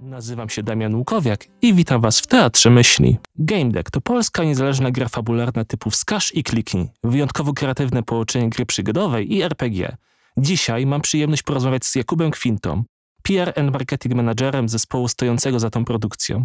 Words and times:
Nazywam 0.00 0.48
się 0.48 0.62
Damian 0.62 0.94
Łukowiak 0.94 1.44
i 1.62 1.74
witam 1.74 2.00
Was 2.00 2.20
w 2.20 2.26
Teatrze 2.26 2.70
Myśli. 2.70 3.18
Game 3.38 3.70
Deck 3.70 3.90
to 3.90 4.00
polska 4.00 4.44
niezależna 4.44 4.90
gra 4.90 5.08
fabularna 5.08 5.64
typu 5.64 5.90
wskaż 5.90 6.34
i 6.34 6.42
kliknij, 6.42 6.88
wyjątkowo 7.04 7.52
kreatywne 7.52 8.02
połączenie 8.02 8.50
gry 8.50 8.66
przygodowej 8.66 9.34
i 9.34 9.42
RPG. 9.42 9.96
Dzisiaj 10.36 10.86
mam 10.86 11.00
przyjemność 11.00 11.42
porozmawiać 11.42 11.84
z 11.84 11.94
Jakubem 11.94 12.30
Kwintą, 12.30 12.84
PR 13.26 13.60
and 13.60 13.72
Marketing 13.72 14.14
Managerem 14.14 14.68
zespołu 14.68 15.08
stojącego 15.08 15.60
za 15.60 15.70
tą 15.70 15.84
produkcją. 15.84 16.44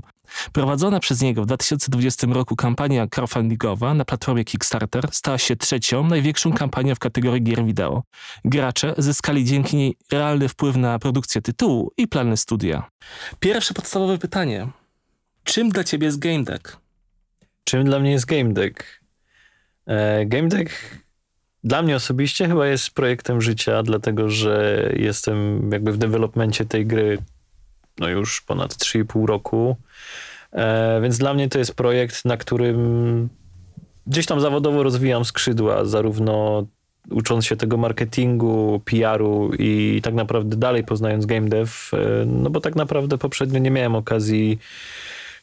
Prowadzona 0.52 1.00
przez 1.00 1.22
niego 1.22 1.44
w 1.44 1.46
2020 1.46 2.28
roku 2.28 2.56
kampania 2.56 3.08
crowdfundingowa 3.08 3.94
na 3.94 4.06
platformie 4.06 4.44
Kickstarter 4.44 5.08
stała 5.12 5.38
się 5.38 5.56
trzecią 5.56 6.04
największą 6.04 6.54
kampanią 6.54 6.96
w 6.96 7.00
kategorii 7.00 7.44
gier 7.44 7.66
wideo. 7.66 8.04
Gracze 8.46 8.94
zyskali 8.98 9.46
dzięki 9.46 9.78
niej 9.78 9.98
realny 10.12 10.50
wpływ 10.50 10.76
na 10.76 11.00
produkcję 11.00 11.42
tytułu 11.42 11.92
i 11.98 12.08
plany 12.08 12.38
studia. 12.38 12.90
Pierwsze 13.40 13.74
podstawowe 13.74 14.18
pytanie. 14.18 14.68
Czym 15.44 15.70
dla 15.70 15.84
ciebie 15.84 16.06
jest 16.06 16.20
Game 16.20 16.44
Deck? 16.44 16.78
Czym 17.64 17.84
dla 17.84 18.00
mnie 18.00 18.12
jest 18.12 18.26
Game 18.26 18.54
Deck? 18.54 19.02
E, 19.86 20.26
Game 20.26 20.48
Deck 20.48 20.72
dla 21.64 21.82
mnie 21.82 21.96
osobiście 21.96 22.48
chyba 22.48 22.68
jest 22.68 22.92
projektem 22.92 23.42
życia, 23.42 23.84
dlatego 23.84 24.30
że 24.30 24.90
jestem 24.96 25.70
jakby 25.72 25.92
w 25.92 25.98
developmencie 25.98 26.66
tej 26.66 26.86
gry 26.86 27.18
no 28.00 28.10
już 28.10 28.42
ponad 28.42 28.74
3,5 28.74 29.26
roku. 29.26 29.76
E, 30.52 31.02
więc 31.02 31.18
dla 31.18 31.34
mnie 31.34 31.50
to 31.50 31.60
jest 31.60 31.76
projekt, 31.76 32.26
na 32.26 32.38
którym 32.38 33.30
gdzieś 34.08 34.26
tam 34.26 34.42
zawodowo 34.42 34.84
rozwijam 34.84 35.26
skrzydła, 35.26 35.86
zarówno 35.86 36.66
ucząc 37.10 37.46
się 37.46 37.56
tego 37.56 37.78
marketingu, 37.78 38.82
PR-u 38.86 39.52
i 39.60 40.02
tak 40.04 40.14
naprawdę 40.14 40.58
dalej 40.58 40.84
poznając 40.84 41.26
game 41.26 41.50
dev, 41.50 41.72
e, 41.94 42.26
no 42.26 42.50
bo 42.50 42.62
tak 42.62 42.76
naprawdę 42.76 43.18
poprzednio 43.18 43.60
nie 43.60 43.72
miałem 43.72 43.96
okazji 43.96 44.60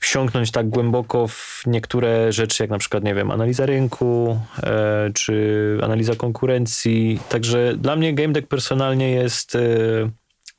wsiąknąć 0.01 0.51
tak 0.51 0.69
głęboko 0.69 1.29
w 1.29 1.63
niektóre 1.67 2.33
rzeczy, 2.33 2.63
jak 2.63 2.71
na 2.71 2.79
przykład, 2.79 3.05
nie 3.05 3.15
wiem, 3.15 3.31
analiza 3.31 3.67
rynku, 3.67 4.41
e, 4.63 5.11
czy 5.15 5.79
analiza 5.83 6.15
konkurencji. 6.15 7.21
Także 7.29 7.75
dla 7.77 7.97
mnie 7.97 8.15
Game 8.15 8.33
Deck 8.33 8.49
personalnie 8.49 9.11
jest 9.11 9.55
e, 9.55 9.61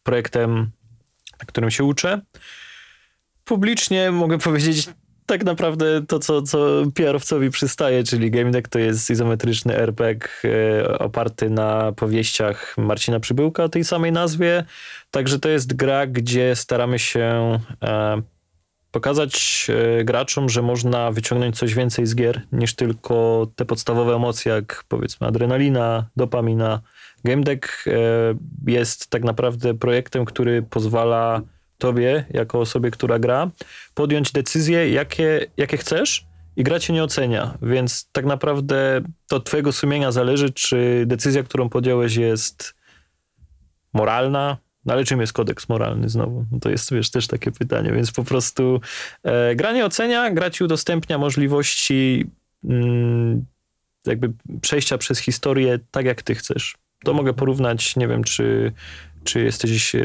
projektem, 0.03 0.71
na 1.39 1.45
którym 1.45 1.71
się 1.71 1.83
uczę. 1.83 2.21
Publicznie 3.45 4.11
mogę 4.11 4.37
powiedzieć 4.37 4.89
tak 5.29 5.43
naprawdę 5.43 6.05
to, 6.05 6.19
co, 6.19 6.41
co 6.41 6.83
PR-owcowi 6.93 7.49
przystaje, 7.49 8.03
czyli 8.03 8.31
Game 8.31 8.51
Deck 8.51 8.67
to 8.67 8.79
jest 8.79 9.09
izometryczny 9.09 9.77
RPG 9.77 10.29
e, 10.43 10.99
oparty 10.99 11.49
na 11.49 11.91
powieściach 11.91 12.77
Marcina 12.77 13.19
Przybyłka 13.19 13.63
o 13.63 13.69
tej 13.69 13.83
samej 13.83 14.11
nazwie. 14.11 14.63
Także 15.11 15.39
to 15.39 15.49
jest 15.49 15.73
gra, 15.73 16.07
gdzie 16.07 16.55
staramy 16.55 16.99
się 16.99 17.59
e, 17.83 18.21
pokazać 18.91 19.67
e, 19.69 20.03
graczom, 20.03 20.49
że 20.49 20.61
można 20.61 21.11
wyciągnąć 21.11 21.57
coś 21.57 21.73
więcej 21.73 22.05
z 22.05 22.15
gier 22.15 22.41
niż 22.51 22.75
tylko 22.75 23.47
te 23.55 23.65
podstawowe 23.65 24.15
emocje, 24.15 24.51
jak 24.51 24.83
powiedzmy 24.87 25.27
adrenalina, 25.27 26.09
dopamina. 26.15 26.81
Game 27.23 27.43
Deck 27.43 27.87
e, 27.87 27.91
jest 28.71 29.07
tak 29.07 29.23
naprawdę 29.23 29.73
projektem, 29.73 30.25
który 30.25 30.61
pozwala 30.61 31.41
tobie, 31.77 32.25
jako 32.29 32.59
osobie, 32.59 32.91
która 32.91 33.19
gra, 33.19 33.49
podjąć 33.93 34.31
decyzje, 34.31 34.89
jakie, 34.91 35.45
jakie 35.57 35.77
chcesz 35.77 36.25
i 36.55 36.63
gra 36.63 36.79
cię 36.79 36.93
nie 36.93 37.03
ocenia, 37.03 37.57
więc 37.61 38.09
tak 38.11 38.25
naprawdę 38.25 39.01
to 39.27 39.35
od 39.35 39.45
twojego 39.45 39.71
sumienia 39.71 40.11
zależy, 40.11 40.49
czy 40.49 41.03
decyzja, 41.07 41.43
którą 41.43 41.69
podjąłeś 41.69 42.15
jest 42.15 42.75
moralna, 43.93 44.57
no 44.85 44.93
ale 44.93 45.03
czym 45.03 45.21
jest 45.21 45.33
kodeks 45.33 45.69
moralny 45.69 46.09
znowu? 46.09 46.45
No 46.51 46.59
to 46.59 46.69
jest, 46.69 46.93
wiesz, 46.93 47.09
też 47.09 47.27
takie 47.27 47.51
pytanie, 47.51 47.91
więc 47.91 48.11
po 48.11 48.23
prostu 48.23 48.81
e, 49.23 49.55
gra 49.55 49.71
nie 49.71 49.85
ocenia, 49.85 50.31
gra 50.31 50.49
ci 50.49 50.63
udostępnia 50.63 51.17
możliwości 51.17 52.25
mm, 52.63 53.45
jakby 54.05 54.33
przejścia 54.61 54.97
przez 54.97 55.19
historię 55.19 55.79
tak, 55.91 56.05
jak 56.05 56.21
ty 56.21 56.35
chcesz. 56.35 56.75
To 57.03 57.13
mogę 57.13 57.33
porównać, 57.33 57.95
nie 57.95 58.07
wiem, 58.07 58.23
czy 58.23 58.73
czy 59.23 59.39
jesteś 59.43 59.95
e, 59.95 60.01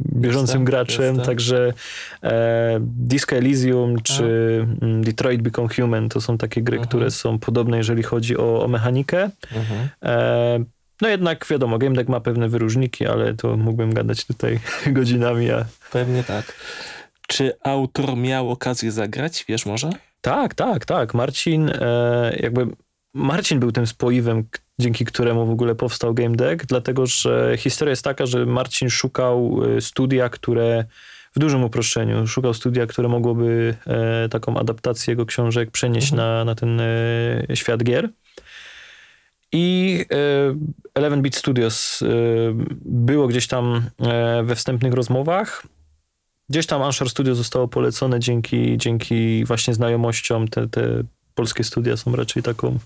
bieżącym 0.00 0.40
jestem, 0.40 0.64
graczem, 0.64 1.04
jestem. 1.04 1.26
także 1.26 1.72
e, 2.22 2.78
Disco 2.80 3.36
Elysium 3.36 4.02
czy 4.02 4.24
A. 4.80 4.84
Mm, 4.84 5.04
Detroit 5.04 5.42
Become 5.42 5.68
Human 5.68 6.08
to 6.08 6.20
są 6.20 6.38
takie 6.38 6.62
gry, 6.62 6.78
-huh. 6.78 6.86
które 6.86 7.10
są 7.10 7.38
podobne, 7.38 7.76
jeżeli 7.76 8.02
chodzi 8.02 8.36
o, 8.36 8.64
o 8.64 8.68
mechanikę. 8.68 9.30
-huh. 9.40 10.08
e, 10.08 10.64
no 11.02 11.08
jednak 11.08 11.46
wiadomo, 11.46 11.78
Game 11.78 11.94
Deck 11.94 12.08
ma 12.08 12.20
pewne 12.20 12.48
wyróżniki, 12.48 13.06
ale 13.06 13.34
to 13.34 13.56
mógłbym 13.56 13.94
gadać 13.94 14.24
tutaj 14.24 14.60
godzinami. 14.86 15.50
A... 15.50 15.64
Pewnie 15.92 16.24
tak. 16.24 16.54
Czy 17.28 17.52
autor 17.62 18.16
miał 18.16 18.50
okazję 18.50 18.92
zagrać, 18.92 19.44
wiesz 19.48 19.66
może? 19.66 19.90
Tak, 20.20 20.54
tak, 20.54 20.84
tak. 20.84 21.14
Marcin, 21.14 21.68
e, 21.68 22.36
jakby 22.40 22.66
Marcin 23.14 23.60
był 23.60 23.72
tym 23.72 23.86
spoiwem, 23.86 24.44
dzięki 24.78 25.04
któremu 25.04 25.46
w 25.46 25.50
ogóle 25.50 25.74
powstał 25.74 26.14
Game 26.14 26.36
Deck, 26.36 26.66
dlatego 26.66 27.06
że 27.06 27.54
historia 27.58 27.90
jest 27.90 28.04
taka, 28.04 28.26
że 28.26 28.46
Marcin 28.46 28.90
szukał 28.90 29.60
e, 29.76 29.80
studia, 29.80 30.28
które 30.28 30.84
w 31.36 31.38
dużym 31.38 31.64
uproszczeniu, 31.64 32.26
szukał 32.26 32.54
studia, 32.54 32.86
które 32.86 33.08
mogłoby 33.08 33.74
e, 33.86 34.28
taką 34.28 34.56
adaptację 34.56 35.12
jego 35.12 35.26
książek 35.26 35.70
przenieść 35.70 36.12
mhm. 36.12 36.28
na, 36.28 36.44
na 36.44 36.54
ten 36.54 36.80
e, 36.80 37.56
świat 37.56 37.82
gier. 37.82 38.08
I 39.52 39.98
e, 40.10 40.54
Eleven 40.94 41.22
Beat 41.22 41.34
Studios 41.34 42.02
e, 42.02 42.06
było 42.84 43.28
gdzieś 43.28 43.46
tam 43.46 43.82
e, 44.00 44.42
we 44.42 44.54
wstępnych 44.54 44.92
rozmowach. 44.92 45.62
Gdzieś 46.48 46.66
tam 46.66 46.82
Anshar 46.82 47.10
Studio 47.10 47.34
zostało 47.34 47.68
polecone 47.68 48.20
dzięki, 48.20 48.78
dzięki 48.78 49.44
właśnie 49.44 49.74
znajomościom. 49.74 50.48
Te, 50.48 50.68
te 50.68 51.02
polskie 51.34 51.64
studia 51.64 51.96
są 51.96 52.16
raczej 52.16 52.42
taką, 52.42 52.78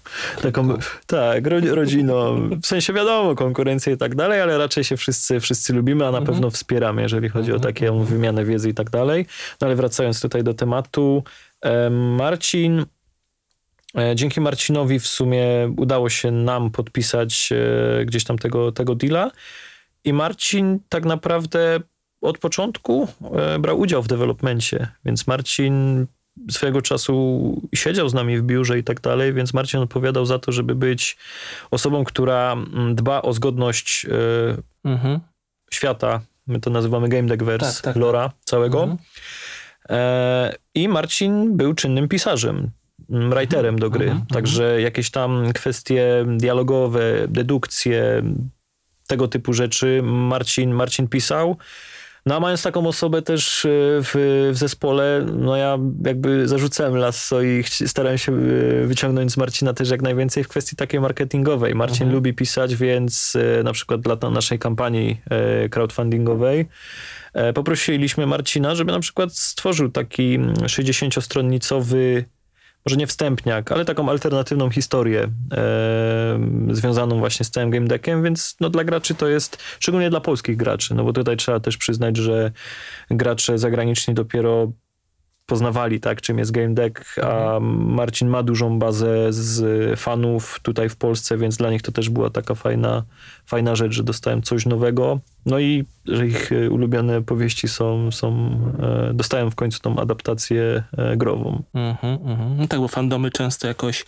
taką 0.43 0.79
tak, 1.07 1.47
rodziną. 1.47 2.49
W 2.63 2.67
sensie 2.67 2.93
wiadomo, 2.93 3.35
konkurencja 3.35 3.93
i 3.93 3.97
tak 3.97 4.15
dalej, 4.15 4.41
ale 4.41 4.59
raczej 4.59 4.85
się 4.85 4.97
wszyscy, 4.97 5.41
wszyscy 5.41 5.73
lubimy, 5.73 6.07
a 6.07 6.11
na 6.11 6.19
mhm. 6.19 6.35
pewno 6.35 6.51
wspieramy, 6.51 7.03
jeżeli 7.03 7.29
chodzi 7.29 7.53
o 7.53 7.57
mhm. 7.57 7.75
taką 7.75 8.05
wymianę 8.05 8.45
wiedzy 8.45 8.69
i 8.69 8.75
tak 8.75 8.91
dalej. 8.91 9.27
No 9.61 9.67
ale 9.67 9.77
wracając 9.77 10.21
tutaj 10.21 10.45
do 10.45 10.55
tematu, 10.55 11.23
Marcin 11.91 12.87
dzięki 14.15 14.41
Marcinowi 14.41 14.99
w 15.01 15.07
sumie 15.07 15.45
udało 15.77 16.11
się 16.11 16.31
nam 16.31 16.71
podpisać 16.71 17.53
e, 17.53 18.05
gdzieś 18.05 18.25
tam 18.25 18.39
tego, 18.39 18.73
tego 18.73 18.95
deala 18.95 19.31
i 20.05 20.13
Marcin 20.13 20.79
tak 20.89 21.05
naprawdę 21.05 21.81
od 22.21 22.39
początku 22.39 23.09
e, 23.35 23.59
brał 23.59 23.79
udział 23.79 24.03
w 24.03 24.09
developmencie, 24.09 24.89
więc 25.05 25.27
Marcin 25.27 26.07
swojego 26.51 26.83
czasu 26.83 27.63
siedział 27.75 28.09
z 28.09 28.15
nami 28.15 28.39
w 28.39 28.43
biurze 28.43 28.79
i 28.79 28.85
tak 28.85 29.01
dalej, 29.01 29.33
więc 29.33 29.55
Marcin 29.55 29.81
odpowiadał 29.81 30.27
za 30.27 30.39
to, 30.39 30.53
żeby 30.53 30.75
być 30.75 31.17
osobą, 31.71 32.05
która 32.05 32.53
mm, 32.53 32.95
dba 32.95 33.23
o 33.23 33.33
zgodność 33.33 34.07
mhm. 34.85 35.21
świata, 35.71 36.21
my 36.47 36.61
to 36.61 36.71
nazywamy 36.71 37.09
Game 37.09 37.29
Deckverse, 37.29 37.67
tak, 37.67 37.75
tak, 37.75 37.95
tak. 37.95 37.97
lora 37.97 38.33
całego. 38.45 38.83
Mhm. 38.83 38.99
I 40.75 40.89
Marcin 40.89 41.57
był 41.57 41.75
czynnym 41.75 42.09
pisarzem 42.09 42.71
writerem 43.09 43.79
do 43.79 43.91
gry. 43.91 44.05
Mhm, 44.05 44.21
mhm. 44.21 44.27
Także 44.27 44.81
jakieś 44.81 45.11
tam 45.11 45.53
kwestie 45.53 46.25
dialogowe, 46.37 47.29
dedukcje, 47.29 48.23
tego 49.07 49.29
typu 49.29 49.53
rzeczy 49.53 50.01
Marcin, 50.03 50.71
Marcin 50.71 51.09
pisał. 51.09 51.57
No 52.27 52.37
a 52.37 52.41
mając 52.41 52.63
taką 52.63 52.87
osobę 52.87 53.23
też 53.23 53.65
e, 53.65 53.69
w, 54.03 54.13
w 54.53 54.57
zespole, 54.57 55.27
no 55.33 55.57
ja 55.57 55.79
jakby 56.05 56.49
zarzucałem 56.49 56.97
lasso 56.97 57.43
i 57.43 57.65
starałem 57.87 58.19
się 58.19 58.33
e, 58.33 58.87
wyciągnąć 58.87 59.33
z 59.33 59.37
Marcina 59.37 59.73
też 59.73 59.91
jak 59.91 60.03
najwięcej 60.03 60.45
w 60.45 60.49
kwestii 60.49 60.77
takiej 60.77 61.01
marketingowej. 61.01 61.75
Marcin 61.75 62.03
mhm. 62.03 62.15
lubi 62.15 62.35
pisać, 62.35 62.77
więc 62.77 63.37
e, 63.59 63.63
na 63.63 63.73
przykład 63.73 64.01
dla 64.01 64.31
naszej 64.31 64.59
kampanii 64.59 65.21
crowdfundingowej 65.71 66.69
poprosiliśmy 67.55 68.27
Marcina, 68.27 68.75
żeby 68.75 68.93
na 68.93 69.01
przykład 69.01 69.33
stworzył 69.33 69.89
taki 69.89 70.39
60-stronnicowy 70.39 72.25
może 72.87 72.97
nie 72.97 73.07
wstępniak, 73.07 73.73
ale 73.73 73.85
taką 73.85 74.09
alternatywną 74.09 74.71
historię 74.71 75.29
e, 75.53 76.39
związaną 76.71 77.19
właśnie 77.19 77.45
z 77.45 77.51
całym 77.51 77.71
game 77.71 77.87
deckiem, 77.87 78.23
więc 78.23 78.57
no, 78.61 78.71
dla 78.71 78.85
graczy 78.85 79.15
to 79.15 79.29
jest, 79.29 79.63
szczególnie 79.81 80.11
dla 80.11 80.21
polskich 80.21 80.57
graczy, 80.57 80.95
no 80.95 81.05
bo 81.05 81.13
tutaj 81.13 81.37
trzeba 81.37 81.61
też 81.61 81.77
przyznać, 81.77 82.17
że 82.17 82.53
gracze 83.11 83.59
zagraniczni 83.59 84.15
dopiero 84.15 84.73
poznawali, 85.47 86.01
tak, 86.01 86.21
czym 86.21 86.39
jest 86.39 86.51
Game 86.51 86.75
Deck, 86.75 87.19
a 87.23 87.57
mhm. 87.57 87.95
Marcin 87.95 88.29
ma 88.29 88.43
dużą 88.43 88.79
bazę 88.79 89.33
z 89.33 90.01
fanów 90.01 90.61
tutaj 90.63 90.89
w 90.89 90.97
Polsce, 90.97 91.39
więc 91.39 91.57
dla 91.57 91.71
nich 91.71 91.83
to 91.83 91.93
też 91.93 92.11
była 92.11 92.31
taka 92.31 92.55
fajna, 92.55 93.03
fajna 93.47 93.77
rzecz, 93.77 93.93
że 93.93 94.03
dostałem 94.03 94.43
coś 94.43 94.67
nowego. 94.67 95.21
No 95.47 95.59
i 95.59 95.85
że 96.07 96.27
ich 96.27 96.53
e, 96.53 96.71
ulubione 96.71 97.23
powieści 97.23 97.69
są, 97.69 98.11
są 98.11 98.59
e, 99.11 99.15
dostałem 99.15 99.51
w 99.51 99.55
końcu 99.55 99.81
tą 99.81 99.97
adaptację 99.97 100.83
e, 100.99 101.17
grową. 101.17 101.63
Mhm, 101.75 102.19
mhm. 102.25 102.57
No 102.57 102.67
tak, 102.67 102.81
bo 102.81 102.89
fandomy 102.89 103.31
często 103.31 103.69
jakoś 103.69 104.05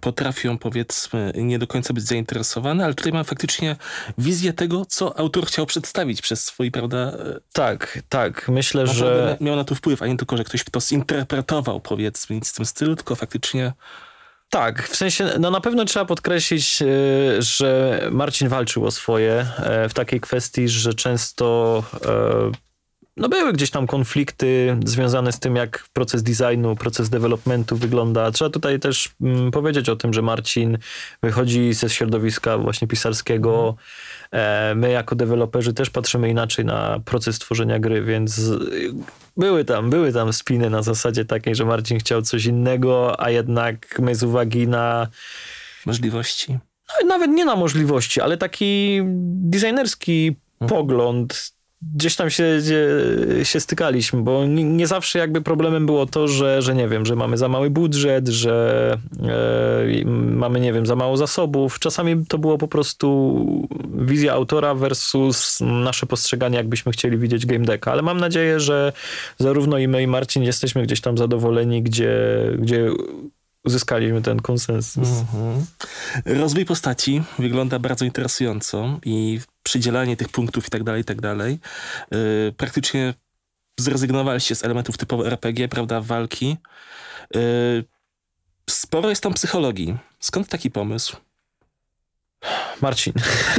potrafią, 0.00 0.58
powiedzmy, 0.58 1.32
nie 1.36 1.58
do 1.58 1.66
końca 1.66 1.94
być 1.94 2.04
zainteresowane, 2.04 2.84
ale 2.84 2.94
tutaj 2.94 3.12
mam 3.12 3.24
faktycznie 3.24 3.76
wizję 4.18 4.52
tego, 4.52 4.86
co 4.86 5.18
autor 5.18 5.46
chciał 5.46 5.66
przedstawić 5.66 6.22
przez 6.22 6.44
swój, 6.44 6.70
prawda? 6.70 6.98
E, 6.98 7.40
tak, 7.52 7.98
tak. 8.08 8.48
Myślę, 8.48 8.86
że... 8.86 9.36
Miał 9.40 9.56
na 9.56 9.64
to 9.64 9.74
wpływ, 9.74 10.02
a 10.02 10.06
nie 10.06 10.16
tylko, 10.16 10.36
że 10.36 10.44
ktoś 10.44 10.64
to 10.64 10.80
zinterpretował, 10.80 11.80
powiedzmy, 11.80 12.36
nic 12.36 12.52
w 12.52 12.54
tym 12.54 12.66
stylu, 12.66 12.96
tylko 12.96 13.14
faktycznie... 13.14 13.72
Tak, 14.50 14.88
w 14.88 14.96
sensie, 14.96 15.30
no 15.38 15.50
na 15.50 15.60
pewno 15.60 15.84
trzeba 15.84 16.04
podkreślić, 16.04 16.82
e, 16.82 16.86
że 17.42 18.00
Marcin 18.10 18.48
walczył 18.48 18.86
o 18.86 18.90
swoje 18.90 19.46
w 19.88 19.94
takiej 19.94 20.20
kwestii, 20.20 20.68
że 20.68 20.94
często 20.94 21.82
no 23.18 23.28
były 23.28 23.52
gdzieś 23.52 23.70
tam 23.70 23.86
konflikty 23.86 24.76
związane 24.84 25.32
z 25.32 25.38
tym, 25.38 25.56
jak 25.56 25.88
proces 25.92 26.22
designu, 26.22 26.76
proces 26.76 27.08
developmentu 27.08 27.76
wygląda. 27.76 28.30
Trzeba 28.30 28.50
tutaj 28.50 28.80
też 28.80 29.08
mm, 29.20 29.50
powiedzieć 29.50 29.88
o 29.88 29.96
tym, 29.96 30.12
że 30.12 30.22
Marcin 30.22 30.78
wychodzi 31.22 31.72
ze 31.72 31.90
środowiska 31.90 32.58
właśnie 32.58 32.88
pisarskiego. 32.88 33.76
E, 34.32 34.74
my 34.74 34.90
jako 34.90 35.16
deweloperzy 35.16 35.72
też 35.72 35.90
patrzymy 35.90 36.30
inaczej 36.30 36.64
na 36.64 37.00
proces 37.04 37.38
tworzenia 37.38 37.78
gry, 37.78 38.02
więc 38.02 38.40
były 39.36 39.64
tam, 39.64 39.90
były 39.90 40.12
tam 40.12 40.32
spiny 40.32 40.70
na 40.70 40.82
zasadzie 40.82 41.24
takiej, 41.24 41.54
że 41.54 41.64
Marcin 41.64 41.98
chciał 41.98 42.22
coś 42.22 42.44
innego, 42.44 43.20
a 43.20 43.30
jednak 43.30 43.98
my 43.98 44.14
z 44.14 44.22
uwagi 44.22 44.68
na 44.68 45.08
możliwości. 45.86 46.58
No, 46.88 47.08
nawet 47.08 47.30
nie 47.30 47.44
na 47.44 47.56
możliwości, 47.56 48.20
ale 48.20 48.36
taki 48.36 49.00
designerski 49.50 50.36
mhm. 50.60 50.78
pogląd 50.78 51.57
gdzieś 51.82 52.16
tam 52.16 52.30
się, 52.30 52.60
się 53.42 53.60
stykaliśmy, 53.60 54.22
bo 54.22 54.46
nie, 54.46 54.86
zawsze 54.86 55.18
jakby 55.18 55.40
problemem 55.40 55.86
było 55.86 56.06
to, 56.06 56.28
że, 56.28 56.62
że 56.62 56.74
nie 56.74 56.88
wiem, 56.88 57.06
że 57.06 57.16
mamy 57.16 57.38
za 57.38 57.48
mały 57.48 57.70
budżet, 57.70 58.28
że 58.28 58.98
e, 59.22 60.04
mamy, 60.14 60.60
nie 60.60 60.72
wiem, 60.72 60.86
za 60.86 60.96
mało 60.96 61.16
zasobów. 61.16 61.78
Czasami 61.78 62.26
to 62.26 62.38
było 62.38 62.58
po 62.58 62.68
prostu 62.68 63.68
wizja 63.94 64.32
autora 64.32 64.74
versus 64.74 65.58
nasze 65.60 66.06
postrzeganie, 66.06 66.56
jakbyśmy 66.56 66.92
chcieli 66.92 67.18
widzieć 67.18 67.46
game 67.46 67.64
decka, 67.64 67.92
ale 67.92 68.02
mam 68.02 68.20
nadzieję, 68.20 68.60
że 68.60 68.92
zarówno 69.38 69.78
i 69.78 69.88
my 69.88 70.02
i 70.02 70.06
Marcin 70.06 70.42
jesteśmy 70.42 70.82
gdzieś 70.82 71.00
tam 71.00 71.18
zadowoleni, 71.18 71.82
gdzie, 71.82 72.18
gdzie 72.58 72.90
uzyskaliśmy 73.64 74.22
ten 74.22 74.40
konsensus. 74.40 75.08
Mhm. 75.08 75.66
Rozwój 76.24 76.64
postaci 76.64 77.22
wygląda 77.38 77.78
bardzo 77.78 78.04
interesująco 78.04 79.00
i 79.04 79.40
przydzielanie 79.68 80.16
tych 80.16 80.28
punktów 80.28 80.66
i 80.66 80.70
tak 80.70 80.82
dalej, 80.82 81.02
i 81.02 81.04
tak 81.04 81.20
dalej. 81.20 81.58
Y, 82.14 82.52
praktycznie 82.56 83.14
zrezygnowaliście 83.80 84.54
z 84.54 84.64
elementów 84.64 84.98
typowo 84.98 85.26
RPG, 85.26 85.68
prawda, 85.68 86.00
walki. 86.00 86.56
Y, 87.36 87.84
sporo 88.70 89.08
jest 89.08 89.22
tam 89.22 89.34
psychologii. 89.34 89.96
Skąd 90.20 90.48
taki 90.48 90.70
pomysł? 90.70 91.16
Marcin. 92.82 93.12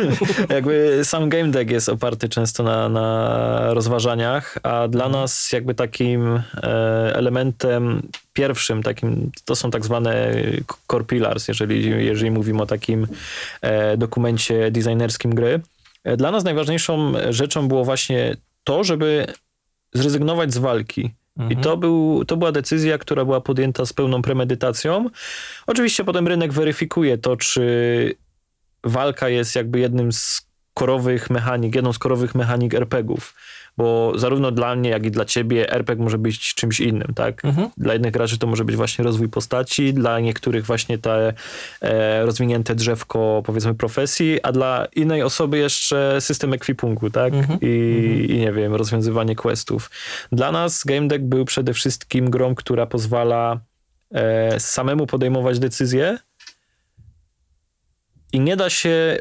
jakby 0.56 1.01
sam 1.03 1.29
game 1.29 1.51
deck 1.51 1.71
jest 1.71 1.89
oparty 1.89 2.29
często 2.29 2.63
na, 2.63 2.89
na 2.89 3.73
rozważaniach, 3.73 4.57
a 4.63 4.88
dla 4.88 5.06
mhm. 5.06 5.21
nas 5.21 5.51
jakby 5.51 5.75
takim 5.75 6.41
e, 6.63 7.15
elementem 7.15 8.01
pierwszym 8.33 8.83
takim, 8.83 9.31
to 9.45 9.56
są 9.56 9.71
tak 9.71 9.85
zwane 9.85 10.33
core 10.91 11.06
pillars, 11.06 11.47
jeżeli, 11.47 12.06
jeżeli 12.06 12.31
mówimy 12.31 12.61
o 12.61 12.65
takim 12.65 13.07
e, 13.61 13.97
dokumencie 13.97 14.71
designerskim 14.71 15.35
gry. 15.35 15.61
E, 16.03 16.17
dla 16.17 16.31
nas 16.31 16.43
najważniejszą 16.43 17.13
rzeczą 17.29 17.67
było 17.67 17.85
właśnie 17.85 18.35
to, 18.63 18.83
żeby 18.83 19.25
zrezygnować 19.93 20.53
z 20.53 20.57
walki. 20.57 21.11
I 21.49 21.55
to, 21.55 21.73
mhm. 21.73 21.79
był, 21.79 22.25
to 22.25 22.37
była 22.37 22.51
decyzja, 22.51 22.97
która 22.97 23.25
była 23.25 23.41
podjęta 23.41 23.85
z 23.85 23.93
pełną 23.93 24.21
premedytacją. 24.21 25.05
Oczywiście 25.67 26.03
potem 26.03 26.27
rynek 26.27 26.53
weryfikuje 26.53 27.17
to, 27.17 27.37
czy 27.37 28.15
walka 28.83 29.29
jest 29.29 29.55
jakby 29.55 29.79
jednym 29.79 30.13
z 30.13 30.48
korowych 30.79 31.29
mechanik, 31.29 31.75
jedną 31.75 31.93
z 31.93 31.99
korowych 31.99 32.35
mechanik 32.35 32.73
RPGów 32.73 33.33
bo 33.79 34.13
zarówno 34.15 34.51
dla 34.51 34.75
mnie, 34.75 34.89
jak 34.89 35.05
i 35.05 35.11
dla 35.11 35.25
ciebie 35.25 35.71
RPG 35.71 36.03
może 36.03 36.17
być 36.17 36.53
czymś 36.53 36.79
innym, 36.79 37.13
tak? 37.15 37.45
Mhm. 37.45 37.69
Dla 37.77 37.93
jednych 37.93 38.11
graczy 38.11 38.37
to 38.37 38.47
może 38.47 38.65
być 38.65 38.75
właśnie 38.75 39.03
rozwój 39.03 39.29
postaci, 39.29 39.93
dla 39.93 40.19
niektórych 40.19 40.65
właśnie 40.65 40.97
te 40.97 41.33
e, 41.81 42.25
rozwinięte 42.25 42.75
drzewko, 42.75 43.43
powiedzmy, 43.45 43.75
profesji, 43.75 44.41
a 44.43 44.51
dla 44.51 44.87
innej 44.95 45.23
osoby 45.23 45.57
jeszcze 45.57 46.21
system 46.21 46.53
ekwipunku, 46.53 47.09
tak? 47.09 47.33
Mhm. 47.33 47.59
I, 47.61 47.65
mhm. 47.65 48.25
I, 48.25 48.39
nie 48.39 48.51
wiem, 48.51 48.75
rozwiązywanie 48.75 49.35
questów. 49.35 49.91
Dla 50.31 50.51
nas 50.51 50.83
Game 50.83 51.07
Deck 51.07 51.23
był 51.23 51.45
przede 51.45 51.73
wszystkim 51.73 52.29
grą, 52.29 52.55
która 52.55 52.85
pozwala 52.85 53.59
e, 54.13 54.59
samemu 54.59 55.07
podejmować 55.07 55.59
decyzje 55.59 56.17
i 58.33 58.39
nie 58.39 58.55
da 58.55 58.69
się 58.69 59.17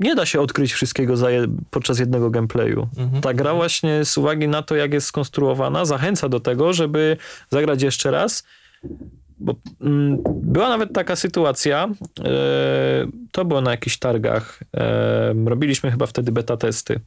nie 0.00 0.14
da 0.14 0.26
się 0.26 0.40
odkryć 0.40 0.72
wszystkiego 0.72 1.14
podczas 1.70 1.98
jednego 1.98 2.30
gameplayu. 2.30 2.88
Mhm. 2.96 3.22
Ta 3.22 3.34
gra 3.34 3.54
właśnie 3.54 4.04
z 4.04 4.18
uwagi 4.18 4.48
na 4.48 4.62
to, 4.62 4.76
jak 4.76 4.92
jest 4.92 5.06
skonstruowana, 5.06 5.84
zachęca 5.84 6.28
do 6.28 6.40
tego, 6.40 6.72
żeby 6.72 7.16
zagrać 7.50 7.82
jeszcze 7.82 8.10
raz. 8.10 8.44
Bo 9.38 9.54
mm, 9.80 10.18
była 10.42 10.68
nawet 10.68 10.92
taka 10.92 11.16
sytuacja, 11.16 11.88
e, 12.24 13.06
to 13.32 13.44
było 13.44 13.60
na 13.60 13.70
jakichś 13.70 13.98
targach, 13.98 14.60
e, 14.76 15.34
robiliśmy 15.46 15.90
chyba 15.90 16.06
wtedy 16.06 16.32
beta 16.32 16.56
testy. 16.56 17.00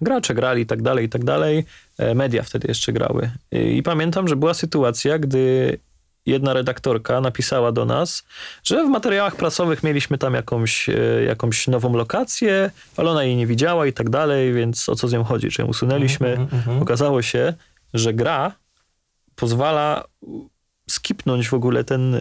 Gracze 0.00 0.34
grali 0.34 0.62
i 0.62 0.66
tak 0.66 0.82
dalej, 0.82 1.04
i 1.04 1.08
tak 1.08 1.24
dalej. 1.24 1.64
E, 1.98 2.14
media 2.14 2.42
wtedy 2.42 2.68
jeszcze 2.68 2.92
grały. 2.92 3.30
I 3.52 3.82
pamiętam, 3.82 4.28
że 4.28 4.36
była 4.36 4.54
sytuacja, 4.54 5.18
gdy 5.18 5.78
jedna 6.26 6.52
redaktorka 6.52 7.20
napisała 7.20 7.72
do 7.72 7.84
nas, 7.84 8.24
że 8.64 8.84
w 8.84 8.88
materiałach 8.88 9.36
prasowych 9.36 9.82
mieliśmy 9.82 10.18
tam 10.18 10.34
jakąś, 10.34 10.88
e, 10.88 10.94
jakąś 11.26 11.68
nową 11.68 11.96
lokację, 11.96 12.70
ale 12.96 13.10
ona 13.10 13.24
jej 13.24 13.36
nie 13.36 13.46
widziała 13.46 13.86
i 13.86 13.92
tak 13.92 14.10
dalej, 14.10 14.52
więc 14.52 14.88
o 14.88 14.94
co 14.94 15.08
z 15.08 15.12
nią 15.12 15.24
chodzi? 15.24 15.50
Czy 15.50 15.62
ją 15.62 15.68
usunęliśmy? 15.68 16.28
Mm 16.32 16.46
-hmm. 16.46 16.82
Okazało 16.82 17.22
się, 17.22 17.54
że 17.94 18.14
gra 18.14 18.52
pozwala 19.36 20.04
skipnąć 20.90 21.48
w 21.48 21.54
ogóle 21.54 21.84
ten, 21.84 22.14
e, 22.14 22.20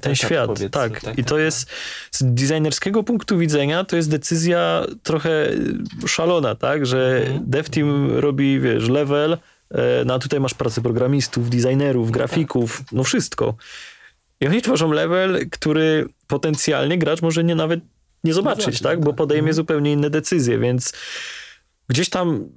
ten 0.00 0.12
tak, 0.12 0.16
świat. 0.16 0.50
Tak, 0.58 0.70
tak. 0.70 1.00
tak, 1.00 1.18
I 1.18 1.24
to 1.24 1.34
tak, 1.34 1.44
jest 1.44 1.66
tak. 1.66 1.74
z 2.10 2.24
designerskiego 2.24 3.02
punktu 3.02 3.38
widzenia 3.38 3.84
to 3.84 3.96
jest 3.96 4.10
decyzja 4.10 4.86
trochę 5.02 5.48
szalona, 6.06 6.54
tak, 6.54 6.86
że 6.86 7.22
mm 7.26 7.38
-hmm. 7.38 7.44
dev 7.46 7.70
team 7.70 8.10
robi, 8.18 8.60
wiesz, 8.60 8.88
level, 8.88 9.38
no 10.06 10.14
a 10.14 10.18
tutaj 10.18 10.40
masz 10.40 10.54
pracę 10.54 10.82
programistów, 10.82 11.50
designerów, 11.50 12.10
grafików, 12.10 12.82
no 12.92 13.04
wszystko. 13.04 13.54
I 14.40 14.46
oni 14.46 14.62
tworzą 14.62 14.92
level, 14.92 15.50
który 15.50 16.06
potencjalnie 16.26 16.98
gracz 16.98 17.22
może 17.22 17.44
nie 17.44 17.54
nawet 17.54 17.80
nie 18.24 18.34
zobaczyć, 18.34 18.80
tak? 18.80 19.00
Bo 19.00 19.10
tak. 19.10 19.16
podejmie 19.16 19.40
mhm. 19.40 19.54
zupełnie 19.54 19.92
inne 19.92 20.10
decyzje, 20.10 20.58
więc 20.58 20.92
gdzieś 21.88 22.08
tam 22.08 22.48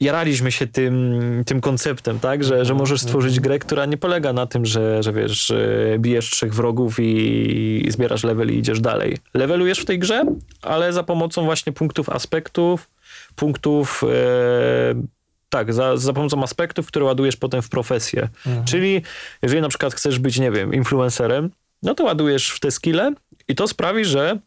jaraliśmy 0.00 0.52
się 0.52 0.66
tym, 0.66 1.20
tym 1.46 1.60
konceptem, 1.60 2.20
tak? 2.20 2.44
Że, 2.44 2.64
że 2.64 2.74
możesz 2.74 3.00
stworzyć 3.00 3.30
mhm. 3.30 3.42
grę, 3.42 3.58
która 3.58 3.86
nie 3.86 3.96
polega 3.96 4.32
na 4.32 4.46
tym, 4.46 4.66
że, 4.66 5.02
że 5.02 5.12
wiesz, 5.12 5.52
bijesz 5.98 6.30
trzech 6.30 6.54
wrogów 6.54 7.00
i, 7.00 7.82
i 7.86 7.90
zbierasz 7.90 8.24
level 8.24 8.50
i 8.50 8.58
idziesz 8.58 8.80
dalej. 8.80 9.16
Levelujesz 9.34 9.78
w 9.78 9.84
tej 9.84 9.98
grze, 9.98 10.24
ale 10.62 10.92
za 10.92 11.02
pomocą 11.02 11.44
właśnie 11.44 11.72
punktów 11.72 12.08
aspektów, 12.08 12.90
punktów 13.36 14.04
e, 14.04 15.19
tak, 15.50 15.74
za, 15.74 15.96
za 15.96 16.12
pomocą 16.12 16.42
aspektów, 16.42 16.86
które 16.86 17.04
ładujesz 17.04 17.36
potem 17.36 17.62
w 17.62 17.68
profesję. 17.68 18.28
Mhm. 18.46 18.64
Czyli 18.64 19.02
jeżeli 19.42 19.62
na 19.62 19.68
przykład 19.68 19.94
chcesz 19.94 20.18
być, 20.18 20.38
nie 20.38 20.50
wiem, 20.50 20.74
influencerem, 20.74 21.50
no 21.82 21.94
to 21.94 22.04
ładujesz 22.04 22.50
w 22.50 22.60
te 22.60 22.70
skille 22.70 23.12
i 23.48 23.54
to 23.54 23.68
sprawi, 23.68 24.04
że 24.04 24.38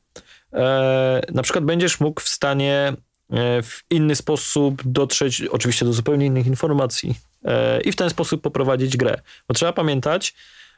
e, 0.54 1.22
na 1.34 1.42
przykład 1.44 1.66
będziesz 1.66 2.00
mógł 2.00 2.22
w 2.22 2.30
stanie 2.30 2.94
e, 3.30 3.62
w 3.62 3.84
inny 3.90 4.16
sposób 4.16 4.82
dotrzeć, 4.86 5.42
oczywiście 5.42 5.86
do 5.86 5.94
zupełnie 5.94 6.26
innych 6.26 6.48
informacji 6.48 7.16
e, 7.46 7.82
i 7.82 7.92
w 7.92 7.96
ten 7.96 8.10
sposób 8.10 8.42
poprowadzić 8.42 8.98
grę. 8.98 9.22
Bo 9.48 9.54
trzeba 9.54 9.74
pamiętać, 9.74 10.34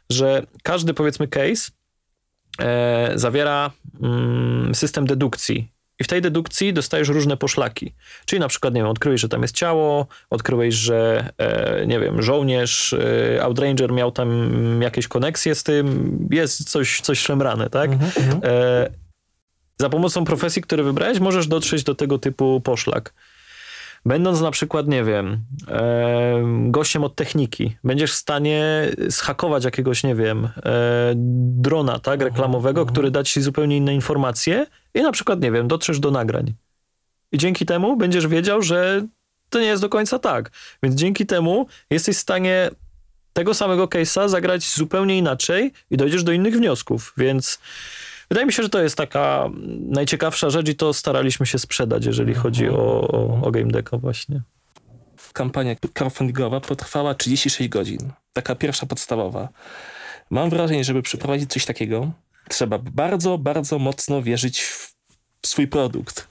że 0.09 0.45
każdy 0.63 0.93
powiedzmy 0.93 1.27
case 1.27 1.71
e, 2.59 3.11
zawiera 3.15 3.71
mm, 4.01 4.75
system 4.75 5.05
dedukcji 5.05 5.74
i 5.99 6.03
w 6.03 6.07
tej 6.07 6.21
dedukcji 6.21 6.73
dostajesz 6.73 7.07
różne 7.07 7.37
poszlaki. 7.37 7.93
Czyli 8.25 8.39
na 8.39 8.47
przykład, 8.47 8.73
nie 8.73 8.81
wiem, 8.81 8.89
odkryłeś, 8.89 9.21
że 9.21 9.29
tam 9.29 9.41
jest 9.41 9.55
ciało, 9.55 10.07
odkryłeś, 10.29 10.75
że, 10.75 11.29
e, 11.37 11.85
nie 11.87 11.99
wiem, 11.99 12.21
żołnierz, 12.21 12.93
e, 12.93 13.43
Outranger 13.43 13.91
miał 13.91 14.11
tam 14.11 14.29
jakieś 14.81 15.07
koneksje 15.07 15.55
z 15.55 15.63
tym, 15.63 16.17
jest 16.31 16.69
coś, 16.69 17.01
coś 17.01 17.19
szemrane, 17.19 17.69
tak? 17.69 17.91
Mm 17.91 18.09
-hmm. 18.09 18.39
e, 18.43 18.89
za 19.79 19.89
pomocą 19.89 20.25
profesji, 20.25 20.61
które 20.61 20.83
wybrałeś, 20.83 21.19
możesz 21.19 21.47
dotrzeć 21.47 21.83
do 21.83 21.95
tego 21.95 22.19
typu 22.19 22.61
poszlak. 22.61 23.13
Będąc 24.05 24.41
na 24.41 24.51
przykład, 24.51 24.87
nie 24.87 25.03
wiem, 25.03 25.45
gościem 26.67 27.03
od 27.03 27.15
techniki, 27.15 27.77
będziesz 27.83 28.11
w 28.11 28.15
stanie 28.15 28.89
zhakować 29.07 29.65
jakiegoś, 29.65 30.03
nie 30.03 30.15
wiem, 30.15 30.49
e, 30.65 31.13
drona, 31.15 31.99
tak, 31.99 32.13
mhm, 32.13 32.31
reklamowego, 32.31 32.81
uh 32.81 32.87
-huh. 32.87 32.91
który 32.91 33.11
da 33.11 33.23
ci 33.23 33.41
zupełnie 33.41 33.77
inne 33.77 33.95
informacje 33.95 34.65
i 34.93 35.01
na 35.01 35.11
przykład, 35.11 35.41
nie 35.41 35.51
wiem, 35.51 35.67
dotrzesz 35.67 35.99
do 35.99 36.11
nagrań. 36.11 36.53
I 37.31 37.37
dzięki 37.37 37.65
temu 37.65 37.97
będziesz 37.97 38.27
wiedział, 38.27 38.61
że 38.61 39.07
to 39.49 39.59
nie 39.59 39.65
jest 39.65 39.81
do 39.81 39.89
końca 39.89 40.19
tak. 40.19 40.51
Więc 40.83 40.95
dzięki 40.95 41.25
temu 41.25 41.67
jesteś 41.89 42.17
w 42.17 42.19
stanie 42.19 42.69
tego 43.33 43.53
samego 43.53 43.85
case'a 43.85 44.29
zagrać 44.29 44.73
zupełnie 44.73 45.17
inaczej 45.17 45.71
i 45.91 45.97
dojdziesz 45.97 46.23
do 46.23 46.31
innych 46.31 46.57
wniosków, 46.57 47.13
więc 47.17 47.59
wydaje 48.29 48.45
mi 48.45 48.53
się, 48.53 48.63
że 48.63 48.69
to 48.69 48.81
jest 48.81 48.95
taka 48.95 49.49
najciekawsza 49.79 50.49
rzecz 50.49 50.69
i 50.69 50.75
to 50.75 50.93
staraliśmy 50.93 51.45
się 51.45 51.59
sprzedać, 51.59 52.05
jeżeli 52.05 52.33
chodzi 52.33 52.69
o, 52.69 53.07
o, 53.07 53.41
o 53.43 53.51
Game 53.51 53.71
Decka 53.71 53.97
właśnie. 53.97 54.41
Kampania 55.33 55.75
crowdfundingowa 55.93 56.61
potrwała 56.61 57.15
36 57.15 57.69
godzin. 57.69 58.11
Taka 58.33 58.55
pierwsza 58.55 58.85
podstawowa. 58.85 59.49
Mam 60.29 60.49
wrażenie, 60.49 60.83
żeby 60.83 61.01
przeprowadzić 61.01 61.51
coś 61.51 61.65
takiego, 61.65 62.11
trzeba 62.49 62.77
bardzo, 62.77 63.37
bardzo 63.37 63.79
mocno 63.79 64.21
wierzyć 64.21 64.61
w 64.61 64.95
swój 65.45 65.67
produkt. 65.67 66.27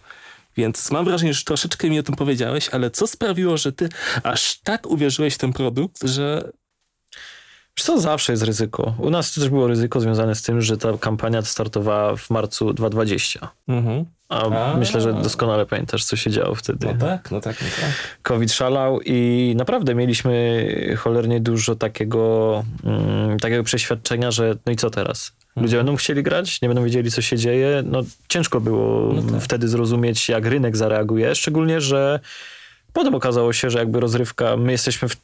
Więc 0.57 0.91
mam 0.91 1.05
wrażenie, 1.05 1.35
że 1.35 1.45
troszeczkę 1.45 1.91
mi 1.91 1.99
o 1.99 2.03
tym 2.03 2.15
powiedziałeś, 2.15 2.69
ale 2.69 2.91
co 2.91 3.07
sprawiło, 3.07 3.57
że 3.57 3.73
ty 3.73 3.89
aż 4.23 4.61
tak 4.61 4.87
uwierzyłeś 4.87 5.35
w 5.35 5.39
ten 5.39 5.53
produkt, 5.53 6.09
że 6.09 6.53
Wiesz 7.79 7.85
co, 7.85 8.01
zawsze 8.01 8.33
jest 8.33 8.43
ryzyko. 8.43 8.95
U 8.99 9.11
nas 9.11 9.33
też 9.33 9.49
było 9.49 9.67
ryzyko 9.67 10.01
związane 10.01 10.35
z 10.35 10.43
tym, 10.43 10.61
że 10.61 10.77
ta 10.77 10.99
kampania 11.01 11.43
startowała 11.43 12.17
w 12.17 12.31
marcu 12.31 12.73
2020. 12.73 13.49
Mhm. 13.69 14.05
A, 14.29 14.73
A, 14.73 14.77
myślę, 14.77 15.01
że 15.01 15.13
doskonale 15.13 15.67
pamiętasz, 15.67 16.05
co 16.05 16.17
się 16.17 16.31
działo 16.31 16.55
wtedy. 16.55 16.87
No 16.87 16.95
tak, 16.95 17.31
no 17.31 17.41
tak, 17.41 17.57
no 17.63 17.69
tak. 17.81 18.19
COVID 18.23 18.53
szalał 18.53 19.01
i 19.05 19.55
naprawdę 19.57 19.95
mieliśmy 19.95 20.67
cholernie 20.99 21.41
dużo 21.41 21.77
takiego, 21.77 22.65
mm, 22.85 23.39
takiego 23.39 23.63
przeświadczenia, 23.63 24.31
że 24.31 24.55
no 24.67 24.73
i 24.73 24.77
co 24.77 24.91
teraz? 24.91 25.33
Ludzie 25.57 25.77
mhm. 25.77 25.87
będą 25.87 25.97
chcieli 25.97 26.23
grać, 26.23 26.63
nie 26.63 26.69
będą 26.69 26.85
wiedzieli, 26.85 27.11
co 27.11 27.23
się 27.23 27.37
dzieje. 27.37 27.83
No 27.87 28.01
ciężko 28.29 28.61
było 28.61 29.13
no 29.13 29.23
tak. 29.33 29.43
wtedy 29.43 29.69
zrozumieć, 29.69 30.29
jak 30.29 30.47
rynek 30.47 30.77
zareaguje, 30.77 31.35
szczególnie, 31.35 31.81
że 31.81 32.21
potem 32.93 33.15
okazało 33.15 33.53
się, 33.53 33.71
że 33.71 33.79
jakby 33.79 34.01
rozrywka, 34.01 34.57
my 34.57 34.73
jesteśmy 34.73 35.09
w 35.09 35.17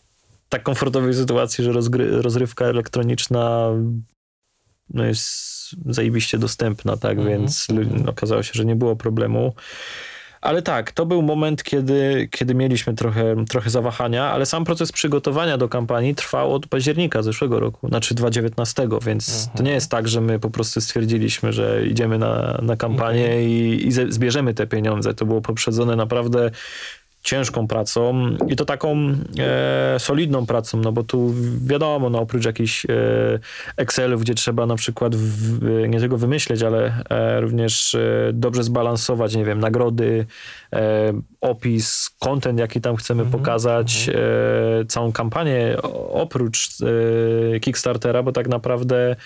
tak 0.50 0.62
komfortowej 0.62 1.14
sytuacji, 1.14 1.64
że 1.64 1.72
rozgry, 1.72 2.22
rozrywka 2.22 2.64
elektroniczna 2.64 3.70
no 4.94 5.04
jest 5.04 5.26
zajebiście 5.86 6.38
dostępna, 6.38 6.96
tak, 6.96 7.18
-hmm. 7.18 7.28
więc 7.28 7.68
okazało 8.06 8.42
się, 8.42 8.52
że 8.54 8.64
nie 8.64 8.76
było 8.76 8.96
problemu. 8.96 9.54
Ale 10.40 10.62
tak, 10.62 10.92
to 10.92 11.06
był 11.06 11.22
moment, 11.22 11.62
kiedy, 11.62 12.28
kiedy 12.30 12.54
mieliśmy 12.54 12.94
trochę, 12.94 13.44
trochę 13.48 13.70
zawahania, 13.70 14.24
ale 14.30 14.46
sam 14.46 14.64
proces 14.64 14.92
przygotowania 14.92 15.58
do 15.58 15.68
kampanii 15.68 16.14
trwał 16.14 16.54
od 16.54 16.66
października 16.66 17.22
zeszłego 17.22 17.60
roku, 17.60 17.88
znaczy 17.88 18.14
2019, 18.14 18.88
więc 19.06 19.28
mhm. 19.28 19.56
to 19.56 19.62
nie 19.62 19.72
jest 19.72 19.90
tak, 19.90 20.08
że 20.08 20.20
my 20.20 20.38
po 20.38 20.50
prostu 20.50 20.80
stwierdziliśmy, 20.80 21.52
że 21.52 21.86
idziemy 21.86 22.18
na, 22.18 22.58
na 22.62 22.76
kampanię 22.76 23.26
mhm. 23.26 23.42
i, 23.42 23.82
i 23.86 23.92
zbierzemy 23.92 24.54
te 24.54 24.66
pieniądze. 24.66 25.14
To 25.14 25.26
było 25.26 25.40
poprzedzone 25.40 25.96
naprawdę 25.96 26.50
ciężką 27.22 27.68
pracą 27.68 28.30
i 28.48 28.56
to 28.56 28.64
taką 28.64 29.14
e, 29.38 29.98
solidną 29.98 30.46
pracą, 30.46 30.78
no 30.78 30.92
bo 30.92 31.02
tu 31.02 31.34
wiadomo, 31.66 32.10
no 32.10 32.20
oprócz 32.20 32.44
jakichś 32.44 32.86
e, 32.86 32.88
Excelów, 33.76 34.20
gdzie 34.20 34.34
trzeba 34.34 34.66
na 34.66 34.76
przykład 34.76 35.16
w, 35.16 35.60
nie 35.88 36.00
tylko 36.00 36.18
wymyśleć, 36.18 36.62
ale 36.62 37.04
e, 37.10 37.40
również 37.40 37.94
e, 37.94 38.30
dobrze 38.32 38.62
zbalansować, 38.62 39.36
nie 39.36 39.44
wiem, 39.44 39.60
nagrody, 39.60 40.26
e, 40.72 41.12
opis, 41.40 42.10
content, 42.18 42.58
jaki 42.58 42.80
tam 42.80 42.96
chcemy 42.96 43.22
mm 43.22 43.32
-hmm, 43.32 43.38
pokazać, 43.38 43.92
-hmm. 43.92 44.86
całą 44.88 45.12
kampanię 45.12 45.76
oprócz 46.12 46.68
Kickstartera, 47.60 48.22
bo 48.22 48.32
tak 48.32 48.48
naprawdę 48.48 49.16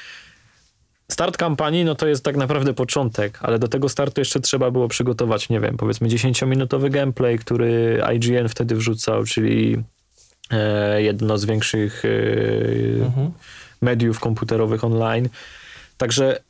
Start 1.14 1.37
kampanii, 1.37 1.85
no 1.85 1.94
to 1.94 2.06
jest 2.06 2.25
tak 2.25 2.37
naprawdę 2.37 2.75
początek, 2.75 3.38
ale 3.42 3.59
do 3.59 3.68
tego 3.68 3.88
startu 3.88 4.21
jeszcze 4.21 4.40
trzeba 4.40 4.71
było 4.71 4.88
przygotować, 4.88 5.49
nie 5.49 5.61
wiem, 5.61 5.76
powiedzmy 5.76 6.09
10-minutowy 6.09 6.90
gameplay, 6.90 7.38
który 7.38 8.02
IGN 8.14 8.49
wtedy 8.49 8.75
wrzucał, 8.75 9.25
czyli 9.25 9.85
e, 10.50 11.02
jedno 11.02 11.38
z 11.38 11.44
większych 11.44 12.04
e, 12.04 12.09
mhm. 13.04 13.30
mediów 13.83 14.21
komputerowych 14.21 14.85
online. 14.85 15.28
Także 15.97 16.40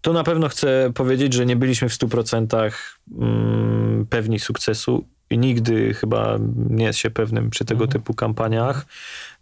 to 0.00 0.12
na 0.12 0.24
pewno 0.24 0.48
chcę 0.48 0.92
powiedzieć, 0.94 1.32
że 1.32 1.46
nie 1.46 1.56
byliśmy 1.56 1.88
w 1.88 1.92
100% 1.92 2.72
mm, 3.18 4.06
pewni 4.10 4.38
sukcesu 4.38 5.04
nigdy 5.38 5.94
chyba 5.94 6.38
nie 6.70 6.84
jest 6.84 6.98
się 6.98 7.10
pewnym 7.10 7.50
przy 7.50 7.64
tego 7.64 7.84
mhm. 7.84 7.92
typu 7.92 8.14
kampaniach. 8.14 8.86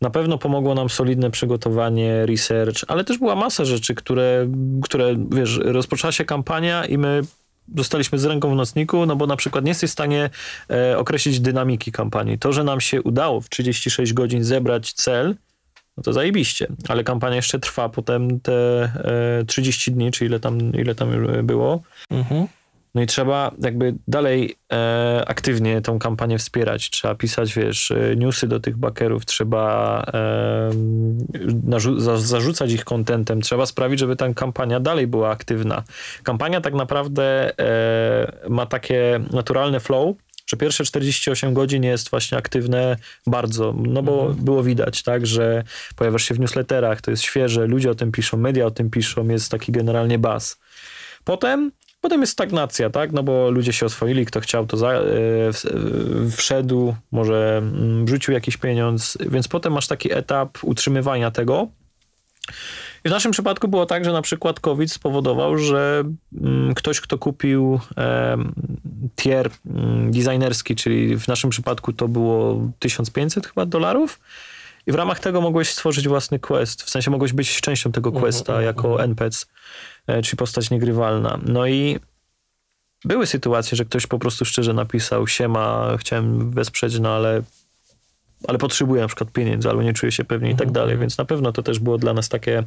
Na 0.00 0.10
pewno 0.10 0.38
pomogło 0.38 0.74
nam 0.74 0.88
solidne 0.88 1.30
przygotowanie, 1.30 2.26
research, 2.26 2.84
ale 2.88 3.04
też 3.04 3.18
była 3.18 3.34
masa 3.34 3.64
rzeczy, 3.64 3.94
które, 3.94 4.48
które 4.82 5.16
wiesz, 5.30 5.60
rozpoczęła 5.64 6.12
się 6.12 6.24
kampania 6.24 6.84
i 6.86 6.98
my 6.98 7.22
zostaliśmy 7.76 8.18
z 8.18 8.24
ręką 8.24 8.50
w 8.50 8.56
nocniku, 8.56 9.06
no 9.06 9.16
bo 9.16 9.26
na 9.26 9.36
przykład 9.36 9.64
nie 9.64 9.70
jesteś 9.70 9.90
w 9.90 9.92
stanie 9.92 10.30
e, 10.70 10.98
określić 10.98 11.40
dynamiki 11.40 11.92
kampanii. 11.92 12.38
To, 12.38 12.52
że 12.52 12.64
nam 12.64 12.80
się 12.80 13.02
udało 13.02 13.40
w 13.40 13.48
36 13.48 14.12
godzin 14.12 14.44
zebrać 14.44 14.92
cel, 14.92 15.34
no 15.96 16.02
to 16.02 16.12
zajebiście, 16.12 16.66
ale 16.88 17.04
kampania 17.04 17.36
jeszcze 17.36 17.58
trwa 17.58 17.88
potem 17.88 18.40
te 18.40 18.82
e, 19.40 19.44
30 19.44 19.92
dni, 19.92 20.10
czy 20.10 20.26
ile 20.26 20.40
tam, 20.40 20.72
ile 20.72 20.94
tam 20.94 21.08
było. 21.42 21.82
Mhm. 22.10 22.46
No 22.98 23.02
i 23.02 23.06
trzeba 23.06 23.50
jakby 23.62 23.94
dalej 24.08 24.56
e, 24.72 25.24
aktywnie 25.26 25.80
tą 25.80 25.98
kampanię 25.98 26.38
wspierać. 26.38 26.90
Trzeba 26.90 27.14
pisać, 27.14 27.54
wiesz, 27.54 27.90
e, 27.90 28.16
newsy 28.16 28.48
do 28.48 28.60
tych 28.60 28.76
bakerów, 28.76 29.26
trzeba 29.26 30.02
e, 30.14 30.70
narzu- 31.68 32.00
za- 32.00 32.18
zarzucać 32.18 32.72
ich 32.72 32.84
kontentem, 32.84 33.40
trzeba 33.40 33.66
sprawić, 33.66 34.00
żeby 34.00 34.16
ta 34.16 34.34
kampania 34.34 34.80
dalej 34.80 35.06
była 35.06 35.30
aktywna. 35.30 35.82
Kampania 36.22 36.60
tak 36.60 36.74
naprawdę 36.74 37.58
e, 37.58 38.48
ma 38.48 38.66
takie 38.66 39.20
naturalne 39.32 39.80
flow, 39.80 40.16
że 40.46 40.56
pierwsze 40.56 40.84
48 40.84 41.54
godzin 41.54 41.84
jest 41.84 42.10
właśnie 42.10 42.38
aktywne 42.38 42.96
bardzo, 43.26 43.74
no 43.78 44.02
bo 44.02 44.20
mhm. 44.20 44.44
było 44.44 44.62
widać, 44.62 45.02
tak, 45.02 45.26
że 45.26 45.64
pojawiasz 45.96 46.22
się 46.22 46.34
w 46.34 46.40
newsletterach, 46.40 47.00
to 47.00 47.10
jest 47.10 47.22
świeże, 47.22 47.66
ludzie 47.66 47.90
o 47.90 47.94
tym 47.94 48.12
piszą, 48.12 48.36
media 48.36 48.66
o 48.66 48.70
tym 48.70 48.90
piszą, 48.90 49.28
jest 49.28 49.50
taki 49.50 49.72
generalnie 49.72 50.18
baz. 50.18 50.60
Potem 51.24 51.72
Potem 52.00 52.20
jest 52.20 52.32
stagnacja, 52.32 52.90
tak? 52.90 53.12
No 53.12 53.22
bo 53.22 53.50
ludzie 53.50 53.72
się 53.72 53.86
oswoili, 53.86 54.26
kto 54.26 54.40
chciał, 54.40 54.66
to 54.66 54.76
za, 54.76 54.92
e, 54.92 55.02
wszedł, 56.36 56.94
może 57.12 57.58
mm, 57.58 58.06
wrzucił 58.06 58.34
jakiś 58.34 58.56
pieniądz, 58.56 59.18
więc 59.20 59.48
potem 59.48 59.72
masz 59.72 59.86
taki 59.86 60.12
etap 60.12 60.58
utrzymywania 60.62 61.30
tego. 61.30 61.68
I 63.04 63.08
w 63.08 63.12
naszym 63.12 63.32
przypadku 63.32 63.68
było 63.68 63.86
tak, 63.86 64.04
że 64.04 64.12
na 64.12 64.22
przykład 64.22 64.60
COVID 64.60 64.92
spowodował, 64.92 65.58
że 65.58 66.04
mm, 66.42 66.74
ktoś, 66.74 67.00
kto 67.00 67.18
kupił 67.18 67.80
tier 69.16 69.50
mm, 69.66 70.10
designerski, 70.10 70.76
czyli 70.76 71.16
w 71.16 71.28
naszym 71.28 71.50
przypadku 71.50 71.92
to 71.92 72.08
było 72.08 72.68
1500 72.78 73.46
chyba 73.46 73.66
dolarów, 73.66 74.20
i 74.88 74.92
w 74.92 74.94
ramach 74.94 75.20
tego 75.20 75.40
mogłeś 75.40 75.70
stworzyć 75.70 76.08
własny 76.08 76.38
quest, 76.38 76.82
w 76.82 76.90
sensie 76.90 77.10
mogłeś 77.10 77.32
być 77.32 77.60
częścią 77.60 77.92
tego 77.92 78.08
mhm, 78.08 78.22
questa 78.22 78.52
mm 78.52 78.62
-hmm, 78.62 78.66
jako 78.66 78.88
mm 78.88 78.98
-hmm. 78.98 79.04
NPC. 79.04 79.46
E, 80.08 80.22
czy 80.22 80.36
postać 80.36 80.70
niegrywalna. 80.70 81.38
No 81.46 81.66
i 81.66 81.98
były 83.04 83.26
sytuacje, 83.26 83.76
że 83.76 83.84
ktoś 83.84 84.06
po 84.06 84.18
prostu 84.18 84.44
szczerze 84.44 84.72
napisał, 84.72 85.26
siema, 85.26 85.96
chciałem 85.98 86.50
wesprzeć, 86.50 86.98
no 87.00 87.14
ale 87.14 87.42
ale 88.48 88.58
potrzebuję 88.58 89.02
na 89.02 89.08
przykład 89.08 89.32
pieniędzy, 89.32 89.68
albo 89.68 89.82
nie 89.82 89.92
czuję 89.92 90.12
się 90.12 90.24
pewnie 90.24 90.50
i 90.50 90.52
tak 90.52 90.68
mhm, 90.68 90.72
dalej, 90.72 90.92
mhm. 90.92 91.00
więc 91.00 91.18
na 91.18 91.24
pewno 91.24 91.52
to 91.52 91.62
też 91.62 91.78
było 91.78 91.98
dla 91.98 92.14
nas 92.14 92.28
takie 92.28 92.64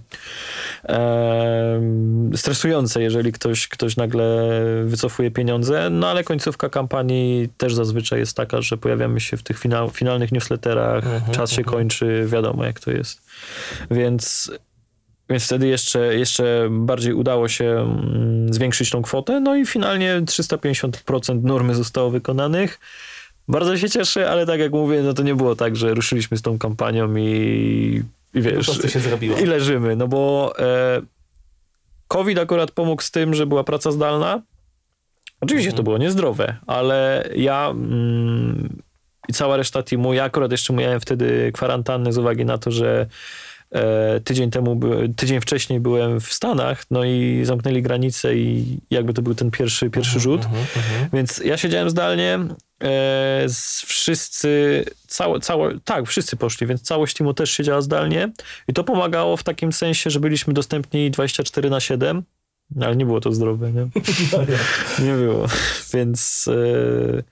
e, 0.83 1.81
stresujące, 2.35 3.01
jeżeli 3.01 3.31
ktoś, 3.31 3.67
ktoś 3.67 3.97
nagle 3.97 4.49
wycofuje 4.85 5.31
pieniądze, 5.31 5.89
no 5.89 6.09
ale 6.09 6.23
końcówka 6.23 6.69
kampanii 6.69 7.49
też 7.57 7.75
zazwyczaj 7.75 8.19
jest 8.19 8.37
taka, 8.37 8.61
że 8.61 8.77
pojawiamy 8.77 9.19
się 9.19 9.37
w 9.37 9.43
tych 9.43 9.59
final, 9.59 9.89
finalnych 9.89 10.31
newsletterach, 10.31 11.05
mhm, 11.05 11.33
czas 11.33 11.51
się 11.51 11.63
kończy, 11.63 12.25
wiadomo 12.27 12.65
jak 12.65 12.79
to 12.79 12.91
jest. 12.91 13.21
Więc 13.91 14.51
więc 15.31 15.45
wtedy 15.45 15.67
jeszcze, 15.67 16.15
jeszcze 16.17 16.67
bardziej 16.71 17.13
udało 17.13 17.47
się 17.47 17.65
mm, 17.65 18.53
zwiększyć 18.53 18.89
tą 18.89 19.01
kwotę. 19.01 19.39
No 19.39 19.55
i 19.55 19.65
finalnie 19.65 20.21
350% 20.21 21.43
normy 21.43 21.75
zostało 21.75 22.09
wykonanych. 22.09 22.79
Bardzo 23.47 23.77
się 23.77 23.89
cieszę, 23.89 24.31
ale 24.31 24.45
tak 24.45 24.59
jak 24.59 24.71
mówię, 24.71 25.01
no 25.01 25.13
to 25.13 25.23
nie 25.23 25.35
było 25.35 25.55
tak, 25.55 25.75
że 25.75 25.93
ruszyliśmy 25.93 26.37
z 26.37 26.41
tą 26.41 26.59
kampanią 26.59 27.15
i, 27.15 28.03
i 28.33 28.41
wiesz, 28.41 28.81
po 28.81 28.87
się 28.87 28.99
zrobiło. 28.99 29.37
i 29.37 29.45
leżymy. 29.45 29.95
No 29.95 30.07
bo 30.07 30.53
e, 30.59 31.01
COVID 32.07 32.39
akurat 32.39 32.71
pomógł 32.71 33.01
z 33.01 33.11
tym, 33.11 33.33
że 33.33 33.45
była 33.45 33.63
praca 33.63 33.91
zdalna. 33.91 34.41
Oczywiście 35.41 35.69
mhm. 35.69 35.77
to 35.77 35.83
było 35.83 35.97
niezdrowe, 35.97 36.55
ale 36.67 37.29
ja 37.35 37.69
mm, 37.69 38.81
i 39.27 39.33
cała 39.33 39.57
reszta 39.57 39.83
teamu, 39.83 40.13
ja 40.13 40.23
akurat 40.23 40.51
jeszcze 40.51 40.73
miałem 40.73 40.99
wtedy 40.99 41.51
kwarantannę 41.53 42.13
z 42.13 42.17
uwagi 42.17 42.45
na 42.45 42.57
to, 42.57 42.71
że 42.71 43.07
tydzień 44.23 44.51
temu, 44.51 44.79
tydzień 45.15 45.41
wcześniej 45.41 45.79
byłem 45.79 46.19
w 46.19 46.33
Stanach, 46.33 46.85
no 46.91 47.05
i 47.05 47.41
zamknęli 47.43 47.81
granice 47.81 48.35
i 48.35 48.77
jakby 48.89 49.13
to 49.13 49.21
był 49.21 49.35
ten 49.35 49.51
pierwszy, 49.51 49.89
pierwszy 49.89 50.17
mhm, 50.17 50.23
rzut. 50.23 50.45
Uh 50.45 50.51
-huh. 50.51 51.09
Więc 51.13 51.37
ja 51.37 51.57
siedziałem 51.57 51.89
zdalnie, 51.89 52.39
e, 52.83 53.45
wszyscy, 53.85 54.85
całe, 55.07 55.39
całe, 55.39 55.79
tak, 55.79 56.07
wszyscy 56.07 56.37
poszli, 56.37 56.67
więc 56.67 56.81
całość 56.81 57.17
teamu 57.17 57.33
też 57.33 57.51
siedziała 57.51 57.81
zdalnie 57.81 58.31
i 58.67 58.73
to 58.73 58.83
pomagało 58.83 59.37
w 59.37 59.43
takim 59.43 59.73
sensie, 59.73 60.09
że 60.09 60.19
byliśmy 60.19 60.53
dostępni 60.53 61.11
24 61.11 61.69
na 61.69 61.79
7, 61.79 62.23
ale 62.81 62.95
nie 62.95 63.05
było 63.05 63.21
to 63.21 63.31
zdrowe, 63.31 63.71
nie? 63.71 63.87
nie 65.05 65.13
było, 65.13 65.47
więc... 65.93 66.45
E, 66.47 67.23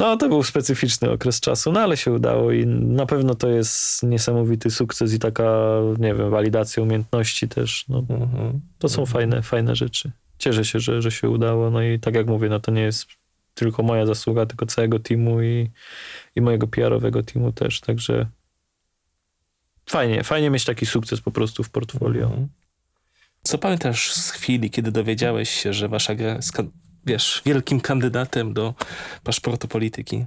No, 0.00 0.16
to 0.16 0.28
był 0.28 0.42
specyficzny 0.42 1.10
okres 1.10 1.40
czasu, 1.40 1.72
no 1.72 1.80
ale 1.80 1.96
się 1.96 2.12
udało 2.12 2.52
i 2.52 2.66
na 2.66 3.06
pewno 3.06 3.34
to 3.34 3.48
jest 3.48 4.02
niesamowity 4.02 4.70
sukces 4.70 5.14
i 5.14 5.18
taka, 5.18 5.52
nie 5.98 6.14
wiem, 6.14 6.30
walidacja 6.30 6.82
umiejętności 6.82 7.48
też. 7.48 7.84
No, 7.88 7.98
mhm. 7.98 8.60
To 8.78 8.88
są 8.88 9.02
mhm. 9.02 9.12
fajne, 9.12 9.42
fajne 9.42 9.76
rzeczy. 9.76 10.10
Cieszę 10.38 10.64
się, 10.64 10.80
że, 10.80 11.02
że 11.02 11.10
się 11.10 11.28
udało. 11.28 11.70
No 11.70 11.82
i 11.82 11.98
tak 11.98 12.14
jak 12.14 12.26
mówię, 12.26 12.48
no 12.48 12.60
to 12.60 12.72
nie 12.72 12.82
jest 12.82 13.06
tylko 13.54 13.82
moja 13.82 14.06
zasługa, 14.06 14.46
tylko 14.46 14.66
całego 14.66 14.98
teamu 14.98 15.42
i, 15.42 15.70
i 16.36 16.40
mojego 16.40 16.66
PR-owego 16.66 17.22
teamu 17.22 17.52
też. 17.52 17.80
Także 17.80 18.26
fajnie, 19.86 20.24
fajnie 20.24 20.50
mieć 20.50 20.64
taki 20.64 20.86
sukces 20.86 21.20
po 21.20 21.30
prostu 21.30 21.64
w 21.64 21.70
portfolio. 21.70 22.24
Mhm. 22.24 22.48
Co 23.42 23.58
pamiętasz 23.58 24.12
z 24.12 24.30
chwili, 24.30 24.70
kiedy 24.70 24.92
dowiedziałeś 24.92 25.50
się, 25.50 25.72
że 25.72 25.88
wasza 25.88 26.14
gra 26.14 26.42
wiesz, 27.06 27.42
wielkim 27.44 27.80
kandydatem 27.80 28.52
do 28.52 28.74
paszportu 29.24 29.68
polityki? 29.68 30.26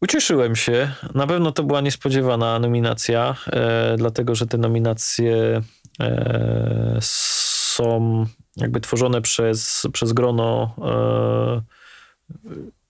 Ucieszyłem 0.00 0.56
się. 0.56 0.92
Na 1.14 1.26
pewno 1.26 1.52
to 1.52 1.62
była 1.62 1.80
niespodziewana 1.80 2.58
nominacja, 2.58 3.36
e, 3.46 3.96
dlatego 3.96 4.34
że 4.34 4.46
te 4.46 4.58
nominacje 4.58 5.62
e, 6.00 6.98
są 7.00 8.26
jakby 8.56 8.80
tworzone 8.80 9.22
przez, 9.22 9.86
przez 9.92 10.12
grono 10.12 10.74
e, 10.82 11.62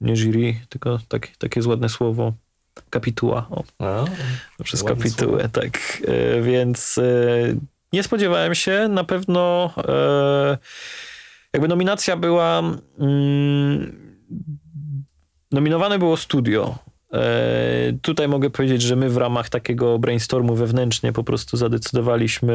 nie 0.00 0.16
jury, 0.16 0.54
tylko 0.68 0.98
tak, 1.08 1.28
takie 1.38 1.60
jest 1.60 1.68
ładne 1.68 1.88
słowo, 1.88 2.32
kapituła. 2.90 3.46
O. 3.50 3.64
A, 3.78 4.04
przez 4.64 4.82
kapitułę, 4.82 5.40
słowo. 5.40 5.48
tak. 5.48 6.02
E, 6.08 6.42
więc 6.42 6.98
e, 6.98 7.02
nie 7.92 8.02
spodziewałem 8.02 8.54
się. 8.54 8.88
Na 8.88 9.04
pewno 9.04 9.70
e, 9.88 10.58
jakby 11.56 11.68
nominacja 11.68 12.16
była. 12.16 12.62
Mm, 12.98 14.06
nominowane 15.52 15.98
było 15.98 16.16
studio. 16.16 16.78
E, 17.12 17.92
tutaj 18.02 18.28
mogę 18.28 18.50
powiedzieć, 18.50 18.82
że 18.82 18.96
my 18.96 19.10
w 19.10 19.16
ramach 19.16 19.48
takiego 19.48 19.98
brainstormu 19.98 20.54
wewnętrznie 20.54 21.12
po 21.12 21.24
prostu 21.24 21.56
zadecydowaliśmy 21.56 22.54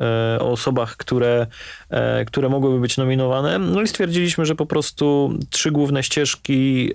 e, 0.00 0.38
o 0.40 0.50
osobach, 0.50 0.96
które, 0.96 1.46
e, 1.90 2.24
które 2.24 2.48
mogłyby 2.48 2.80
być 2.80 2.96
nominowane. 2.96 3.58
No 3.58 3.82
i 3.82 3.88
stwierdziliśmy, 3.88 4.46
że 4.46 4.54
po 4.54 4.66
prostu 4.66 5.32
trzy 5.50 5.70
główne 5.70 6.02
ścieżki 6.02 6.92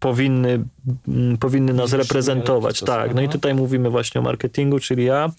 powinny, 0.00 0.64
powinny 1.40 1.72
nas 1.72 1.92
reprezentować. 1.92 2.80
Tak, 2.80 3.14
no 3.14 3.22
i 3.22 3.28
tutaj 3.28 3.54
mówimy 3.54 3.90
właśnie 3.90 4.20
o 4.20 4.24
marketingu, 4.24 4.78
czyli 4.78 5.04
ja, 5.04 5.30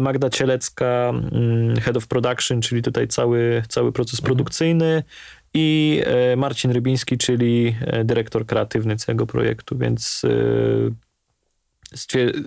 Magda 0.00 0.30
Cielecka, 0.30 1.12
Head 1.82 1.96
of 1.96 2.06
Production, 2.06 2.60
czyli 2.60 2.82
tutaj 2.82 3.08
cały, 3.08 3.62
cały 3.68 3.92
proces 3.92 4.20
mhm. 4.20 4.26
produkcyjny, 4.26 5.02
i 5.54 6.00
e, 6.04 6.36
Marcin 6.36 6.70
Rybiński, 6.70 7.18
czyli 7.18 7.76
e, 7.80 8.04
dyrektor 8.04 8.46
kreatywny 8.46 8.96
całego 8.96 9.26
projektu, 9.26 9.78
więc 9.78 10.22
e, 10.24 10.28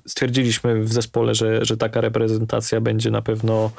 stwierdziliśmy 0.07 0.83
w 0.83 0.93
zespole, 0.93 1.35
że, 1.35 1.65
że 1.65 1.77
taka 1.77 2.01
reprezentacja 2.01 2.81
będzie 2.81 3.11
na 3.11 3.21
pewno 3.21 3.71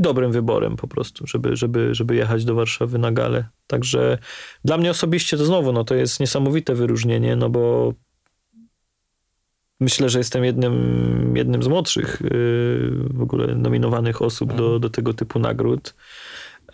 dobrym 0.00 0.32
wyborem 0.32 0.76
po 0.76 0.88
prostu, 0.88 1.26
żeby, 1.26 1.56
żeby, 1.56 1.94
żeby 1.94 2.14
jechać 2.16 2.44
do 2.44 2.54
Warszawy 2.54 2.98
na 2.98 3.12
galę. 3.12 3.48
Także 3.66 4.18
dla 4.64 4.78
mnie 4.78 4.90
osobiście 4.90 5.36
to 5.36 5.44
znowu, 5.44 5.72
no 5.72 5.84
to 5.84 5.94
jest 5.94 6.20
niesamowite 6.20 6.74
wyróżnienie, 6.74 7.36
no 7.36 7.50
bo 7.50 7.94
myślę, 9.80 10.08
że 10.08 10.18
jestem 10.18 10.44
jednym, 10.44 11.32
jednym 11.36 11.62
z 11.62 11.68
młodszych 11.68 12.22
y, 12.22 12.28
w 13.10 13.22
ogóle 13.22 13.54
nominowanych 13.54 14.22
osób 14.22 14.48
do, 14.48 14.64
mhm. 14.64 14.80
do 14.80 14.90
tego 14.90 15.14
typu 15.14 15.38
nagród. 15.38 15.94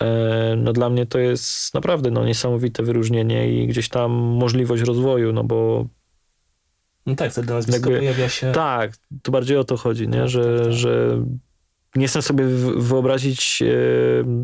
E, 0.01 0.55
no 0.57 0.73
dla 0.73 0.91
mnie 0.91 1.07
to 1.07 1.19
jest 1.19 1.75
naprawdę 1.75 2.11
no, 2.11 2.25
niesamowite 2.25 2.83
wyróżnienie 2.83 3.63
i 3.63 3.67
gdzieś 3.67 3.89
tam 3.89 4.13
możliwość 4.13 4.83
rozwoju, 4.83 5.33
no 5.33 5.45
bo 5.45 5.87
no 7.07 7.15
tak, 7.15 7.33
wtedy 7.33 7.53
nazwisko 7.53 7.91
jakby, 7.91 7.99
pojawia 7.99 8.29
się... 8.29 8.53
Tak, 8.53 8.93
tu 9.23 9.33
bardziej 9.33 9.57
o 9.57 9.65
to 9.65 9.77
chodzi, 9.77 10.09
nie? 10.09 10.19
Tak, 10.19 10.29
że, 10.29 10.57
tak, 10.57 10.65
tak. 10.65 10.73
że 10.73 11.25
nie 11.97 12.05
jestem 12.05 12.23
sobie 12.23 12.45
wyobrazić 12.77 13.63
e, 13.63 13.67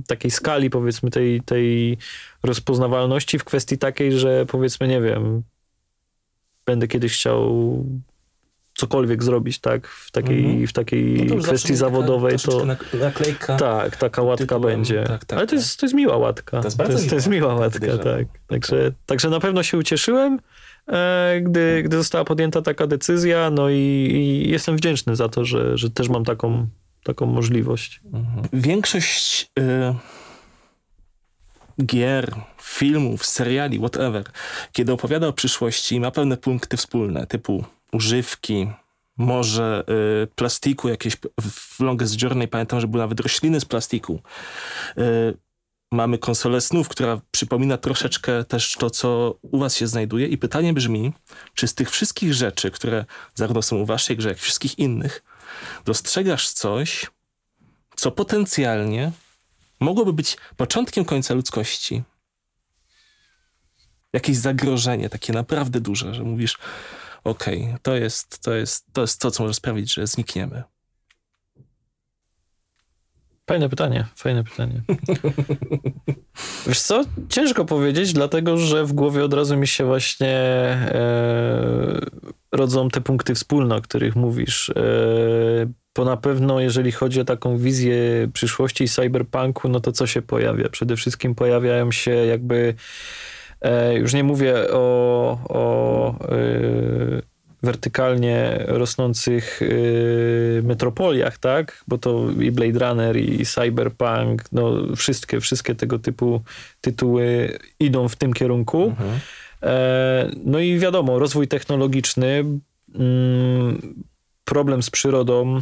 takiej 0.07 0.31
skali, 0.31 0.71
powiedzmy, 0.71 1.11
tej, 1.11 1.41
tej 1.41 1.99
rozpoznawalności 2.43 3.39
w 3.39 3.45
kwestii 3.45 3.79
takiej, 3.79 4.13
że 4.13 4.47
powiedzmy, 4.47 4.89
nie 4.89 5.01
wiem, 5.01 5.43
będę 6.67 6.89
kiedyś 6.89 7.15
chciał 7.15 7.85
cokolwiek 8.75 9.23
zrobić, 9.23 9.59
tak, 9.59 9.87
w 9.87 10.11
takiej, 10.11 10.45
mm 10.45 10.63
-hmm. 10.63 10.67
w 10.67 10.73
takiej 10.73 11.27
no 11.27 11.37
kwestii 11.37 11.75
zawodowej, 11.75 12.39
to 12.39 12.65
naklejka, 13.01 13.57
tak, 13.57 13.97
taka 13.97 14.23
łatka 14.23 14.45
tytułem, 14.45 14.63
będzie. 14.63 15.05
Tak, 15.05 15.25
tak, 15.25 15.39
Ale 15.39 15.47
to 15.47 15.55
jest, 15.55 15.71
tak. 15.71 15.81
to 15.81 15.87
jest 15.87 15.95
miła 15.95 16.17
łatka. 16.17 16.61
To 16.61 16.67
jest, 16.67 16.77
to 16.77 16.93
jest, 16.93 17.09
to 17.09 17.15
jest 17.15 17.29
miła 17.29 17.55
łatka, 17.55 17.99
tak. 17.99 18.27
Także, 18.47 18.93
także 19.07 19.31
na 19.31 19.41
pewno 19.41 19.63
się 19.63 19.79
ucieszyłem, 19.79 20.41
e, 20.89 21.41
gdy, 21.43 21.83
gdy 21.83 21.97
została 21.97 22.25
podjęta 22.25 22.63
taka 22.63 22.87
decyzja, 22.87 23.51
no 23.51 23.71
i, 23.71 23.77
i 24.13 24.51
jestem 24.51 24.77
wdzięczny 24.77 25.17
za 25.17 25.29
to, 25.29 25.45
że, 25.45 25.79
że 25.79 25.91
też 25.91 26.09
mam 26.09 26.25
taką, 26.25 26.67
taką 27.05 27.27
możliwość. 27.27 28.01
Mhm. 28.05 28.49
Większość 28.53 29.51
y 29.59 29.95
gier, 31.87 32.35
filmów, 32.63 33.27
seriali, 33.27 33.79
whatever, 33.79 34.25
kiedy 34.73 34.93
opowiada 34.93 35.27
o 35.27 35.33
przyszłości, 35.33 36.01
ma 36.01 36.11
pewne 36.11 36.37
punkty 36.37 36.77
wspólne, 36.77 37.27
typu 37.27 37.65
używki, 37.93 38.69
może 39.17 39.85
y, 40.25 40.27
plastiku 40.27 40.89
jakieś 40.89 41.17
w 41.41 41.81
Longest 41.81 42.23
Journey 42.23 42.49
pamiętam, 42.49 42.81
że 42.81 42.89
były 42.89 43.03
nawet 43.03 43.21
rośliny 43.21 43.61
z 43.61 43.65
plastiku. 43.65 44.21
Y, 44.99 45.03
mamy 45.93 46.19
konsolę 46.19 46.61
snów, 46.61 46.89
która 46.89 47.21
przypomina 47.31 47.77
troszeczkę 47.77 48.45
też 48.45 48.77
to, 48.77 48.91
co 48.91 49.39
u 49.43 49.59
was 49.59 49.77
się 49.77 49.87
znajduje 49.87 50.27
i 50.27 50.39
pytanie 50.39 50.73
brzmi, 50.73 51.13
czy 51.55 51.69
z 51.69 51.75
tych 51.75 51.91
wszystkich 51.91 52.35
rzeczy, 52.35 52.71
które 52.71 53.05
zarówno 53.35 53.63
są 53.63 53.77
u 53.77 53.87
waszej 53.87 54.17
grze, 54.17 54.29
jak 54.29 54.39
i 54.39 54.41
wszystkich 54.41 54.79
innych, 54.79 55.23
dostrzegasz 55.85 56.51
coś, 56.51 57.11
co 57.97 58.11
potencjalnie 58.11 59.13
mogłoby 59.81 60.13
być 60.13 60.37
początkiem 60.57 61.05
końca 61.05 61.35
ludzkości? 61.35 62.03
Jakieś 64.13 64.37
zagrożenie 64.37 65.09
takie 65.09 65.33
naprawdę 65.33 65.81
duże, 65.81 66.15
że 66.15 66.23
mówisz, 66.23 66.59
okej, 67.25 67.63
okay, 67.63 67.79
to, 67.83 67.97
jest, 67.97 68.39
to, 68.39 68.55
jest, 68.55 68.87
to 68.93 69.01
jest 69.01 69.21
to, 69.21 69.31
co 69.31 69.43
może 69.43 69.55
sprawić, 69.55 69.95
że 69.95 70.07
znikniemy? 70.07 70.63
Fajne 73.47 73.69
pytanie, 73.69 74.07
fajne 74.17 74.45
pytanie. 74.45 74.83
Wiesz 76.67 76.81
co? 76.81 77.05
Ciężko 77.29 77.65
powiedzieć, 77.65 78.13
dlatego 78.13 78.57
że 78.57 78.85
w 78.85 78.93
głowie 78.93 79.25
od 79.25 79.35
razu 79.35 79.57
mi 79.57 79.67
się 79.67 79.85
właśnie 79.85 80.29
e, 80.29 82.01
rodzą 82.53 82.89
te 82.89 83.01
punkty 83.01 83.35
wspólne, 83.35 83.77
o 83.77 83.81
których 83.81 84.17
mówisz. 84.17 84.71
E, 84.71 84.73
bo 85.97 86.05
na 86.05 86.17
pewno, 86.17 86.61
jeżeli 86.61 86.93
chodzi 86.93 87.21
o 87.21 87.25
taką 87.25 87.59
wizję 87.59 88.29
przyszłości 88.33 88.89
cyberpunku, 88.89 89.69
no 89.69 89.81
to 89.81 89.93
co 89.93 90.07
się 90.07 90.23
pojawia? 90.23 90.69
Przede 90.69 90.97
wszystkim 90.97 91.35
pojawiają 91.35 91.93
się 91.93 92.11
jakby 92.11 92.75
E, 93.63 93.95
już 93.95 94.15
nie 94.15 94.25
mówię 94.25 94.55
o, 94.73 95.39
o 95.49 96.15
e, 96.29 97.23
wertykalnie 97.63 98.65
rosnących 98.67 99.61
metropoliach, 100.63 101.39
tak? 101.39 101.85
Bo 101.89 101.99
to 101.99 102.31
i 102.41 102.51
Blade 102.51 102.79
Runner, 102.79 103.17
i 103.17 103.47
Cyberpunk, 103.47 104.45
no 104.53 104.73
wszystkie, 104.97 105.41
wszystkie 105.41 105.75
tego 105.75 105.99
typu 105.99 106.43
tytuły 106.81 107.59
idą 107.81 108.09
w 108.09 108.17
tym 108.17 108.33
kierunku. 108.33 108.85
Mhm. 108.85 109.21
No 110.45 110.59
i 110.59 110.79
wiadomo, 110.79 111.19
rozwój 111.19 111.49
technologiczny, 111.49 112.45
mm, 112.95 113.95
problem 114.45 114.83
z 114.83 114.91
przyrodą. 114.91 115.61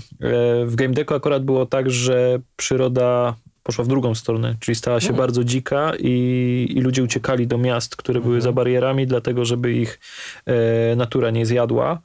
W 0.65 0.73
Game 0.75 0.95
Deco 0.95 1.15
akurat 1.15 1.45
było 1.45 1.67
tak, 1.67 1.91
że 1.91 2.41
przyroda 2.57 3.37
poszła 3.63 3.85
w 3.85 3.89
drugą 3.89 4.15
stronę, 4.15 4.57
czyli 4.61 4.75
stała 4.75 5.01
się 5.01 5.09
mhm. 5.09 5.19
bardzo 5.19 5.45
dzika 5.45 5.93
i, 5.99 6.67
i, 6.77 6.81
ludzie 6.81 7.03
uciekali 7.03 7.47
do 7.47 7.59
miast, 7.59 7.97
które 7.97 8.17
mhm. 8.17 8.31
były 8.31 8.41
za 8.41 8.53
barierami, 8.53 9.07
dlatego 9.07 9.45
żeby 9.45 9.73
ich 9.73 10.01
e, 10.47 10.97
natura 10.97 11.31
nie 11.31 11.47
zjadła. 11.47 12.01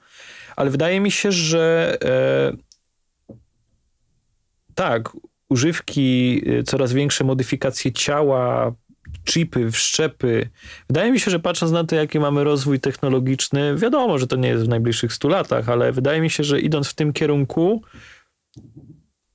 Ale 0.55 0.69
wydaje 0.69 0.99
mi 0.99 1.11
się, 1.11 1.31
że 1.31 1.97
e, 2.03 2.51
tak, 4.75 5.09
używki, 5.49 6.41
e, 6.47 6.63
coraz 6.63 6.93
większe 6.93 7.23
modyfikacje 7.23 7.91
ciała, 7.91 8.73
chipy, 9.25 9.71
wszczepy. 9.71 10.49
Wydaje 10.87 11.11
mi 11.11 11.19
się, 11.19 11.31
że 11.31 11.39
patrząc 11.39 11.71
na 11.71 11.83
to, 11.83 11.95
jaki 11.95 12.19
mamy 12.19 12.43
rozwój 12.43 12.79
technologiczny, 12.79 13.75
wiadomo, 13.75 14.17
że 14.17 14.27
to 14.27 14.35
nie 14.35 14.49
jest 14.49 14.65
w 14.65 14.67
najbliższych 14.67 15.13
100 15.13 15.27
latach, 15.27 15.69
ale 15.69 15.91
wydaje 15.91 16.21
mi 16.21 16.29
się, 16.29 16.43
że 16.43 16.59
idąc 16.59 16.87
w 16.87 16.93
tym 16.93 17.13
kierunku, 17.13 17.81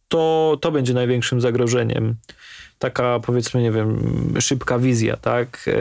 to, 0.09 0.59
to 0.61 0.72
będzie 0.72 0.94
największym 0.94 1.40
zagrożeniem. 1.40 2.16
Taka 2.79 3.20
powiedzmy, 3.20 3.62
nie 3.62 3.72
wiem, 3.72 3.98
szybka 4.40 4.79
wizja, 4.79 5.16
tak? 5.16 5.64
E, 5.68 5.72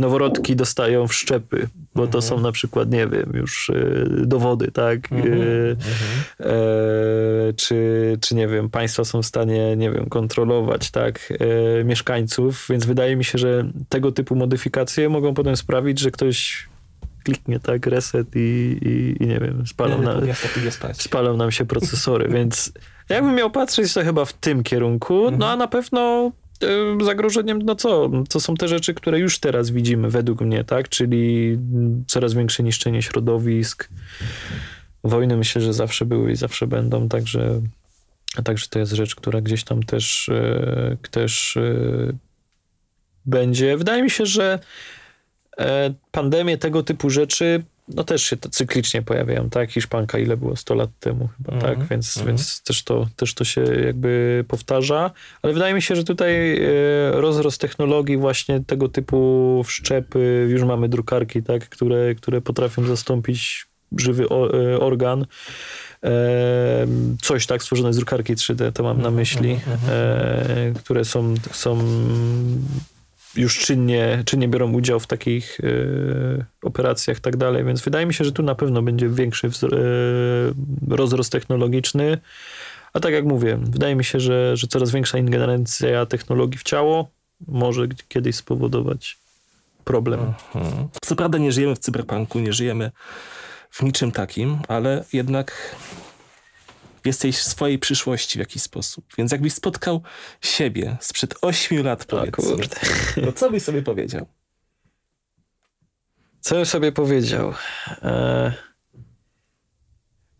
noworodki 0.00 0.56
dostają 0.56 1.06
wszczepy, 1.06 1.68
bo 1.94 2.06
to 2.06 2.22
są 2.22 2.40
na 2.40 2.52
przykład, 2.52 2.90
nie 2.90 3.06
wiem, 3.06 3.32
już 3.34 3.70
e, 3.70 4.04
dowody, 4.26 4.70
tak? 4.72 5.12
Mhm, 5.12 5.40
E, 6.40 6.46
e, 6.46 7.52
czy, 7.52 8.18
czy, 8.20 8.34
nie 8.34 8.48
wiem, 8.48 8.70
państwa 8.70 9.04
są 9.04 9.22
w 9.22 9.26
stanie, 9.26 9.76
nie 9.76 9.90
wiem, 9.90 10.06
kontrolować, 10.08 10.90
tak, 10.90 11.32
e, 11.80 11.84
mieszkańców, 11.84 12.66
więc 12.70 12.86
wydaje 12.86 13.16
mi 13.16 13.24
się, 13.24 13.38
że 13.38 13.70
tego 13.88 14.12
typu 14.12 14.36
modyfikacje 14.36 15.08
mogą 15.08 15.34
potem 15.34 15.56
sprawić, 15.56 16.00
że 16.00 16.10
ktoś 16.10 16.68
kliknie, 17.24 17.60
tak, 17.60 17.86
reset 17.86 18.26
i, 18.34 18.38
i, 18.82 19.22
i 19.22 19.26
nie 19.26 19.38
wiem, 19.38 19.66
spalą, 19.66 20.02
na, 20.02 20.14
spalą 20.92 21.36
nam 21.36 21.50
się 21.50 21.64
procesory, 21.64 22.28
więc 22.36 22.72
jakbym 23.08 23.34
miał 23.34 23.50
patrzeć, 23.50 23.94
to 23.94 24.02
chyba 24.04 24.24
w 24.24 24.32
tym 24.32 24.62
kierunku, 24.62 25.30
no 25.30 25.48
a 25.48 25.56
na 25.56 25.68
pewno 25.68 26.00
e, 26.26 26.39
zagrożeniem, 27.02 27.62
no 27.62 27.74
co, 27.74 28.10
to 28.28 28.40
są 28.40 28.54
te 28.54 28.68
rzeczy, 28.68 28.94
które 28.94 29.18
już 29.18 29.38
teraz 29.38 29.70
widzimy 29.70 30.10
według 30.10 30.40
mnie, 30.40 30.64
tak, 30.64 30.88
czyli 30.88 31.58
coraz 32.06 32.34
większe 32.34 32.62
niszczenie 32.62 33.02
środowisk, 33.02 33.88
wojny 35.04 35.36
myślę, 35.36 35.62
że 35.62 35.72
zawsze 35.72 36.04
były 36.04 36.32
i 36.32 36.36
zawsze 36.36 36.66
będą, 36.66 37.08
także, 37.08 37.60
także 38.44 38.66
to 38.70 38.78
jest 38.78 38.92
rzecz, 38.92 39.14
która 39.14 39.40
gdzieś 39.40 39.64
tam 39.64 39.82
też, 39.82 40.28
e, 40.28 40.96
też 41.10 41.56
e, 41.56 42.12
będzie. 43.26 43.76
Wydaje 43.76 44.02
mi 44.02 44.10
się, 44.10 44.26
że 44.26 44.58
e, 45.58 45.94
pandemie 46.10 46.58
tego 46.58 46.82
typu 46.82 47.10
rzeczy 47.10 47.62
no 47.94 48.04
też 48.04 48.22
się 48.22 48.36
to 48.36 48.48
cyklicznie 48.48 49.02
pojawiają, 49.02 49.50
tak? 49.50 49.70
Hiszpanka 49.70 50.18
ile 50.18 50.36
było 50.36 50.56
100 50.56 50.74
lat 50.74 50.90
temu 51.00 51.28
chyba, 51.36 51.52
Mhm, 51.52 51.76
tak? 51.76 51.88
Więc, 51.88 52.16
mhm. 52.16 52.26
więc 52.26 52.62
też, 52.62 52.82
to, 52.82 53.06
też 53.16 53.34
to 53.34 53.44
się 53.44 53.60
jakby 53.60 54.44
powtarza, 54.48 55.10
ale 55.42 55.52
wydaje 55.52 55.74
mi 55.74 55.82
się, 55.82 55.96
że 55.96 56.04
tutaj 56.04 56.56
e, 56.56 56.60
rozrost 57.12 57.60
technologii 57.60 58.16
właśnie 58.16 58.60
tego 58.66 58.88
typu 58.88 59.62
wszczepy, 59.66 60.46
już 60.50 60.62
mamy 60.62 60.88
drukarki, 60.88 61.42
tak? 61.42 61.68
Które, 61.68 62.14
które 62.14 62.40
potrafią 62.40 62.84
zastąpić 62.84 63.66
żywy 63.98 64.24
e, 64.24 64.80
organ. 64.80 65.26
E, 66.04 66.86
coś 67.22 67.46
tak 67.46 67.62
stworzone 67.62 67.92
z 67.92 67.96
drukarki 67.96 68.34
3D, 68.36 68.72
to 68.72 68.82
mam 68.82 69.02
na 69.02 69.10
myśli, 69.10 69.60
e, 69.88 70.72
które 70.78 71.04
są, 71.04 71.34
są 71.52 71.78
już 73.34 73.58
czynnie, 73.58 74.22
czynnie 74.26 74.48
biorą 74.48 74.72
udział 74.72 75.00
w 75.00 75.06
takich 75.06 75.60
e, 75.60 76.44
operacjach 76.62 77.18
i 77.18 77.20
tak 77.20 77.36
dalej, 77.36 77.64
więc 77.64 77.82
wydaje 77.82 78.06
mi 78.06 78.14
się, 78.14 78.24
że 78.24 78.32
tu 78.32 78.42
na 78.42 78.54
pewno 78.54 78.82
będzie 78.82 79.08
większy 79.08 79.48
wzro- 79.48 79.74
e, 79.74 80.96
rozrost 80.96 81.32
technologiczny. 81.32 82.18
A 82.92 83.00
tak 83.00 83.12
jak 83.12 83.24
mówię, 83.24 83.58
wydaje 83.62 83.96
mi 83.96 84.04
się, 84.04 84.20
że, 84.20 84.56
że 84.56 84.66
coraz 84.66 84.90
większa 84.90 85.18
ingerencja 85.18 86.06
technologii 86.06 86.58
w 86.58 86.62
ciało 86.62 87.10
może 87.48 87.88
kiedyś 88.08 88.36
spowodować 88.36 89.18
problem. 89.84 90.20
Mhm. 90.54 90.88
Co 91.04 91.16
prawda 91.16 91.38
nie 91.38 91.52
żyjemy 91.52 91.74
w 91.74 91.78
cyberpunku, 91.78 92.38
nie 92.38 92.52
żyjemy 92.52 92.90
w 93.70 93.82
niczym 93.82 94.12
takim, 94.12 94.58
ale 94.68 95.04
jednak 95.12 95.76
jesteś 97.04 97.36
w 97.38 97.42
swojej 97.42 97.78
przyszłości 97.78 98.38
w 98.38 98.40
jakiś 98.40 98.62
sposób. 98.62 99.04
Więc 99.18 99.32
jakbyś 99.32 99.52
spotkał 99.52 100.02
siebie 100.40 100.96
sprzed 101.00 101.34
8 101.42 101.84
lat, 101.84 102.04
powiedzmy, 102.04 102.56
to 103.24 103.32
co 103.32 103.50
byś 103.50 103.62
sobie 103.62 103.82
powiedział? 103.82 104.26
Co 106.40 106.54
bym 106.54 106.66
sobie 106.66 106.92
powiedział? 106.92 107.52
E... 108.02 108.52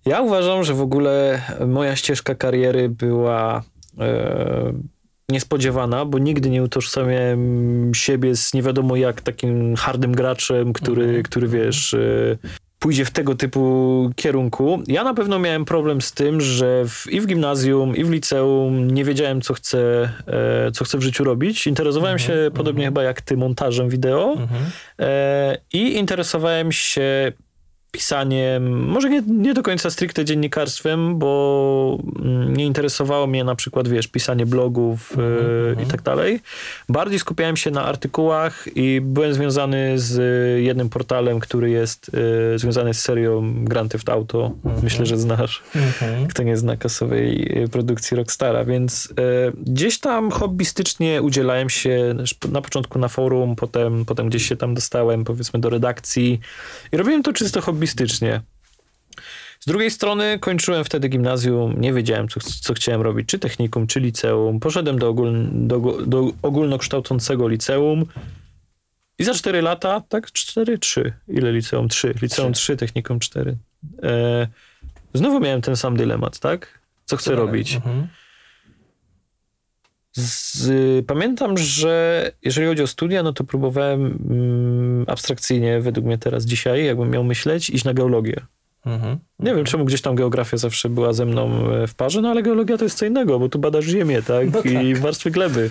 Ja 0.07 0.21
uważam, 0.21 0.65
że 0.65 0.75
w 0.75 0.81
ogóle 0.81 1.43
moja 1.67 1.97
ścieżka 1.97 2.35
kariery 2.35 2.89
była 2.89 3.63
e... 3.99 4.73
niespodziewana, 5.29 6.05
bo 6.05 6.19
nigdy 6.19 6.51
nie 6.51 6.63
utożsamiałem 6.63 7.95
siebie 7.95 8.37
z 8.37 8.55
nie 8.55 8.63
wiadomo 8.63 8.97
jak 8.97 9.21
takim 9.21 9.77
hardym 9.77 10.13
graczem, 10.13 10.73
który, 10.73 11.05
Mhm. 11.05 11.23
który 11.23 11.49
wiesz, 11.49 11.95
e... 11.95 12.39
pójdzie 12.81 13.05
w 13.05 13.11
tego 13.11 13.35
typu 13.35 14.11
kierunku. 14.17 14.83
Ja 14.87 15.05
na 15.05 15.15
pewno 15.15 15.39
miałem 15.39 15.65
problem 15.65 16.01
z 16.01 16.13
tym, 16.13 16.41
że 16.41 16.85
w, 16.89 17.07
i 17.11 17.21
w 17.21 17.27
gimnazjum, 17.27 17.97
i 17.97 18.05
w 18.05 18.11
liceum 18.11 18.91
nie 18.91 19.05
wiedziałem, 19.05 19.41
co 19.41 19.55
chcę, 19.55 20.11
e... 20.27 20.73
co 20.73 20.85
chcę 20.85 20.99
w 20.99 21.03
życiu 21.03 21.25
robić. 21.25 21.67
Interesowałem 21.67 22.19
się 22.19 22.51
podobnie 22.55 22.85
chyba 22.85 23.03
jak 23.03 23.21
ty 23.21 23.37
montażem 23.37 23.89
wideo. 23.89 24.33
Mhm. 24.33 24.63
E, 25.01 25.57
I 25.73 25.97
interesowałem 25.97 26.73
się 26.73 27.33
pisaniem, 27.93 28.87
może 28.89 29.11
nie, 29.11 29.23
nie 29.27 29.55
do 29.55 29.63
końca 29.63 29.91
stricte 29.91 30.25
dziennikarstwem, 30.25 31.19
bo 31.19 31.99
mm, 32.19 32.57
nie 32.57 32.67
interesowało 32.67 33.27
mnie 33.27 33.45
na 33.45 33.55
przykład, 33.55 33.89
wiesz, 33.89 34.09
pisanie 34.09 34.47
blogów 34.47 35.17
e, 35.79 35.83
i 35.83 35.87
tak 35.87 36.03
dalej. 36.03 36.41
Bardziej 36.89 37.19
skupiałem 37.19 37.57
się 37.57 37.71
na 37.71 37.85
artykułach 37.85 38.69
i 38.75 39.01
byłem 39.01 39.35
związany 39.35 39.99
z 39.99 40.21
jednym 40.63 40.89
portalem, 40.89 41.41
który 41.41 41.71
jest 41.71 42.11
e, 42.55 42.59
związany 42.59 42.95
z 42.95 43.01
serią 43.01 43.65
Grand 43.65 43.93
Theft 43.93 44.09
Auto. 44.09 44.53
Myślę, 44.83 45.07
że 45.07 45.19
znasz 45.19 45.63
Mhm. 45.75 46.27
kto 46.27 46.43
nie 46.43 46.57
zna 46.57 46.77
kasowej 46.77 47.53
e, 47.65 47.69
produkcji 47.69 48.17
Rockstara, 48.17 48.65
więc 48.65 49.09
e, 49.19 49.53
gdzieś 49.67 49.99
tam 49.99 50.31
hobbystycznie 50.31 51.23
udzielałem 51.23 51.71
się 51.71 52.15
na 52.53 52.63
początku 52.63 52.99
na 52.99 53.09
forum, 53.09 53.57
potem, 53.57 54.05
potem 54.05 54.29
gdzieś 54.29 54.49
się 54.49 54.57
tam 54.57 54.75
dostałem 54.75 55.25
powiedzmy 55.25 55.61
do 55.61 55.71
redakcji 55.71 56.41
i 56.93 56.97
robiłem 56.97 57.23
to 57.23 57.33
czysto 57.33 57.61
hobbystycznie. 57.61 57.80
Z 59.61 59.67
drugiej 59.67 59.91
strony 59.91 60.39
kończyłem 60.39 60.85
wtedy 60.85 61.09
gimnazjum, 61.09 61.81
nie 61.81 61.93
wiedziałem 61.93 62.29
co, 62.29 62.41
co 62.41 62.75
chciałem 62.75 63.01
robić, 63.01 63.29
czy 63.29 63.39
technikum, 63.39 63.87
czy 63.87 64.01
liceum. 64.01 64.61
Poszedłem 64.61 64.99
do, 64.99 65.09
ogól, 65.09 65.49
do, 65.53 65.79
do 66.07 66.33
ogólnokształcącego 66.43 67.49
liceum 67.49 68.07
i 69.19 69.25
za 69.25 69.35
4 69.35 69.63
lata, 69.63 70.03
tak? 70.09 70.33
4, 70.33 70.79
3. 70.79 71.13
Ile 71.29 71.53
liceum? 71.53 71.89
3. 71.89 72.15
Liceum 72.23 72.53
3, 72.53 72.77
technikum 72.77 73.21
4. 73.21 73.57
E, 74.03 74.47
znowu 75.15 75.41
miałem 75.41 75.61
ten 75.61 75.77
sam 75.77 75.97
dylemat, 75.97 76.39
tak? 76.39 76.81
Co 77.05 77.17
chcę 77.17 77.35
robić? 77.35 77.75
Mhm. 77.75 78.09
Z, 80.13 81.07
pamiętam, 81.07 81.59
że 81.59 82.33
jeżeli 82.43 82.67
chodzi 82.67 82.83
o 82.83 82.87
studia, 82.87 83.23
no 83.23 83.33
to 83.33 83.45
próbowałem 83.45 84.19
mm, 84.31 85.05
abstrakcyjnie, 85.09 85.81
według 85.81 86.07
mnie 86.07 86.19
teraz 86.19 86.45
dzisiaj, 86.45 86.85
jakbym 86.85 87.11
miał 87.11 87.25
myśleć, 87.25 87.71
iść 87.71 87.85
na 87.85 87.95
geologię. 87.95 88.41
Mhm. 88.87 89.19
Nie 89.39 89.55
wiem, 89.55 89.65
czemu 89.65 89.85
gdzieś 89.85 90.01
tam 90.01 90.15
geografia 90.15 90.57
zawsze 90.57 90.89
była 90.89 91.13
ze 91.13 91.27
mną 91.27 91.71
e, 91.71 91.87
w 91.87 91.95
parze, 91.95 92.21
no 92.21 92.31
ale 92.31 92.43
geologia 92.43 92.79
to 92.79 92.85
jest 92.85 92.99
co 92.99 93.07
innego, 93.07 93.39
bo 93.39 93.49
tu 93.49 93.59
badasz 93.59 93.85
ziemię, 93.85 94.23
tak? 94.23 94.53
No 94.53 94.61
I 94.61 94.93
tak. 94.93 95.03
warstwy 95.03 95.31
gleby. 95.31 95.71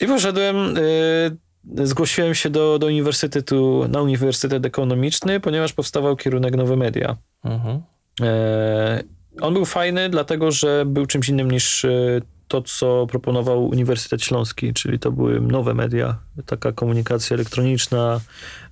I 0.00 0.06
poszedłem, 0.06 0.76
y, 0.76 1.86
zgłosiłem 1.86 2.34
się 2.34 2.50
do, 2.50 2.78
do 2.78 2.86
uniwersytetu, 2.86 3.84
na 3.88 4.02
Uniwersytet 4.02 4.66
Ekonomiczny, 4.66 5.40
ponieważ 5.40 5.72
powstawał 5.72 6.16
kierunek 6.16 6.56
Nowe 6.56 6.76
Media. 6.76 7.16
Mhm. 7.44 7.82
E, 8.22 9.02
on 9.40 9.54
był 9.54 9.64
fajny, 9.64 10.08
dlatego 10.08 10.50
że 10.50 10.84
był 10.86 11.06
czymś 11.06 11.28
innym 11.28 11.50
niż 11.50 11.84
e, 11.84 12.20
to, 12.48 12.62
co 12.62 13.06
proponował 13.06 13.68
Uniwersytet 13.68 14.22
Śląski, 14.22 14.74
czyli 14.74 14.98
to 14.98 15.12
były 15.12 15.40
nowe 15.40 15.74
media, 15.74 16.18
taka 16.46 16.72
komunikacja 16.72 17.34
elektroniczna, 17.34 18.20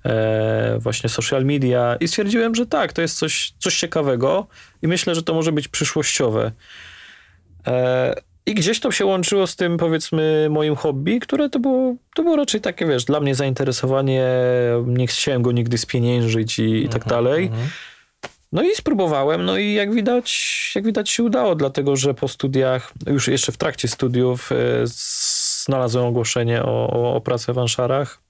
e, 0.05 0.77
właśnie 0.79 1.09
social 1.09 1.45
media 1.45 1.97
i 1.99 2.07
stwierdziłem, 2.07 2.55
że 2.55 2.65
tak, 2.65 2.93
to 2.93 3.01
jest 3.01 3.17
coś, 3.17 3.53
coś 3.59 3.79
ciekawego 3.79 4.47
i 4.81 4.87
myślę, 4.87 5.15
że 5.15 5.23
to 5.23 5.33
może 5.33 5.51
być 5.51 5.67
przyszłościowe. 5.67 6.51
E, 7.67 8.15
I 8.45 8.53
gdzieś 8.53 8.79
to 8.79 8.91
się 8.91 9.05
łączyło 9.05 9.47
z 9.47 9.55
tym, 9.55 9.77
powiedzmy, 9.77 10.47
moim 10.49 10.75
hobby, 10.75 11.19
które 11.19 11.49
to 11.49 11.59
było, 11.59 11.95
to 12.15 12.23
było 12.23 12.35
raczej 12.35 12.61
takie, 12.61 12.85
wiesz, 12.85 13.05
dla 13.05 13.19
mnie 13.19 13.35
zainteresowanie, 13.35 14.25
nie 14.85 15.07
chciałem 15.07 15.41
go 15.41 15.51
nigdy 15.51 15.77
spieniężyć 15.77 16.59
i, 16.59 16.83
i 16.85 16.89
tak 16.89 17.05
dalej. 17.05 17.45
Mhm. 17.45 17.67
No 18.51 18.63
i 18.63 18.75
spróbowałem, 18.75 19.45
no 19.45 19.57
i 19.57 19.73
jak 19.73 19.93
widać, 19.93 20.71
jak 20.75 20.85
widać 20.85 21.09
się 21.09 21.23
udało, 21.23 21.55
dlatego 21.55 21.95
że 21.95 22.13
po 22.13 22.27
studiach, 22.27 22.93
już 23.07 23.27
jeszcze 23.27 23.51
w 23.51 23.57
trakcie 23.57 23.87
studiów, 23.87 24.51
e, 24.51 24.55
znalazłem 25.65 26.05
ogłoszenie 26.05 26.63
o, 26.63 26.89
o, 26.89 27.15
o 27.15 27.21
pracę 27.21 27.53
w 27.53 27.59
Anszarach. 27.59 28.21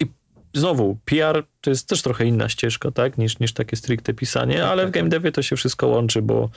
I 0.00 0.06
znowu, 0.54 0.98
PR 1.04 1.44
to 1.60 1.70
jest 1.70 1.88
też 1.88 2.02
trochę 2.02 2.26
inna 2.26 2.48
ścieżka, 2.48 2.90
tak, 2.90 3.18
niż, 3.18 3.38
niż 3.38 3.52
takie 3.52 3.76
stricte 3.76 4.14
pisanie, 4.14 4.64
ale 4.66 4.86
w 4.86 4.90
game 4.90 5.08
devie 5.08 5.32
to 5.32 5.42
się 5.42 5.56
wszystko 5.56 5.86
łączy, 5.86 6.22
bo 6.22 6.50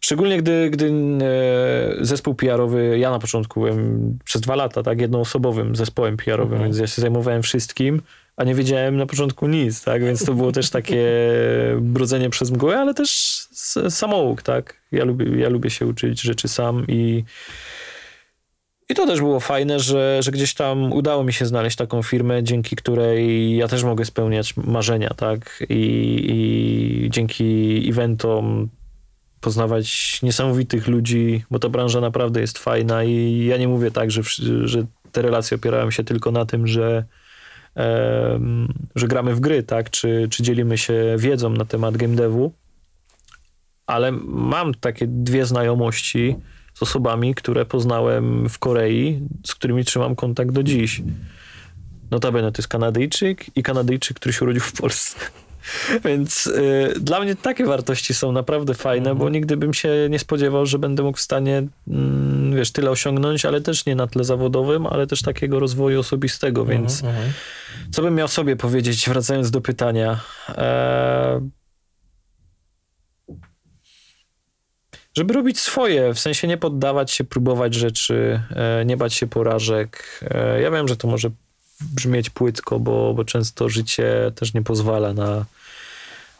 szczególnie 0.00 0.38
gdy, 0.38 0.70
gdy 0.70 0.92
e, 1.22 2.04
zespół 2.04 2.34
PR-owy, 2.34 2.98
ja 2.98 3.10
na 3.10 3.18
początku 3.18 3.60
byłem 3.60 4.18
przez 4.24 4.42
dwa 4.42 4.54
lata, 4.54 4.82
tak, 4.82 5.00
jednoosobowym 5.00 5.76
zespołem 5.76 6.16
PR-owym, 6.16 6.52
Mhm. 6.52 6.62
więc 6.62 6.78
ja 6.78 6.86
się 6.86 7.02
zajmowałem 7.02 7.42
wszystkim, 7.42 8.02
a 8.36 8.44
nie 8.44 8.54
wiedziałem 8.54 8.96
na 8.96 9.06
początku 9.06 9.46
nic, 9.46 9.84
tak, 9.84 10.04
więc 10.04 10.24
to 10.24 10.34
było 10.34 10.52
też 10.52 10.70
takie 10.70 11.06
brudzenie 11.80 12.30
przez 12.30 12.50
mgłę, 12.50 12.78
ale 12.78 12.94
też 12.94 13.10
samouk, 13.88 14.42
tak. 14.42 14.80
Ja 14.92 15.04
lubię, 15.04 15.40
ja 15.40 15.48
lubię 15.48 15.70
się 15.70 15.86
uczyć 15.86 16.20
rzeczy 16.20 16.48
sam 16.48 16.84
i 16.88 17.24
i 18.88 18.94
to 18.94 19.06
też 19.06 19.20
było 19.20 19.40
fajne, 19.40 19.80
że, 19.80 20.18
że 20.22 20.30
gdzieś 20.30 20.54
tam 20.54 20.92
udało 20.92 21.24
mi 21.24 21.32
się 21.32 21.46
znaleźć 21.46 21.76
taką 21.76 22.02
firmę, 22.02 22.42
dzięki 22.42 22.76
której 22.76 23.56
ja 23.56 23.68
też 23.68 23.84
mogę 23.84 24.04
spełniać 24.04 24.56
marzenia, 24.56 25.10
tak? 25.16 25.64
I, 25.68 26.26
i 26.28 27.10
dzięki 27.10 27.88
eventom 27.88 28.68
poznawać 29.40 30.18
niesamowitych 30.22 30.88
ludzi, 30.88 31.44
bo 31.50 31.58
ta 31.58 31.68
branża 31.68 32.00
naprawdę 32.00 32.40
jest 32.40 32.58
fajna 32.58 33.04
i 33.04 33.44
ja 33.46 33.56
nie 33.56 33.68
mówię 33.68 33.90
tak, 33.90 34.10
że, 34.10 34.22
że 34.64 34.86
te 35.12 35.22
relacje 35.22 35.54
opierają 35.54 35.90
się 35.90 36.04
tylko 36.04 36.30
na 36.30 36.46
tym, 36.46 36.66
że, 36.66 37.04
że 38.94 39.08
gramy 39.08 39.34
w 39.34 39.40
gry, 39.40 39.62
tak? 39.62 39.90
Czy, 39.90 40.28
czy 40.30 40.42
dzielimy 40.42 40.78
się 40.78 41.16
wiedzą 41.18 41.50
na 41.50 41.64
temat 41.64 41.96
game 41.96 42.16
devu. 42.16 42.52
Ale 43.86 44.12
mam 44.26 44.74
takie 44.74 45.06
dwie 45.06 45.46
znajomości 45.46 46.36
z 46.74 46.82
osobami, 46.82 47.34
które 47.34 47.64
poznałem 47.64 48.48
w 48.48 48.58
Korei, 48.58 49.20
z 49.46 49.54
którymi 49.54 49.84
trzymam 49.84 50.16
kontakt 50.16 50.50
do 50.50 50.62
dziś. 50.62 51.02
Notabene 52.10 52.52
to 52.52 52.58
jest 52.58 52.68
Kanadyjczyk 52.68 53.56
i 53.56 53.62
Kanadyjczyk, 53.62 54.16
który 54.16 54.32
się 54.32 54.44
urodził 54.44 54.62
w 54.62 54.72
Polsce. 54.72 55.18
Więc 56.04 56.46
y, 56.46 56.94
dla 57.00 57.20
mnie 57.20 57.36
takie 57.36 57.64
wartości 57.64 58.14
są 58.14 58.32
naprawdę 58.32 58.74
fajne, 58.74 59.04
bo 59.04 59.12
mhm. 59.12 59.32
nigdy 59.32 59.56
bym 59.56 59.74
się 59.74 59.88
nie 60.10 60.18
spodziewał, 60.18 60.66
że 60.66 60.78
będę 60.78 61.02
mógł 61.02 61.18
w 61.18 61.20
stanie, 61.20 61.62
mm, 61.88 62.56
wiesz, 62.56 62.72
tyle 62.72 62.90
osiągnąć, 62.90 63.44
ale 63.44 63.60
też 63.60 63.86
nie 63.86 63.94
na 63.94 64.06
tle 64.06 64.24
zawodowym, 64.24 64.86
ale 64.86 65.06
też 65.06 65.22
takiego 65.22 65.60
rozwoju 65.60 66.00
osobistego, 66.00 66.60
mhm, 66.60 66.80
więc 66.80 67.04
mhm. 67.04 67.32
Co 67.90 68.02
bym 68.02 68.14
miał 68.14 68.28
sobie 68.28 68.56
powiedzieć, 68.56 69.08
wracając 69.08 69.50
do 69.50 69.60
pytania. 69.60 70.20
E, 70.48 71.40
żeby 75.16 75.34
robić 75.34 75.58
swoje, 75.58 76.14
w 76.14 76.18
sensie 76.18 76.48
nie 76.48 76.56
poddawać 76.56 77.10
się, 77.10 77.24
próbować 77.24 77.74
rzeczy, 77.74 78.40
e, 78.50 78.84
nie 78.84 78.96
bać 78.96 79.14
się 79.14 79.26
porażek. 79.26 80.20
E, 80.30 80.60
ja 80.60 80.70
wiem, 80.70 80.88
że 80.88 80.96
to 80.96 81.08
może 81.08 81.30
brzmieć 81.80 82.30
płytko, 82.30 82.80
bo, 82.80 83.14
bo 83.14 83.24
często 83.24 83.68
życie 83.68 84.32
też 84.34 84.54
nie 84.54 84.62
pozwala 84.62 85.12
na, 85.12 85.44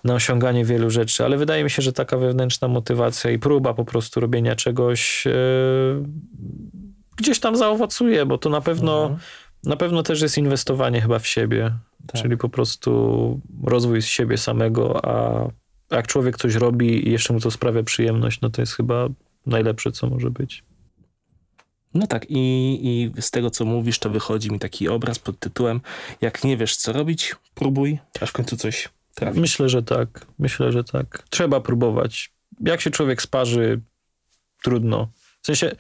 na 0.05 0.15
osiąganie 0.15 0.65
wielu 0.65 0.91
rzeczy, 0.91 1.25
ale 1.25 1.37
wydaje 1.37 1.65
mi 1.65 1.71
się, 1.71 1.83
że 1.83 1.93
taka 1.93 2.17
wewnętrzna 2.17 2.69
motywacja 2.69 3.31
i 3.31 3.39
próba 3.39 3.75
po 3.75 3.85
prostu 3.85 4.21
robienia 4.21 4.57
czegoś 4.57 5.25
yy, 5.25 5.33
gdzieś 7.17 7.41
tam 7.41 7.57
zaowocuje, 7.57 8.27
bo 8.27 8.39
to 8.39 8.51
na 8.51 8.61
pewno, 8.61 9.03
mhm. 9.03 9.21
Na 9.67 9.77
pewno 9.77 10.03
też 10.03 10.23
jest 10.23 10.39
inwestowanie 10.39 11.01
chyba 11.01 11.19
w 11.19 11.27
siebie, 11.27 11.73
tak. 12.07 12.23
czyli 12.23 12.37
po 12.37 12.49
prostu 12.49 13.41
rozwój 13.65 14.03
z 14.03 14.07
siebie 14.07 14.39
samego, 14.39 15.05
a 15.05 15.47
jak 15.91 16.07
człowiek 16.07 16.37
coś 16.37 16.55
robi 16.55 17.09
i 17.09 17.13
jeszcze 17.13 17.33
mu 17.33 17.41
to 17.41 17.51
sprawia 17.51 17.83
przyjemność, 17.83 18.41
no 18.41 18.51
to 18.51 18.63
jest 18.63 18.75
chyba 18.75 19.09
najlepsze, 19.47 19.93
co 19.93 20.07
może 20.07 20.31
być. 20.31 20.65
No 21.95 22.07
tak, 22.07 22.27
i, 22.29 22.79
i 22.83 23.23
z 23.23 23.31
tego 23.31 23.51
co 23.51 23.65
mówisz, 23.65 23.99
to 23.99 24.11
wychodzi 24.11 24.51
mi 24.51 24.59
taki 24.59 24.89
obraz 24.89 25.19
pod 25.19 25.39
tytułem: 25.39 25.81
Jak 26.21 26.45
nie 26.45 26.57
wiesz 26.57 26.77
co 26.77 26.93
robić, 26.93 27.35
próbuj, 27.55 27.99
aż 28.21 28.31
w 28.31 28.33
końcu 28.33 28.57
coś 28.57 28.89
trafi. 29.15 29.41
Myślę, 29.41 29.69
że 29.69 29.83
tak. 29.83 30.27
Myślę, 30.39 30.73
że 30.73 30.85
tak. 30.85 31.23
Trzeba 31.31 31.61
próbować. 31.61 32.33
Jak 32.61 32.81
się 32.81 32.91
człowiek 32.91 33.23
sparzy, 33.23 33.81
trudno. 34.63 35.09
W 35.43 35.47
sensie, 35.47 35.77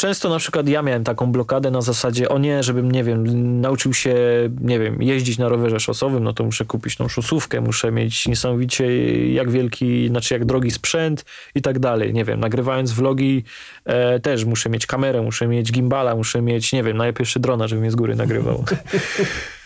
często 0.00 0.28
na 0.28 0.38
przykład 0.38 0.68
ja 0.68 0.82
miałem 0.82 1.04
taką 1.04 1.32
blokadę 1.32 1.70
na 1.70 1.80
zasadzie, 1.80 2.28
o 2.28 2.38
nie, 2.38 2.62
żebym, 2.62 2.92
nie 2.92 3.04
wiem, 3.04 3.60
nauczył 3.60 3.94
się, 3.94 4.14
nie 4.60 4.78
wiem, 4.78 5.02
jeździć 5.02 5.38
na 5.38 5.48
rowerze 5.48 5.80
szosowym, 5.80 6.24
no 6.24 6.32
to 6.32 6.44
muszę 6.44 6.64
kupić 6.64 6.96
tą 6.96 7.08
szosówkę, 7.08 7.60
muszę 7.60 7.92
mieć 7.92 8.28
niesamowicie 8.28 8.86
jak 9.32 9.50
wielki, 9.50 10.08
znaczy 10.08 10.34
jak 10.34 10.44
drogi 10.44 10.70
sprzęt 10.70 11.24
i 11.54 11.62
tak 11.62 11.78
dalej. 11.78 12.12
Nie 12.12 12.24
wiem, 12.24 12.40
nagrywając 12.40 12.92
vlogi 12.92 13.44
e, 13.84 14.20
też 14.20 14.44
muszę 14.44 14.70
mieć 14.70 14.86
kamerę, 14.86 15.22
muszę 15.22 15.46
mieć 15.46 15.72
gimbala, 15.72 16.16
muszę 16.16 16.42
mieć, 16.42 16.72
nie 16.72 16.82
wiem, 16.82 16.96
najpierw 16.96 17.38
drona, 17.38 17.68
żeby 17.68 17.80
mnie 17.80 17.90
z 17.90 17.96
góry 17.96 18.16
nagrywał. 18.16 18.64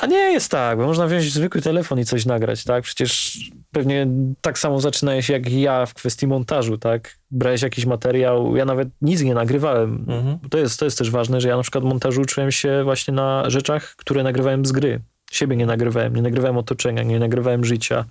A 0.00 0.06
nie 0.06 0.16
jest 0.16 0.50
tak, 0.50 0.78
bo 0.78 0.86
można 0.86 1.06
wziąć 1.06 1.32
zwykły 1.32 1.60
telefon 1.60 1.98
i 1.98 2.04
coś 2.04 2.26
nagrać, 2.26 2.64
tak? 2.64 2.84
Przecież 2.84 3.38
pewnie 3.70 4.06
tak 4.40 4.58
samo 4.58 4.80
zaczynałeś 4.80 5.28
jak 5.28 5.50
ja 5.52 5.86
w 5.86 5.94
kwestii 5.94 6.26
montażu, 6.26 6.78
tak? 6.78 7.18
Brałeś 7.30 7.62
jakiś 7.62 7.86
materiał, 7.86 8.56
ja 8.56 8.64
nawet 8.64 8.88
nic 9.02 9.22
nie 9.22 9.34
nagrywałem. 9.34 10.04
Mhm. 10.08 10.38
To, 10.50 10.58
jest, 10.58 10.78
to 10.78 10.84
jest 10.84 10.98
też 10.98 11.10
ważne, 11.10 11.40
że 11.40 11.48
ja 11.48 11.56
na 11.56 11.62
przykład 11.62 11.84
montażu 11.84 12.20
uczyłem 12.20 12.52
się 12.52 12.84
właśnie 12.84 13.14
na 13.14 13.50
rzeczach, 13.50 13.94
które 13.96 14.22
nagrywałem 14.22 14.66
z 14.66 14.72
gry. 14.72 15.00
Siebie 15.30 15.56
nie 15.56 15.66
nagrywałem, 15.66 16.16
nie 16.16 16.22
nagrywałem 16.22 16.56
otoczenia, 16.56 17.02
nie 17.02 17.18
nagrywałem 17.18 17.64
życia. 17.64 18.04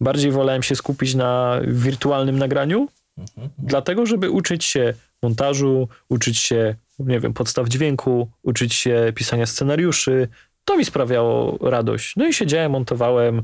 Bardziej 0.00 0.30
wolałem 0.30 0.62
się 0.62 0.76
skupić 0.76 1.14
na 1.14 1.60
wirtualnym 1.66 2.38
nagraniu, 2.38 2.88
mhm. 3.18 3.50
dlatego 3.58 4.06
żeby 4.06 4.30
uczyć 4.30 4.64
się 4.64 4.94
montażu, 5.22 5.88
uczyć 6.08 6.38
się, 6.38 6.74
nie 6.98 7.20
wiem, 7.20 7.32
podstaw 7.32 7.68
dźwięku, 7.68 8.30
uczyć 8.42 8.74
się 8.74 9.12
pisania 9.14 9.46
scenariuszy, 9.46 10.28
to 10.68 10.76
mi 10.76 10.84
sprawiało 10.84 11.58
radość. 11.60 12.16
No 12.16 12.26
i 12.26 12.32
siedziałem, 12.32 12.72
montowałem, 12.72 13.42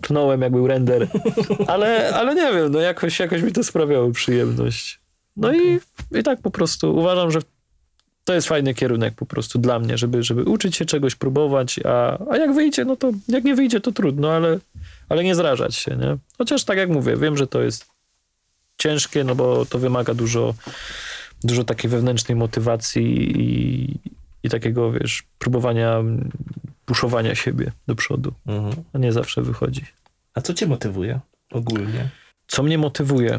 pnąłem 0.00 0.42
jak 0.42 0.52
był 0.52 0.66
render, 0.66 1.08
ale, 1.66 2.14
ale 2.14 2.34
nie 2.34 2.52
wiem, 2.52 2.72
no 2.72 2.80
jakoś, 2.80 3.18
jakoś 3.18 3.42
mi 3.42 3.52
to 3.52 3.64
sprawiało 3.64 4.10
przyjemność. 4.10 5.00
No 5.36 5.48
okay. 5.48 5.80
i, 6.12 6.18
i 6.18 6.22
tak 6.22 6.40
po 6.40 6.50
prostu 6.50 6.96
uważam, 6.96 7.30
że 7.30 7.40
to 8.24 8.34
jest 8.34 8.48
fajny 8.48 8.74
kierunek 8.74 9.14
po 9.14 9.26
prostu 9.26 9.58
dla 9.58 9.78
mnie, 9.78 9.98
żeby, 9.98 10.22
żeby 10.22 10.42
uczyć 10.44 10.76
się 10.76 10.84
czegoś, 10.84 11.14
próbować, 11.14 11.80
a, 11.84 12.18
a 12.30 12.36
jak 12.36 12.54
wyjdzie, 12.54 12.84
no 12.84 12.96
to 12.96 13.10
jak 13.28 13.44
nie 13.44 13.54
wyjdzie, 13.54 13.80
to 13.80 13.92
trudno, 13.92 14.32
ale, 14.32 14.58
ale 15.08 15.24
nie 15.24 15.34
zrażać 15.34 15.74
się, 15.74 15.96
nie? 15.96 16.16
Chociaż 16.38 16.64
tak 16.64 16.78
jak 16.78 16.88
mówię, 16.88 17.16
wiem, 17.16 17.36
że 17.36 17.46
to 17.46 17.62
jest 17.62 17.86
ciężkie, 18.78 19.24
no 19.24 19.34
bo 19.34 19.66
to 19.66 19.78
wymaga 19.78 20.14
dużo, 20.14 20.54
dużo 21.44 21.64
takiej 21.64 21.90
wewnętrznej 21.90 22.36
motywacji 22.36 23.40
i, 23.40 23.96
i 24.42 24.48
takiego, 24.48 24.92
wiesz, 24.92 25.22
próbowania 25.38 26.02
puszowania 26.84 27.34
siebie 27.34 27.72
do 27.86 27.94
przodu. 27.94 28.32
Mhm. 28.46 28.84
A 28.92 28.98
nie 28.98 29.12
zawsze 29.12 29.42
wychodzi. 29.42 29.84
A 30.34 30.40
co 30.40 30.54
cię 30.54 30.66
motywuje 30.66 31.20
ogólnie? 31.52 32.10
Co 32.46 32.62
mnie 32.62 32.78
motywuje? 32.78 33.38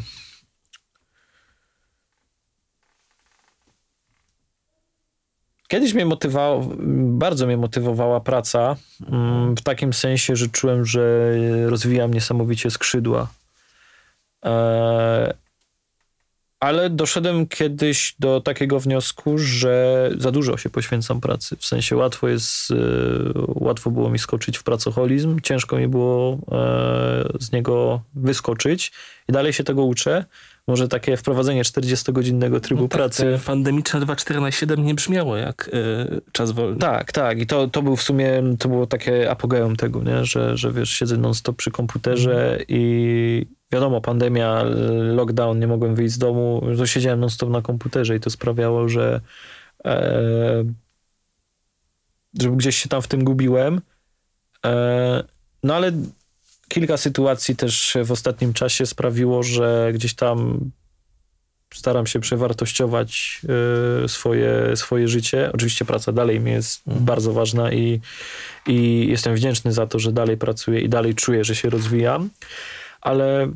Kiedyś 5.68 5.94
mnie 5.94 6.06
motywowało, 6.06 6.70
bardzo 7.08 7.48
mnie 7.48 7.58
motywowała 7.58 8.20
praca, 8.20 8.76
mm, 9.08 9.56
w 9.56 9.62
takim 9.62 9.94
sensie, 9.94 10.36
że 10.36 10.48
czułem, 10.48 10.86
że 10.86 11.34
rozwijam 11.70 12.14
niesamowicie 12.14 12.72
skrzydła. 12.72 13.28
E, 16.62 16.66
ale 16.66 16.90
doszedłem 16.90 17.48
kiedyś 17.48 18.16
do 18.20 18.42
takiego 18.42 18.80
wniosku, 18.80 19.38
że 19.38 20.10
za 20.18 20.32
dużo 20.32 20.58
się 20.58 20.70
poświęcam 20.70 21.22
pracy. 21.22 21.56
W 21.60 21.66
sensie 21.66 21.96
łatwo 21.96 22.28
jest, 22.28 22.72
e, 22.72 22.76
łatwo 23.48 23.92
było 23.92 24.10
mi 24.10 24.20
skoczyć 24.20 24.58
w 24.58 24.64
pracoholizm, 24.64 25.40
ciężko 25.40 25.78
mi 25.78 25.88
było 25.88 26.34
e, 26.34 26.38
z 27.40 27.52
niego 27.52 28.02
wyskoczyć 28.16 28.92
i 29.30 29.32
dalej 29.32 29.54
się 29.54 29.64
tego 29.64 29.84
uczę. 29.84 30.26
Może 30.68 30.88
takie 30.88 31.18
wprowadzenie 31.18 31.64
40-godzinnego 31.64 32.60
trybu 32.60 32.82
no 32.82 32.88
tak, 32.88 32.98
pracy. 32.98 33.40
Pandemiczne 33.46 34.00
2.4 34.00 34.42
na 34.42 34.52
7 34.52 34.86
nie 34.86 34.96
brzmiało 34.96 35.38
jak 35.38 35.70
y, 35.74 36.22
czas 36.32 36.52
wolny. 36.52 36.80
Tak, 36.80 37.12
tak. 37.12 37.40
I 37.40 37.48
to, 37.48 37.68
to 37.68 37.82
był 37.82 37.96
w 37.96 38.04
sumie, 38.04 38.44
to 38.60 38.70
było 38.70 38.88
takie 38.88 39.32
apogeum 39.32 39.76
tego, 39.76 40.04
nie? 40.04 40.26
Że, 40.26 40.58
że 40.58 40.72
wiesz, 40.72 40.90
siedzę 40.90 41.18
non-stop 41.18 41.56
przy 41.56 41.72
komputerze 41.72 42.54
mm. 42.54 42.66
i 42.68 43.46
wiadomo, 43.72 44.02
pandemia, 44.02 44.64
lockdown, 45.14 45.60
nie 45.60 45.68
mogłem 45.68 45.96
wyjść 45.96 46.14
z 46.14 46.18
domu, 46.18 46.68
to 46.78 46.88
siedziałem 46.88 47.20
non-stop 47.20 47.50
na 47.50 47.62
komputerze 47.62 48.16
i 48.16 48.20
to 48.20 48.30
sprawiało, 48.30 48.90
że 48.90 49.22
e, 49.86 50.64
że 52.42 52.50
gdzieś 52.50 52.78
się 52.78 52.90
tam 52.90 53.02
w 53.02 53.08
tym 53.08 53.24
gubiłem. 53.24 53.82
E, 54.66 55.24
no 55.64 55.76
ale 55.76 55.92
kilka 56.68 56.98
sytuacji 56.98 57.56
też 57.56 57.98
w 58.06 58.12
ostatnim 58.12 58.54
czasie 58.54 58.86
sprawiło, 58.86 59.44
że 59.44 59.92
gdzieś 59.94 60.14
tam 60.14 60.72
staram 61.74 62.08
się 62.08 62.20
przewartościować 62.20 63.42
y, 64.04 64.08
swoje, 64.08 64.76
swoje 64.76 65.08
życie. 65.08 65.52
Oczywiście 65.54 65.86
praca 65.86 66.12
dalej 66.12 66.40
mi 66.40 66.52
jest 66.52 66.88
mhm. 66.88 67.06
bardzo 67.06 67.34
ważna 67.34 67.72
i, 67.72 68.02
i 68.68 69.08
jestem 69.10 69.36
wdzięczny 69.36 69.74
za 69.74 69.88
to, 69.88 70.00
że 70.00 70.12
dalej 70.12 70.38
pracuję 70.38 70.82
i 70.82 70.90
dalej 70.90 71.16
czuję, 71.16 71.44
że 71.44 71.56
się 71.56 71.70
rozwijam 71.70 72.30
ale 73.02 73.52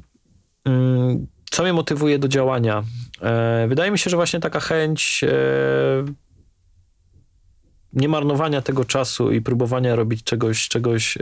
mm, 0.65 1.27
co 1.51 1.63
mnie 1.63 1.73
motywuje 1.73 2.19
do 2.19 2.27
działania? 2.27 2.83
E, 3.21 3.65
wydaje 3.67 3.91
mi 3.91 3.97
się, 3.97 4.09
że 4.09 4.15
właśnie 4.15 4.39
taka 4.39 4.59
chęć 4.59 5.23
e, 5.23 5.29
nie 7.93 8.09
marnowania 8.09 8.61
tego 8.61 8.85
czasu 8.85 9.31
i 9.31 9.41
próbowania 9.41 9.95
robić 9.95 10.23
czegoś, 10.23 10.67
czegoś 10.67 11.17
e, 11.17 11.21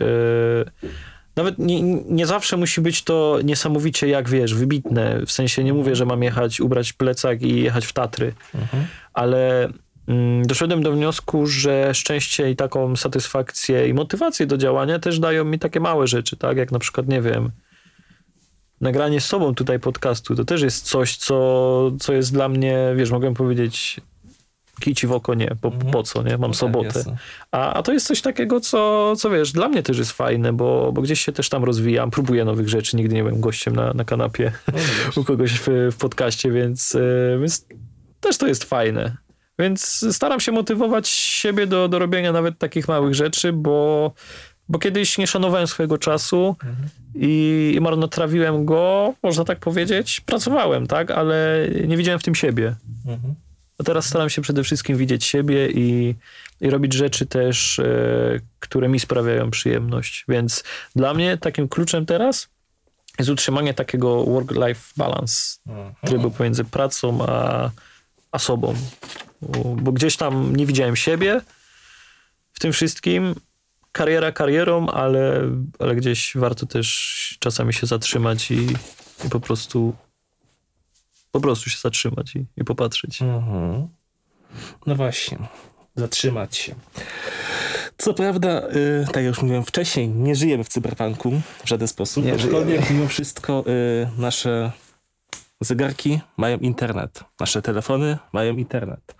nawet 1.35 1.59
nie, 1.59 1.81
nie 2.09 2.25
zawsze 2.25 2.57
musi 2.57 2.81
być 2.81 3.03
to 3.03 3.39
niesamowicie, 3.43 4.07
jak 4.07 4.29
wiesz, 4.29 4.53
wybitne. 4.53 5.25
W 5.25 5.31
sensie 5.31 5.63
nie 5.63 5.73
mówię, 5.73 5.95
że 5.95 6.05
mam 6.05 6.23
jechać, 6.23 6.59
ubrać 6.59 6.93
plecak 6.93 7.41
i 7.41 7.63
jechać 7.63 7.85
w 7.85 7.93
Tatry, 7.93 8.33
mhm. 8.55 8.85
ale 9.13 9.69
mm, 10.07 10.45
doszedłem 10.45 10.83
do 10.83 10.91
wniosku, 10.91 11.47
że 11.47 11.93
szczęście 11.93 12.51
i 12.51 12.55
taką 12.55 12.95
satysfakcję 12.95 13.87
i 13.87 13.93
motywację 13.93 14.45
do 14.45 14.57
działania 14.57 14.99
też 14.99 15.19
dają 15.19 15.45
mi 15.45 15.59
takie 15.59 15.79
małe 15.79 16.07
rzeczy, 16.07 16.37
tak? 16.37 16.57
Jak 16.57 16.71
na 16.71 16.79
przykład, 16.79 17.07
nie 17.07 17.21
wiem, 17.21 17.51
nagranie 18.83 19.21
z 19.21 19.25
sobą 19.25 19.55
tutaj 19.55 19.79
podcastu, 19.79 20.35
to 20.35 20.45
też 20.45 20.61
jest 20.61 20.85
coś, 20.85 21.15
co, 21.15 21.91
co 21.99 22.13
jest 22.13 22.33
dla 22.33 22.49
mnie, 22.49 22.93
wiesz, 22.95 23.11
mogę 23.11 23.33
powiedzieć, 23.33 24.01
kici 24.81 25.07
w 25.07 25.11
oko 25.11 25.33
nie, 25.33 25.55
po, 25.61 25.67
mhm. 25.67 25.91
po 25.91 26.03
co, 26.03 26.23
nie? 26.23 26.31
Mam 26.31 26.41
no 26.41 26.47
tak, 26.47 26.55
sobotę. 26.55 27.03
A, 27.51 27.73
a 27.73 27.83
to 27.83 27.93
jest 27.93 28.07
coś 28.07 28.21
takiego, 28.21 28.59
co, 28.59 29.13
co 29.17 29.29
wiesz, 29.29 29.51
dla 29.51 29.69
mnie 29.69 29.83
też 29.83 29.97
jest 29.97 30.11
fajne, 30.11 30.53
bo, 30.53 30.91
bo 30.91 31.01
gdzieś 31.01 31.21
się 31.21 31.31
też 31.31 31.49
tam 31.49 31.63
rozwijam, 31.63 32.11
próbuję 32.11 32.45
nowych 32.45 32.69
rzeczy, 32.69 32.97
nigdy 32.97 33.15
nie 33.15 33.23
byłem 33.23 33.41
gościem 33.41 33.75
na, 33.75 33.93
na 33.93 34.05
kanapie 34.05 34.51
no, 34.67 34.79
u 35.21 35.23
kogoś 35.23 35.51
w, 35.59 35.67
w 35.91 35.97
podcaście, 35.97 36.51
więc, 36.51 36.95
e, 36.95 37.39
więc 37.39 37.65
też 38.19 38.37
to 38.37 38.47
jest 38.47 38.63
fajne. 38.63 39.17
Więc 39.59 40.05
staram 40.11 40.39
się 40.39 40.51
motywować 40.51 41.07
siebie 41.07 41.67
do, 41.67 41.87
do 41.87 41.99
robienia 41.99 42.31
nawet 42.31 42.59
takich 42.59 42.87
małych 42.87 43.15
rzeczy, 43.15 43.53
bo, 43.53 44.11
bo 44.69 44.79
kiedyś 44.79 45.17
nie 45.17 45.27
szanowałem 45.27 45.67
swojego 45.67 45.97
czasu 45.97 46.55
i, 47.15 47.77
marnotrawiłem 47.81 48.65
go, 48.65 49.13
można 49.23 49.43
tak 49.43 49.59
powiedzieć. 49.59 50.21
Pracowałem, 50.21 50.87
tak, 50.87 51.11
ale 51.11 51.67
nie 51.87 51.97
widziałem 51.97 52.19
w 52.19 52.23
tym 52.23 52.35
siebie. 52.35 52.75
A 53.77 53.83
teraz 53.83 54.05
staram 54.05 54.29
się 54.29 54.41
przede 54.41 54.63
wszystkim 54.63 54.97
widzieć 54.97 55.25
siebie 55.25 55.69
i, 55.69 56.15
i 56.61 56.69
robić 56.69 56.93
rzeczy 56.93 57.25
też, 57.25 57.79
e, 57.79 58.39
które 58.59 58.89
mi 58.89 58.99
sprawiają 58.99 59.51
przyjemność. 59.51 60.25
Więc 60.27 60.63
dla 60.95 61.13
mnie 61.13 61.37
takim 61.37 61.67
kluczem 61.67 62.05
teraz 62.05 62.49
jest 63.19 63.29
utrzymanie 63.29 63.73
takiego 63.73 64.23
work-life 64.25 64.93
balance, 64.97 65.59
mhm. 65.67 65.93
trybu 66.05 66.31
pomiędzy 66.31 66.63
pracą 66.63 67.25
a, 67.25 67.69
a 68.31 68.39
sobą. 68.39 68.75
Bo 69.75 69.91
gdzieś 69.91 70.17
tam 70.17 70.55
nie 70.55 70.65
widziałem 70.65 70.95
siebie 70.95 71.41
w 72.53 72.59
tym 72.59 72.73
wszystkim. 72.73 73.35
Kariera 73.93 74.31
karierą, 74.31 74.87
ale, 74.87 75.41
ale 75.79 75.95
gdzieś 75.95 76.31
warto 76.35 76.65
też 76.65 77.37
czasami 77.39 77.73
się 77.73 77.87
zatrzymać 77.87 78.51
i, 78.51 78.67
i 79.25 79.29
po 79.29 79.39
prostu 79.39 79.93
po 81.31 81.39
prostu 81.39 81.69
się 81.69 81.77
zatrzymać 81.81 82.35
i, 82.35 82.45
i 82.57 82.63
popatrzeć. 82.63 83.21
Mhm. 83.21 83.87
No 84.85 84.95
właśnie, 84.95 85.37
zatrzymać 85.95 86.55
się. 86.55 86.75
Co 87.97 88.13
prawda, 88.13 88.67
y, 88.67 89.05
tak 89.05 89.15
jak 89.15 89.25
już 89.25 89.41
mówiłem 89.41 89.63
wcześniej, 89.63 90.09
nie 90.09 90.35
żyjemy 90.35 90.63
w 90.63 90.69
cyberpunku 90.69 91.41
w 91.65 91.69
żaden 91.69 91.87
sposób. 91.87 92.25
Nie 92.25 92.33
aczkolwiek 92.33 92.89
mimo 92.89 93.07
wszystko 93.07 93.63
y, 93.67 94.21
nasze 94.21 94.71
zegarki 95.63 96.19
mają 96.37 96.57
internet. 96.57 97.23
Nasze 97.39 97.61
telefony 97.61 98.17
mają 98.33 98.57
internet. 98.57 99.15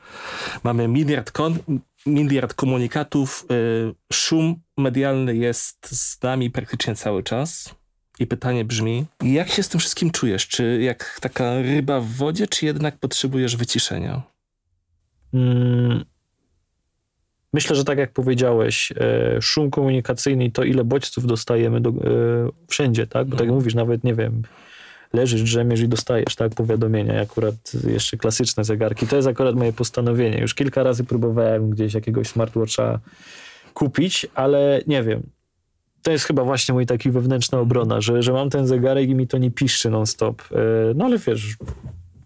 Mamy 0.63 0.87
miliard, 0.87 1.31
kon, 1.31 1.57
miliard 2.05 2.53
komunikatów. 2.53 3.45
Y, 3.51 3.95
szum 4.13 4.55
medialny 4.77 5.35
jest 5.35 5.87
z 6.01 6.21
nami 6.21 6.49
praktycznie 6.51 6.95
cały 6.95 7.23
czas. 7.23 7.75
I 8.19 8.27
pytanie 8.27 8.65
brzmi, 8.65 9.05
jak 9.23 9.49
się 9.49 9.63
z 9.63 9.69
tym 9.69 9.79
wszystkim 9.79 10.11
czujesz? 10.11 10.47
Czy 10.47 10.81
jak 10.81 11.17
taka 11.21 11.61
ryba 11.61 11.99
w 11.99 12.07
wodzie, 12.07 12.47
czy 12.47 12.65
jednak 12.65 12.97
potrzebujesz 12.97 13.57
wyciszenia? 13.57 14.21
Hmm. 15.31 16.05
Myślę, 17.53 17.75
że 17.75 17.83
tak 17.83 17.97
jak 17.97 18.13
powiedziałeś, 18.13 18.91
e, 18.91 19.41
szum 19.41 19.71
komunikacyjny 19.71 20.51
to 20.51 20.63
ile 20.63 20.83
bodźców 20.83 21.25
dostajemy 21.25 21.81
do, 21.81 21.89
e, 21.89 21.93
wszędzie, 22.67 23.07
tak? 23.07 23.27
Bo 23.27 23.31
tak 23.31 23.39
jak 23.39 23.49
mhm. 23.49 23.55
mówisz, 23.55 23.75
nawet 23.75 24.03
nie 24.03 24.15
wiem, 24.15 24.41
leżysz, 25.13 25.43
drzemiesz 25.43 25.81
i 25.81 25.87
dostajesz 25.87 26.35
tak 26.35 26.55
powiadomienia, 26.55 27.21
akurat 27.21 27.55
jeszcze 27.87 28.17
klasyczne 28.17 28.63
zegarki. 28.63 29.07
To 29.07 29.15
jest 29.15 29.27
akurat 29.27 29.55
moje 29.55 29.73
postanowienie. 29.73 30.39
Już 30.39 30.53
kilka 30.55 30.83
razy 30.83 31.03
próbowałem 31.03 31.69
gdzieś 31.69 31.93
jakiegoś 31.93 32.27
smartwatcha 32.27 32.99
kupić, 33.73 34.27
ale 34.35 34.81
nie 34.87 35.03
wiem. 35.03 35.23
To 36.01 36.11
jest 36.11 36.25
chyba 36.25 36.43
właśnie 36.43 36.73
mój 36.73 36.85
taki 36.85 37.11
wewnętrzna 37.11 37.59
obrona, 37.59 38.01
że, 38.01 38.23
że 38.23 38.33
mam 38.33 38.49
ten 38.49 38.67
zegarek 38.67 39.09
i 39.09 39.15
mi 39.15 39.27
to 39.27 39.37
nie 39.37 39.51
piszczy 39.51 39.89
non-stop. 39.89 40.41
E, 40.51 40.55
no 40.95 41.05
ale 41.05 41.17
wiesz, 41.17 41.57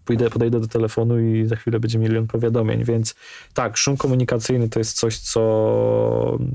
pójdę, 0.08 0.30
podejdę 0.30 0.60
do 0.60 0.68
telefonu 0.68 1.20
i 1.20 1.46
za 1.46 1.56
chwilę 1.56 1.80
będzie 1.80 1.98
milion 1.98 2.26
powiadomień, 2.26 2.84
więc 2.84 3.14
tak, 3.54 3.76
szum 3.76 3.96
komunikacyjny 3.96 4.68
to 4.68 4.80
jest 4.80 4.98
coś, 4.98 5.18
co, 5.18 5.40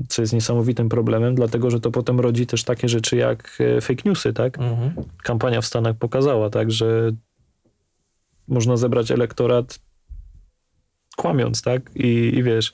co 0.08 0.22
jest 0.22 0.32
niesamowitym 0.32 0.88
problemem, 0.88 1.34
dlatego, 1.34 1.70
że 1.70 1.80
to 1.80 1.90
potem 1.90 2.20
rodzi 2.20 2.46
też 2.46 2.64
takie 2.64 2.88
rzeczy 2.88 3.16
jak 3.16 3.58
e, 3.60 3.80
fake 3.80 4.02
newsy, 4.04 4.32
tak? 4.32 4.58
Mhm. 4.58 4.92
Kampania 5.22 5.60
w 5.60 5.66
Stanach 5.66 5.96
pokazała, 5.96 6.50
tak, 6.50 6.70
że 6.70 7.12
można 8.48 8.76
zebrać 8.76 9.10
elektorat 9.10 9.78
kłamiąc, 11.16 11.62
tak? 11.62 11.90
I, 11.96 12.32
i 12.34 12.42
wiesz 12.42 12.72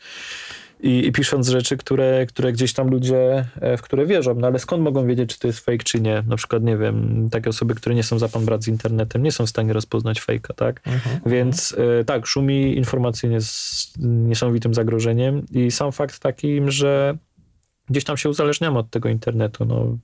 i, 0.83 1.07
i, 1.07 1.13
pisząc 1.13 1.49
rzeczy, 1.49 1.77
które, 1.77 2.27
które 2.27 2.53
gdzieś 2.53 2.73
tam 2.73 2.89
ludzie, 2.89 3.47
e, 3.61 3.77
w 3.77 3.83
które 3.83 4.07
wierzą. 4.07 4.35
No 4.35 4.47
ale 4.47 4.59
skąd 4.59 4.83
mogą 4.83 5.07
wiedzieć, 5.07 5.31
czy 5.31 5.39
to 5.39 5.47
jest 5.47 5.61
fake, 5.61 5.85
czy 5.85 6.01
nie? 6.01 6.23
Na 6.27 6.37
przykład, 6.37 6.63
nie 6.63 6.77
wiem, 6.77 7.29
takie 7.31 7.51
osoby, 7.51 7.75
które 7.75 7.95
nie 7.95 8.03
są 8.03 8.19
za 8.19 8.29
pan 8.29 8.45
brat 8.45 8.65
z 8.65 8.69
internetem, 8.69 9.23
nie 9.23 9.33
są 9.33 9.47
w 9.47 9.51
stanie 9.51 9.73
rozpoznać 9.73 10.21
fejka, 10.21 10.55
tak? 10.55 10.81
Mhm. 10.87 11.21
Więc 11.27 11.77
e, 12.01 12.05
tak, 12.05 12.27
szumi 12.27 12.77
informacyjnie 12.77 13.35
jest 13.35 13.99
niesamowitym 13.99 14.75
zagrożeniem 14.75 15.47
i 15.51 15.71
sam 15.71 15.93
fakt 15.93 16.19
takim, 16.19 16.71
że 16.71 17.17
gdzieś 17.89 18.05
tam 18.05 18.17
się 18.17 18.29
uzależniamy 18.29 18.79
od 18.79 18.91
tego 18.91 19.09
internetu, 19.09 19.65
no 19.65 19.99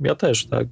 ja 0.00 0.14
też, 0.14 0.46
tak? 0.46 0.68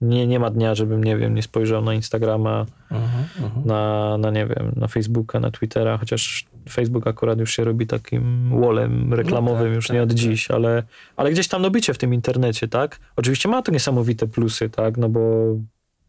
Nie, 0.00 0.26
nie 0.26 0.40
ma 0.40 0.50
dnia, 0.50 0.74
żebym, 0.74 1.04
nie 1.04 1.16
wiem, 1.16 1.34
nie 1.34 1.42
spojrzał 1.42 1.82
na 1.82 1.94
Instagrama, 1.94 2.66
uh 2.90 2.96
-huh, 2.96 3.44
uh 3.44 3.52
-huh. 3.52 3.66
Na, 3.66 4.18
na, 4.18 4.30
nie 4.30 4.46
wiem, 4.46 4.72
na 4.76 4.88
Facebooka, 4.88 5.40
na 5.40 5.50
Twittera, 5.50 5.98
chociaż 5.98 6.46
Facebook 6.70 7.06
akurat 7.06 7.38
już 7.38 7.52
się 7.52 7.64
robi 7.64 7.86
takim 7.86 8.50
wallem 8.60 9.14
reklamowym, 9.14 9.58
no 9.58 9.68
tak, 9.68 9.74
już 9.74 9.86
tak, 9.86 9.94
nie 9.94 10.02
od 10.02 10.08
tak. 10.08 10.18
dziś, 10.18 10.50
ale, 10.50 10.82
ale 11.16 11.30
gdzieś 11.30 11.48
tam 11.48 11.62
no 11.62 11.70
bycie 11.70 11.94
w 11.94 11.98
tym 11.98 12.14
internecie, 12.14 12.68
tak? 12.68 13.00
Oczywiście 13.16 13.48
ma 13.48 13.62
to 13.62 13.72
niesamowite 13.72 14.26
plusy, 14.26 14.70
tak? 14.70 14.96
No 14.96 15.08
bo 15.08 15.20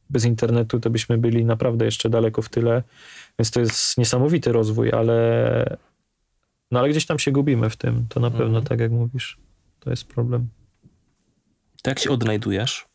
bez 0.10 0.26
internetu 0.26 0.80
to 0.80 0.90
byśmy 0.90 1.18
byli 1.18 1.46
naprawdę 1.46 1.86
jeszcze 1.86 2.10
daleko 2.10 2.42
w 2.42 2.50
tyle, 2.50 2.84
więc 3.40 3.52
to 3.52 3.60
jest 3.60 3.98
niesamowity 3.98 4.52
rozwój, 4.52 4.92
ale 4.92 5.78
no 6.72 6.80
ale 6.80 6.90
gdzieś 6.90 7.06
tam 7.06 7.20
się 7.20 7.32
gubimy 7.32 7.70
w 7.70 7.76
tym, 7.76 8.06
to 8.10 8.20
na 8.20 8.28
uh 8.28 8.34
-huh. 8.34 8.38
pewno, 8.38 8.58
mhm. 8.58 8.66
tak 8.66 8.80
jak 8.80 8.92
mówisz, 8.92 9.38
to 9.80 9.90
jest 9.90 10.08
problem. 10.08 10.48
Tak 11.84 12.00
się 12.00 12.10
odnajdujesz? 12.10 12.91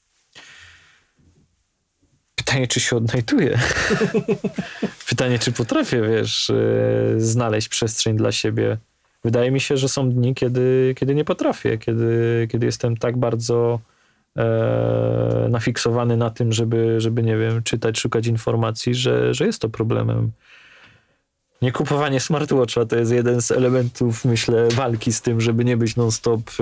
Pytanie, 2.47 2.67
czy 2.67 2.81
się 2.81 2.97
odnajduję. 2.97 3.59
Pytanie, 5.09 5.39
czy 5.39 5.53
potrafię, 5.53 6.03
wiesz, 6.03 6.51
e, 6.51 6.55
znaleźć 7.17 7.69
przestrzeń 7.69 8.17
dla 8.17 8.33
siebie. 8.33 8.77
Wydaje 9.25 9.51
mi 9.51 9.61
się, 9.61 9.77
że 9.77 9.89
są 9.89 10.11
dni, 10.11 10.35
kiedy, 10.35 10.95
kiedy 10.97 11.15
nie 11.15 11.25
potrafię, 11.25 11.79
kiedy, 11.79 12.47
kiedy 12.51 12.67
jestem 12.67 12.97
tak 12.97 13.17
bardzo 13.17 13.81
e, 14.37 15.47
nafiksowany 15.51 16.17
na 16.17 16.31
tym, 16.31 16.53
żeby, 16.53 17.01
żeby, 17.01 17.23
nie 17.23 17.37
wiem, 17.37 17.63
czytać, 17.63 17.99
szukać 18.01 18.27
informacji, 18.27 18.95
że, 18.95 19.35
że 19.35 19.47
jest 19.47 19.63
to 19.63 19.69
problemem. 19.69 20.33
Nie 21.63 21.73
kupowanie 21.73 22.21
smartwatcha 22.21 22.85
to 22.85 22.97
jest 22.97 23.13
jeden 23.13 23.43
z 23.43 23.51
elementów, 23.51 24.25
myślę, 24.25 24.69
walki 24.69 25.13
z 25.13 25.23
tym, 25.23 25.41
żeby 25.41 25.65
nie 25.65 25.77
być 25.77 25.97
non-stop 25.97 26.41
e, 26.41 26.53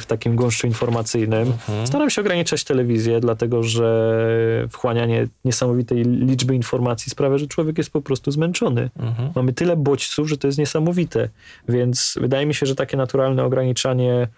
w 0.00 0.06
takim 0.06 0.36
gąszczu 0.36 0.66
informacyjnym. 0.66 1.42
Mhm. 1.42 1.86
Staram 1.86 2.10
się 2.10 2.20
ograniczać 2.20 2.64
telewizję, 2.64 3.20
dlatego 3.20 3.62
że 3.62 4.68
wchłanianie 4.70 5.28
niesamowitej 5.44 6.02
liczby 6.04 6.54
informacji 6.54 7.10
sprawia, 7.10 7.38
że 7.38 7.46
człowiek 7.46 7.78
jest 7.78 7.90
po 7.90 8.00
prostu 8.00 8.30
zmęczony. 8.30 8.90
Mhm. 8.98 9.32
Mamy 9.34 9.52
tyle 9.52 9.76
bodźców, 9.76 10.28
że 10.28 10.38
to 10.38 10.46
jest 10.46 10.58
niesamowite. 10.58 11.28
Więc 11.68 12.14
wydaje 12.20 12.46
mi 12.46 12.54
się, 12.54 12.66
że 12.66 12.74
takie 12.74 12.96
naturalne 12.96 13.44
ograniczanie 13.44 14.28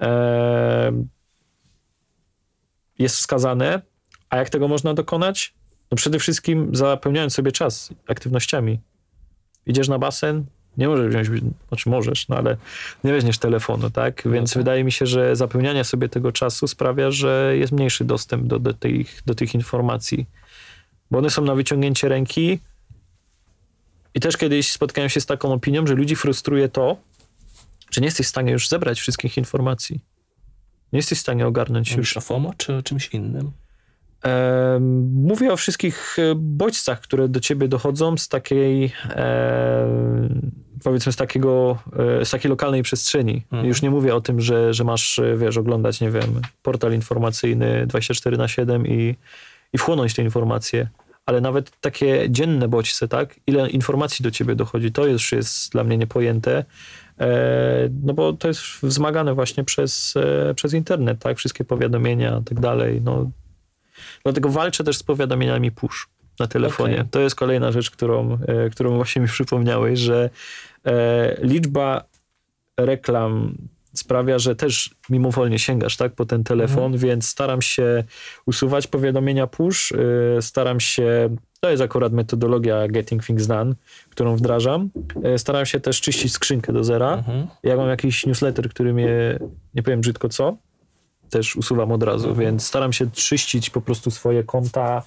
e, 0.00 0.92
jest 2.98 3.16
wskazane. 3.16 3.82
A 4.30 4.36
jak 4.36 4.50
tego 4.50 4.68
można 4.68 4.94
dokonać? 4.94 5.54
No 5.90 5.96
przede 5.96 6.18
wszystkim 6.18 6.70
zapełniając 6.72 7.34
sobie 7.34 7.52
czas 7.52 7.90
aktywnościami 8.08 8.78
idziesz 9.66 9.88
na 9.88 9.98
basen, 9.98 10.44
nie 10.76 10.88
możesz 10.88 11.08
wziąć, 11.08 11.42
znaczy 11.68 11.90
możesz, 11.90 12.28
no 12.28 12.36
ale 12.36 12.56
nie 13.04 13.12
weźmiesz 13.12 13.38
telefonu, 13.38 13.90
tak? 13.90 14.22
Więc 14.26 14.50
okay. 14.50 14.60
wydaje 14.60 14.84
mi 14.84 14.92
się, 14.92 15.06
że 15.06 15.36
zapełnianie 15.36 15.84
sobie 15.84 16.08
tego 16.08 16.32
czasu 16.32 16.68
sprawia, 16.68 17.10
że 17.10 17.54
jest 17.56 17.72
mniejszy 17.72 18.04
dostęp 18.04 18.46
do, 18.46 18.58
do, 18.58 18.74
tych, 18.74 19.22
do 19.26 19.34
tych 19.34 19.54
informacji, 19.54 20.26
bo 21.10 21.18
one 21.18 21.30
są 21.30 21.42
na 21.42 21.54
wyciągnięcie 21.54 22.08
ręki. 22.08 22.58
I 24.14 24.20
też 24.20 24.36
kiedyś 24.36 24.72
spotkałem 24.72 25.10
się 25.10 25.20
z 25.20 25.26
taką 25.26 25.52
opinią, 25.52 25.86
że 25.86 25.94
ludzi 25.94 26.16
frustruje 26.16 26.68
to, 26.68 26.96
że 27.90 28.00
nie 28.00 28.06
jesteś 28.06 28.26
w 28.26 28.30
stanie 28.30 28.52
już 28.52 28.68
zebrać 28.68 29.00
wszystkich 29.00 29.36
informacji. 29.36 30.00
Nie 30.92 30.98
jesteś 30.98 31.18
w 31.18 31.20
stanie 31.20 31.46
ogarnąć 31.46 31.90
Mówisz 31.90 32.10
już. 32.10 32.16
o 32.16 32.20
FOMO 32.20 32.54
czy 32.56 32.76
o 32.76 32.82
czymś 32.82 33.08
innym? 33.08 33.52
Mówię 35.12 35.52
o 35.52 35.56
wszystkich 35.56 36.18
e, 36.18 36.34
bodźcach, 36.34 37.00
które 37.00 37.28
do 37.28 37.40
ciebie 37.40 37.68
dochodzą 37.68 38.16
z 38.16 38.28
takiej, 38.28 38.92
powiedzmy, 40.84 41.12
z 41.12 41.16
takiego, 41.16 41.78
e, 42.20 42.24
z 42.24 42.30
takiej 42.30 42.48
lokalnej 42.48 42.82
przestrzeni. 42.82 43.42
Mhm. 43.52 43.68
Już 43.68 43.82
nie 43.82 43.90
mówię 43.90 44.14
o 44.14 44.20
tym, 44.20 44.40
że, 44.40 44.74
że 44.74 44.84
masz, 44.84 45.18
e, 45.18 45.36
wiesz, 45.36 45.56
oglądać, 45.56 46.00
nie 46.00 46.10
wiem, 46.10 46.40
portal 46.62 46.92
informacyjny 46.92 47.86
24 47.86 48.36
na 48.36 48.48
7 48.48 48.86
i, 48.86 49.16
i 49.72 49.78
wchłonąć 49.78 50.14
te 50.14 50.22
informacje, 50.22 50.88
ale 51.26 51.40
nawet 51.40 51.80
takie 51.80 52.30
dzienne 52.30 52.68
bodźce, 52.68 53.08
tak? 53.08 53.40
Ile 53.46 53.70
informacji 53.70 54.22
do 54.22 54.30
ciebie 54.30 54.54
dochodzi, 54.54 54.92
to 54.92 55.06
już 55.06 55.32
jest 55.32 55.72
dla 55.72 55.84
mnie 55.84 55.98
niepojęte. 55.98 56.64
No 58.02 58.14
bo 58.14 58.32
to 58.32 58.48
jest 58.48 58.60
wzmagane 58.82 59.34
właśnie 59.34 59.64
przez, 59.64 60.14
przez 60.56 60.74
internet, 60.74 61.18
tak? 61.18 61.38
Wszystkie 61.38 61.64
powiadomienia 61.64 62.38
i 62.42 62.44
tak 62.44 62.60
dalej. 62.60 63.00
No, 63.04 63.30
Dlatego 64.22 64.48
walczę 64.48 64.84
też 64.84 64.96
z 64.96 65.02
powiadomieniami 65.02 65.70
push 65.70 66.08
na 66.40 66.46
telefonie. 66.46 66.94
Okay. 66.94 67.08
To 67.10 67.20
jest 67.20 67.36
kolejna 67.36 67.72
rzecz, 67.72 67.90
którą, 67.90 68.38
e, 68.46 68.70
którą 68.70 68.96
właśnie 68.96 69.22
mi 69.22 69.28
przypomniałeś, 69.28 69.98
że 69.98 70.30
e, 70.86 71.36
liczba 71.42 72.04
reklam 72.76 73.56
sprawia, 73.98 74.38
że 74.38 74.56
też 74.56 74.94
mimowolnie 75.10 75.58
sięgasz 75.58 75.96
tak, 75.96 76.12
po 76.12 76.26
ten 76.26 76.44
telefon, 76.44 76.84
mhm. 76.84 76.98
więc 76.98 77.28
staram 77.28 77.62
się 77.62 78.04
usuwać 78.46 78.86
powiadomienia 78.86 79.46
push, 79.46 79.92
e, 79.92 80.42
staram 80.42 80.80
się 80.80 81.36
To 81.60 81.70
jest 81.70 81.82
akurat 81.82 82.12
metodologia 82.12 82.88
Getting 82.88 83.24
Things 83.24 83.46
Done, 83.46 83.74
którą 84.10 84.36
wdrażam. 84.36 84.90
E, 85.22 85.38
staram 85.38 85.66
się 85.66 85.80
też 85.80 86.00
czyścić 86.00 86.32
skrzynkę 86.32 86.72
do 86.72 86.84
zera. 86.84 87.14
Mhm. 87.14 87.46
Jak 87.62 87.78
mam 87.78 87.88
jakiś 87.88 88.26
newsletter, 88.26 88.68
który 88.68 88.94
mnie, 88.94 89.38
nie 89.74 89.82
powiem 89.82 90.00
brzydko 90.00 90.28
co, 90.28 90.56
też 91.30 91.56
usuwam 91.56 91.92
od 91.92 92.02
razu, 92.02 92.28
Mhm. 92.28 92.46
więc 92.46 92.66
staram 92.66 92.92
się 92.92 93.10
czyścić 93.10 93.70
po 93.70 93.80
prostu 93.80 94.10
swoje 94.10 94.44
konta 94.44 95.02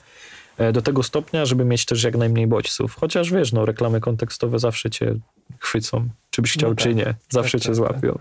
e, 0.57 0.72
do 0.72 0.82
tego 0.82 1.03
stopnia, 1.03 1.45
żeby 1.45 1.65
mieć 1.65 1.86
też 1.86 2.03
jak 2.03 2.17
najmniej 2.17 2.47
bodźców. 2.47 2.95
Chociaż 2.99 3.32
wiesz, 3.32 3.51
no 3.53 3.65
reklamy 3.65 3.99
kontekstowe 4.01 4.59
zawsze 4.59 4.89
cię 4.89 5.15
chwycą, 5.59 6.09
czy 6.32 6.41
byś 6.41 6.53
chciał, 6.53 6.70
No 6.70 6.76
tak. 6.76 6.84
czy 6.84 6.95
nie. 6.95 7.13
Zawsze 7.30 7.51
Tak, 7.57 7.61
cię 7.61 7.70
tak, 7.70 7.76
złapią. 7.76 8.20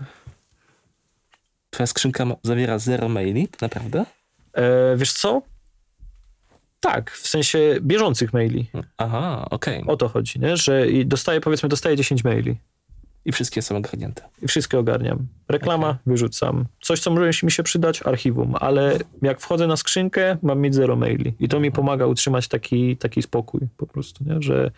Twoja 1.69 1.87
skrzynka 1.87 2.25
zawiera 2.43 2.79
zero 2.79 3.09
maili, 3.09 3.47
naprawdę? 3.61 4.05
E, 4.53 4.95
wiesz 4.97 5.13
co? 5.13 5.41
Tak, 6.79 7.11
w 7.11 7.27
sensie 7.27 7.77
bieżących 7.81 8.33
maili. 8.33 8.69
Aha, 8.97 9.47
okej. 9.49 9.83
O 9.87 9.97
to 9.97 10.09
chodzi, 10.09 10.39
nie? 10.39 10.57
że 10.57 10.85
dostaję, 11.05 11.41
powiedzmy, 11.41 11.69
dostaję 11.69 11.95
10 11.95 12.23
maili 12.23 12.57
I 13.25 13.31
wszystkie 13.31 13.61
są 13.61 13.77
ogarnięte. 13.77 14.21
i 14.41 14.47
wszystkie 14.47 14.79
ogarniam. 14.79 15.27
Reklama, 15.47 15.97
wyrzucam. 16.05 16.65
Coś, 16.81 16.99
co 16.99 17.11
może 17.11 17.29
mi 17.43 17.51
się 17.51 17.63
przydać, 17.63 18.01
archiwum, 18.05 18.55
ale 18.59 18.99
jak 19.21 19.41
wchodzę 19.41 19.67
na 19.67 19.77
skrzynkę, 19.77 20.37
mam 20.41 20.59
mieć 20.59 20.75
zero 20.75 20.95
maili. 20.95 21.33
I 21.39 21.47
to 21.49 21.59
mi 21.59 21.71
pomaga 21.71 22.05
utrzymać 22.05 22.47
taki, 22.47 22.97
taki 22.97 23.21
spokój 23.21 23.61
po 23.77 23.87
prostu, 23.87 24.23
nie? 24.23 24.41
że 24.41 24.71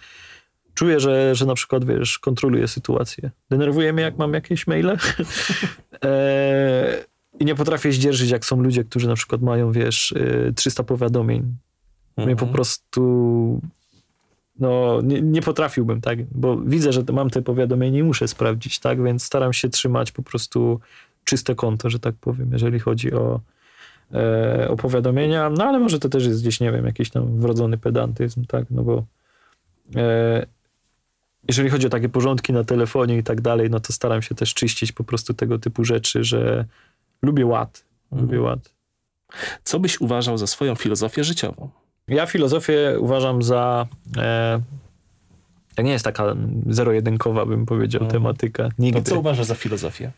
czuję, 0.74 1.00
że, 1.00 1.36
że 1.36 1.46
na 1.46 1.54
przykład, 1.54 1.86
wiesz, 1.86 2.20
kontroluję 2.20 2.68
sytuację. 2.68 3.32
Denerwuje 3.50 3.94
mnie, 3.94 4.04
jak 4.04 4.18
mam 4.18 4.34
jakieś 4.34 4.68
maile 4.68 4.98
e, 6.04 7.06
i 7.40 7.46
nie 7.46 7.56
potrafię 7.56 7.92
zdzierżyć, 7.92 8.30
jak 8.30 8.46
są 8.46 8.62
ludzie, 8.62 8.84
którzy 8.84 9.08
na 9.08 9.16
przykład 9.16 9.42
mają, 9.42 9.72
wiesz, 9.72 10.14
e, 10.48 10.54
300 10.54 10.84
powiadomień 10.84 11.56
mnie 12.18 12.26
po 12.36 12.42
Mhm. 12.42 12.52
prostu 12.54 13.62
no, 14.62 15.02
nie, 15.04 15.22
nie 15.22 15.42
potrafiłbym, 15.42 16.02
tak, 16.02 16.26
bo 16.26 16.58
widzę, 16.58 16.94
że 16.94 17.04
mam 17.14 17.30
te 17.30 17.42
powiadomienia 17.42 18.00
i 18.00 18.04
muszę 18.04 18.28
sprawdzić, 18.28 18.80
tak, 18.80 19.04
więc 19.04 19.24
staram 19.24 19.54
się 19.54 19.70
trzymać 19.70 20.12
po 20.12 20.24
prostu 20.24 20.80
czyste 21.24 21.56
konto, 21.56 21.90
że 21.90 22.00
tak 22.00 22.16
powiem, 22.16 22.50
jeżeli 22.54 22.80
chodzi 22.80 23.14
o, 23.14 23.40
e, 24.14 24.68
o 24.70 24.78
powiadomienia, 24.78 25.50
no 25.50 25.66
ale 25.66 25.80
może 25.80 26.00
to 26.00 26.10
też 26.10 26.26
jest 26.26 26.42
gdzieś, 26.42 26.60
nie 26.60 26.72
wiem, 26.72 26.86
jakiś 26.86 27.10
tam 27.10 27.40
wrodzony 27.40 27.78
pedantyzm, 27.78 28.46
tak, 28.46 28.66
no 28.72 28.84
bo 28.84 29.04
e, 29.96 30.46
jeżeli 31.48 31.70
chodzi 31.70 31.88
o 31.88 31.90
takie 31.90 32.10
porządki 32.10 32.54
na 32.54 32.64
telefonie 32.64 33.18
i 33.18 33.24
tak 33.24 33.42
dalej, 33.42 33.70
no 33.70 33.80
to 33.80 33.94
staram 33.94 34.22
się 34.22 34.36
też 34.36 34.54
czyścić 34.54 34.92
po 34.92 35.04
prostu 35.04 35.34
tego 35.34 35.60
typu 35.60 35.86
rzeczy, 35.86 36.24
że 36.24 36.66
lubię 37.22 37.46
ład, 37.46 37.86
lubię 38.12 38.42
ład. 38.42 38.74
Co 39.64 39.80
byś 39.80 40.02
uważał 40.02 40.38
za 40.38 40.48
swoją 40.48 40.76
filozofię 40.76 41.24
życiową? 41.24 41.70
Ja 42.12 42.26
filozofię 42.26 42.96
uważam 43.00 43.44
za. 43.44 43.88
E, 44.18 44.62
to 45.76 45.82
nie 45.82 45.92
jest 45.92 46.06
taka 46.06 46.36
zero-jedynkowa, 46.70 47.46
bym 47.46 47.66
powiedział, 47.66 48.02
Mhm. 48.02 48.12
tematyka. 48.12 48.64
To 48.64 48.70
Nigdy. 48.80 49.02
co 49.02 49.20
uważasz 49.20 49.46
za 49.46 49.56
filozofię? 49.56 50.12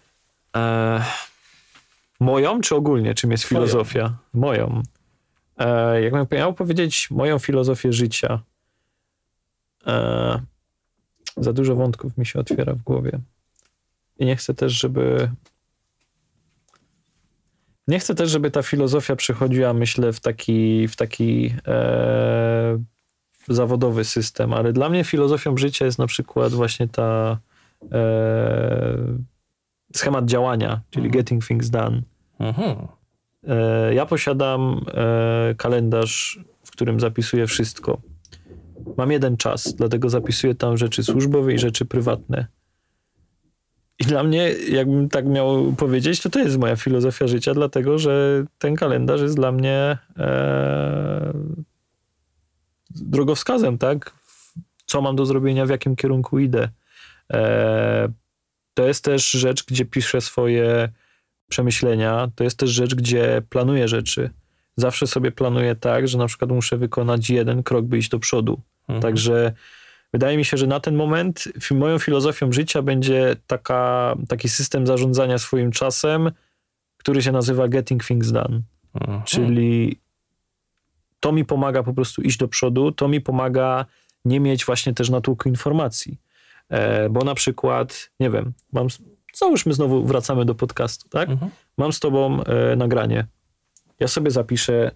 E, 0.55 1.03
moją, 2.19 2.61
czy 2.61 2.75
ogólnie, 2.75 3.13
czym 3.13 3.31
jest 3.31 3.43
filozofia? 3.43 4.17
Moją. 4.33 4.83
E, 5.57 6.01
jakbym 6.01 6.25
miał 6.31 6.53
powiedzieć 6.53 7.11
moją 7.11 7.39
filozofię 7.39 7.93
życia, 7.93 8.39
e, 9.87 10.41
za 11.37 11.53
dużo 11.53 11.75
wątków 11.75 12.17
mi 12.17 12.25
się 12.25 12.39
otwiera 12.39 12.73
w 12.73 12.81
głowie. 12.81 13.19
I 14.19 14.25
nie 14.25 14.35
chcę 14.35 14.53
też, 14.53 14.73
żeby. 14.73 15.31
Nie 17.87 17.99
chcę 17.99 18.15
też, 18.15 18.29
żeby 18.31 18.51
ta 18.51 18.61
filozofia 18.63 19.15
przechodziła, 19.15 19.73
myślę, 19.73 20.13
w 20.13 20.19
taki, 20.19 20.87
w 20.87 20.95
taki 20.95 21.53
e, 21.67 22.83
zawodowy 23.47 24.03
system, 24.03 24.53
ale 24.53 24.73
dla 24.73 24.89
mnie 24.89 25.03
filozofią 25.03 25.57
życia 25.57 25.85
jest 25.85 25.99
na 25.99 26.07
przykład 26.07 26.53
właśnie 26.53 26.87
ta 26.87 27.39
e, 27.91 28.97
schemat 29.95 30.25
działania, 30.25 30.81
czyli 30.89 31.05
Mhm. 31.05 31.11
getting 31.23 31.45
things 31.47 31.69
done. 31.69 32.01
Mhm. 32.39 32.75
E, 33.47 33.93
ja 33.93 34.05
posiadam 34.05 34.85
e, 34.93 35.55
kalendarz, 35.57 36.39
w 36.63 36.71
którym 36.71 36.99
zapisuję 36.99 37.47
wszystko. 37.47 38.01
Mam 38.97 39.11
jeden 39.11 39.37
czas, 39.37 39.73
dlatego 39.75 40.09
zapisuję 40.09 40.55
tam 40.55 40.77
rzeczy 40.77 41.03
służbowe 41.03 41.53
i 41.53 41.59
rzeczy 41.59 41.85
prywatne. 41.85 42.47
I 43.99 44.03
dla 44.05 44.23
mnie, 44.23 44.51
jakbym 44.69 45.09
tak 45.09 45.25
miał 45.25 45.73
powiedzieć, 45.73 46.21
to 46.21 46.29
to 46.29 46.39
jest 46.39 46.57
moja 46.57 46.75
filozofia 46.75 47.27
życia, 47.27 47.53
dlatego 47.53 47.97
że 47.97 48.45
ten 48.57 48.75
kalendarz 48.75 49.21
jest 49.21 49.35
dla 49.35 49.51
mnie 49.51 49.97
e, 50.17 51.33
drogowskazem, 52.89 53.77
tak? 53.77 54.13
Co 54.85 55.01
mam 55.01 55.15
do 55.15 55.25
zrobienia, 55.25 55.65
w 55.65 55.69
jakim 55.69 55.95
kierunku 55.95 56.39
idę. 56.39 56.69
E, 57.33 58.09
to 58.73 58.87
jest 58.87 59.03
też 59.03 59.31
rzecz, 59.31 59.65
gdzie 59.65 59.85
piszę 59.85 60.21
swoje 60.21 60.89
przemyślenia. 61.49 62.31
To 62.35 62.43
jest 62.43 62.57
też 62.57 62.69
rzecz, 62.69 62.95
gdzie 62.95 63.41
planuję 63.49 63.87
rzeczy. 63.87 64.29
Zawsze 64.75 65.07
sobie 65.07 65.31
planuję 65.31 65.75
tak, 65.75 66.07
że 66.07 66.17
na 66.17 66.27
przykład 66.27 66.51
muszę 66.51 66.77
wykonać 66.77 67.29
jeden 67.29 67.63
krok, 67.63 67.85
by 67.85 67.97
iść 67.97 68.09
do 68.09 68.19
przodu. 68.19 68.61
Mhm. 68.81 69.01
Także 69.01 69.53
wydaje 70.13 70.37
mi 70.37 70.45
się, 70.45 70.57
że 70.57 70.67
na 70.67 70.79
ten 70.79 70.95
moment 70.95 71.43
moją 71.71 71.99
filozofią 71.99 72.51
życia 72.51 72.81
będzie 72.81 73.35
taka, 73.47 74.15
taki 74.27 74.49
system 74.49 74.87
zarządzania 74.87 75.37
swoim 75.37 75.71
czasem, 75.71 76.31
który 76.97 77.21
się 77.21 77.31
nazywa 77.31 77.67
Getting 77.67 78.05
Things 78.05 78.31
Done. 78.31 78.61
Mhm. 79.01 79.23
Czyli 79.23 79.99
to 81.19 81.31
mi 81.31 81.45
pomaga 81.45 81.83
po 81.83 81.93
prostu 81.93 82.21
iść 82.21 82.37
do 82.37 82.47
przodu, 82.47 82.91
to 82.91 83.07
mi 83.07 83.21
pomaga 83.21 83.85
nie 84.25 84.39
mieć 84.39 84.65
właśnie 84.65 84.93
też 84.93 85.09
natłoku 85.09 85.49
informacji. 85.49 86.17
E, 86.69 87.09
bo 87.09 87.21
na 87.21 87.35
przykład, 87.35 88.09
nie 88.19 88.29
wiem, 88.29 88.53
mam, 88.73 88.87
załóżmy 89.33 89.73
znowu 89.73 90.05
wracamy 90.05 90.45
do 90.45 90.55
podcastu, 90.55 91.09
tak? 91.09 91.29
Mhm. 91.29 91.51
Mam 91.77 91.93
z 91.93 91.99
tobą 91.99 92.43
e, 92.43 92.75
nagranie. 92.75 93.25
Ja 93.99 94.07
sobie 94.07 94.31
zapiszę 94.31 94.91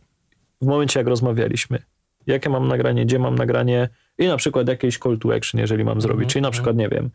w 0.62 0.66
momencie, 0.66 1.00
jak 1.00 1.08
rozmawialiśmy, 1.08 1.80
jakie 2.28 2.50
mam 2.50 2.68
nagranie, 2.68 3.06
gdzie 3.06 3.20
mam 3.20 3.36
nagranie 3.36 3.90
i 4.18 4.28
na 4.28 4.38
przykład 4.38 4.68
jakieś 4.68 4.98
call 4.98 5.18
to 5.18 5.36
action, 5.36 5.62
jeżeli 5.62 5.84
mam 5.84 6.02
zrobić. 6.02 6.24
Mhm, 6.24 6.30
Czyli 6.30 6.42
na 6.42 6.48
mhm. 6.48 6.54
przykład, 6.54 6.76
nie 6.78 6.90
wiem, 6.90 7.10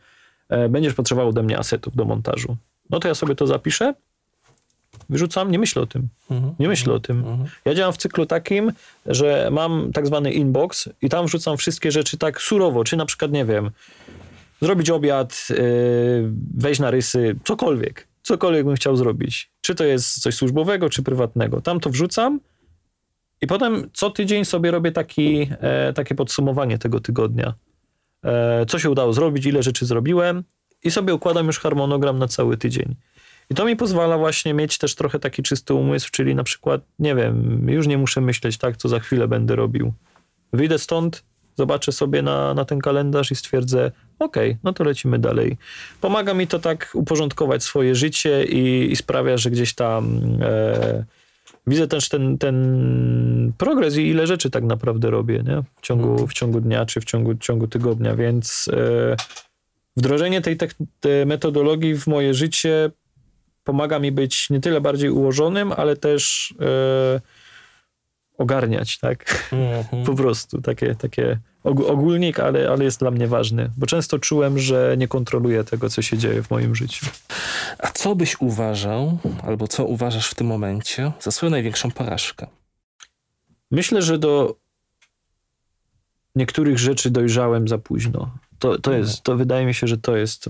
e, 0.49 0.69
będziesz 0.69 0.95
potrzebował 0.95 1.29
ode 1.29 1.43
mnie 1.43 1.59
asetów 1.59 1.97
do 1.97 2.05
montażu. 2.05 2.57
No 2.91 3.01
to 3.01 3.09
ja 3.09 3.15
sobie 3.15 3.35
to 3.35 3.47
zapiszę, 3.47 3.95
wyrzucam, 5.11 5.51
nie 5.51 5.59
myślę 5.59 5.83
o 5.83 5.87
tym. 5.87 6.09
Mhm. 6.31 6.55
Nie 6.59 6.69
myślę 6.69 6.95
o 6.95 7.01
tym. 7.01 7.19
Mhm. 7.19 7.49
Ja 7.65 7.75
działam 7.75 7.93
w 7.93 7.97
cyklu 7.97 8.27
takim, 8.27 8.73
że 9.07 9.49
mam 9.53 9.93
tak 9.93 10.07
zwany 10.07 10.33
inbox 10.33 10.89
i 11.03 11.09
tam 11.09 11.27
wrzucam 11.27 11.57
wszystkie 11.57 11.93
rzeczy 11.93 12.19
tak 12.19 12.41
surowo, 12.41 12.85
czy 12.85 12.97
na 12.97 13.07
przykład, 13.07 13.33
nie 13.33 13.45
wiem, 13.45 13.71
zrobić 14.63 14.91
obiad, 14.91 15.49
yy, 15.51 15.57
wejść 16.55 16.81
na 16.81 16.91
rysy, 16.91 17.37
cokolwiek. 17.45 18.09
Cokolwiek 18.23 18.65
bym 18.65 18.75
chciał 18.75 18.97
zrobić. 18.97 19.51
Czy 19.61 19.75
to 19.75 19.85
jest 19.85 20.23
coś 20.23 20.35
służbowego, 20.35 20.91
czy 20.91 21.03
prywatnego. 21.03 21.61
Tam 21.61 21.81
to 21.81 21.91
wrzucam 21.91 22.41
i 23.43 23.47
potem 23.47 23.90
co 23.93 24.11
tydzień 24.11 24.45
sobie 24.45 24.70
robię 24.70 24.93
taki, 24.93 25.49
e, 25.61 25.93
takie 25.93 26.14
podsumowanie 26.14 26.78
tego 26.78 27.01
tygodnia. 27.01 27.55
E, 28.24 28.66
co 28.66 28.78
się 28.78 28.90
udało 28.90 29.12
zrobić, 29.12 29.47
ile 29.47 29.62
rzeczy 29.62 29.86
zrobiłem 29.86 30.45
i 30.84 30.90
sobie 30.90 31.14
układam 31.14 31.47
już 31.47 31.59
harmonogram 31.59 32.18
na 32.18 32.28
cały 32.28 32.57
tydzień. 32.57 32.95
I 33.51 33.55
to 33.55 33.64
mi 33.64 33.76
pozwala 33.76 34.18
właśnie 34.18 34.55
mieć 34.55 34.78
też 34.78 34.95
trochę 34.95 35.18
taki 35.18 35.43
czysty 35.43 35.74
umysł, 35.74 36.09
czyli 36.12 36.34
na 36.34 36.45
przykład, 36.45 36.80
nie 36.99 37.14
wiem, 37.14 37.66
już 37.68 37.86
nie 37.86 37.99
muszę 37.99 38.20
myśleć 38.20 38.59
tak, 38.59 38.76
co 38.76 38.88
za 38.88 39.01
chwilę 39.01 39.28
będę 39.28 39.57
robił. 39.57 39.93
Wyjdę 40.53 40.78
stąd, 40.78 41.24
zobaczę 41.57 41.93
sobie 41.93 42.22
na, 42.22 42.55
na 42.55 42.64
ten 42.64 42.78
kalendarz 42.78 43.30
i 43.30 43.34
stwierdzę, 43.34 43.93
okej, 44.18 44.57
no 44.64 44.72
to 44.72 44.84
lecimy 44.84 45.18
dalej. 45.18 45.57
Pomaga 46.01 46.34
mi 46.34 46.47
to 46.47 46.59
tak 46.59 46.90
uporządkować 46.95 47.62
swoje 47.62 47.95
życie 47.95 48.45
i, 48.45 48.93
i 48.93 48.97
sprawia, 48.97 49.36
że 49.36 49.51
gdzieś 49.51 49.74
tam 49.74 50.20
e, 50.40 51.05
widzę 51.67 51.89
też 51.89 52.09
ten, 52.09 52.39
ten 52.39 53.53
progres 53.59 53.97
i 53.97 54.09
ile 54.09 54.27
rzeczy 54.27 54.51
tak 54.51 54.65
naprawdę 54.65 55.11
robię 55.11 55.43
nie? 55.47 55.63
W, 55.77 55.81
ciągu, 55.83 56.27
w 56.27 56.33
ciągu 56.33 56.61
dnia 56.61 56.87
czy 56.87 57.01
w 57.01 57.05
ciągu, 57.05 57.35
ciągu 57.35 57.69
tygodnia, 57.69 58.17
więc 58.17 58.71
e, 58.73 59.17
wdrożenie 59.97 60.41
tej, 60.41 60.57
tek- 60.57 60.75
tej 61.01 61.27
metodologii 61.27 61.95
w 61.95 62.07
moje 62.07 62.35
życie 62.35 62.91
pomaga 63.65 63.99
mi 63.99 64.13
być 64.13 64.51
nie 64.51 64.61
tyle 64.61 64.81
bardziej 64.81 65.11
ułożonym, 65.11 65.73
ale 65.73 65.97
też 65.97 66.55
e, 66.61 67.21
ogarniać, 68.39 68.99
tak? 68.99 69.49
Mhm. 69.53 70.05
Po 70.07 70.15
prostu 70.15 70.63
takie, 70.63 70.95
takie 70.95 71.39
ogólnik, 71.65 72.41
ale, 72.41 72.71
ale 72.71 72.85
jest 72.85 73.01
dla 73.01 73.11
mnie 73.11 73.27
ważny, 73.27 73.71
bo 73.77 73.87
często 73.87 74.19
czułem, 74.19 74.59
że 74.59 74.95
nie 74.99 75.09
kontroluję 75.09 75.65
tego, 75.65 75.91
co 75.91 76.03
się 76.03 76.19
dzieje 76.19 76.43
w 76.43 76.51
moim 76.51 76.75
życiu. 76.75 77.07
A 77.79 77.89
co 77.89 78.17
byś 78.17 78.41
uważał, 78.41 79.19
albo 79.43 79.69
co 79.69 79.85
uważasz 79.85 80.31
w 80.31 80.35
tym 80.35 80.47
momencie 80.47 81.13
za 81.21 81.31
swoją 81.31 81.51
największą 81.51 81.91
porażkę? 81.91 82.47
Myślę, 83.71 84.03
że 84.03 84.19
do 84.19 84.57
niektórych 86.35 86.79
rzeczy 86.79 87.11
dojrzałem 87.11 87.69
za 87.69 87.79
późno. 87.79 88.31
To, 88.59 88.79
to 88.79 88.93
jest, 88.93 89.23
to 89.23 89.37
wydaje 89.37 89.67
mi 89.67 89.75
się, 89.75 89.87
że 89.87 89.99
to 89.99 90.17
jest. 90.17 90.49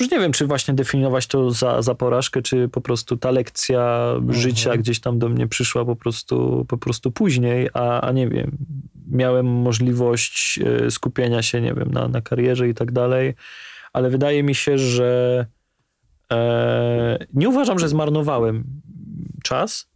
Już 0.00 0.10
nie 0.10 0.18
wiem, 0.18 0.32
czy 0.32 0.46
właśnie 0.46 0.74
definiować 0.74 1.26
to 1.26 1.50
za, 1.50 1.82
za 1.82 1.94
porażkę, 1.94 2.42
czy 2.42 2.68
po 2.68 2.80
prostu 2.80 3.16
ta 3.16 3.30
lekcja 3.30 4.12
Mhm. 4.14 4.32
życia 4.32 4.76
gdzieś 4.76 5.00
tam 5.00 5.18
do 5.18 5.28
mnie 5.28 5.46
przyszła 5.48 5.84
po 5.84 5.96
prostu, 5.96 6.64
po 6.68 6.78
prostu 6.78 7.10
później, 7.10 7.68
a, 7.74 8.00
a 8.00 8.12
nie 8.12 8.28
wiem, 8.28 8.56
miałem 9.10 9.46
możliwość 9.46 10.58
e, 10.58 10.90
skupienia 10.90 11.42
się, 11.42 11.60
nie 11.60 11.74
wiem, 11.74 11.90
na, 11.90 12.08
na 12.08 12.20
karierze 12.20 12.68
i 12.68 12.74
tak 12.74 12.92
dalej, 12.92 13.34
ale 13.92 14.10
wydaje 14.10 14.42
mi 14.42 14.54
się, 14.54 14.78
że 14.78 15.46
e, 16.32 17.18
nie 17.34 17.48
uważam, 17.48 17.78
że 17.78 17.88
zmarnowałem 17.88 18.64
czas, 19.42 19.88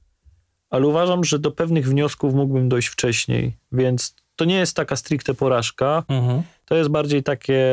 ale 0.71 0.87
uważam, 0.87 1.25
że 1.25 1.39
do 1.39 1.51
pewnych 1.51 1.89
wniosków 1.89 2.35
mógłbym 2.35 2.69
dojść 2.69 2.89
wcześniej, 2.89 3.57
więc 3.73 4.15
to 4.41 4.45
nie 4.45 4.59
jest 4.59 4.77
taka 4.77 4.97
stricte 4.97 5.35
porażka, 5.35 6.05
Mhm. 6.09 6.43
to 6.65 6.77
jest 6.77 6.91
bardziej 6.91 7.23
takie, 7.23 7.65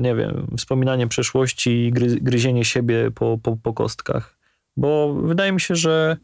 nie 0.00 0.14
wiem, 0.14 0.46
wspominanie 0.56 1.06
przeszłości 1.06 1.70
i 1.70 1.92
gry, 1.92 2.06
gryzienie 2.20 2.64
siebie 2.64 3.10
po, 3.10 3.38
po, 3.42 3.56
po 3.56 3.72
kostkach. 3.72 4.36
Bo 4.76 5.14
wydaje 5.14 5.52
mi 5.52 5.60
się, 5.60 5.76
że 5.76 6.16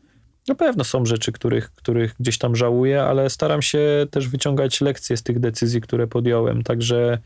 na 0.49 0.55
pewno 0.55 0.85
są 0.85 1.07
rzeczy, 1.07 1.33
których, 1.33 1.71
których 1.71 2.15
gdzieś 2.21 2.39
tam 2.39 2.57
żałuję, 2.57 3.03
ale 3.03 3.31
staram 3.31 3.63
się 3.63 4.07
też 4.11 4.29
wyciągać 4.29 4.81
lekcje 4.81 5.17
z 5.17 5.23
tych 5.23 5.39
decyzji, 5.41 5.81
które 5.81 6.07
podjąłem. 6.07 6.63
Także 6.63 7.19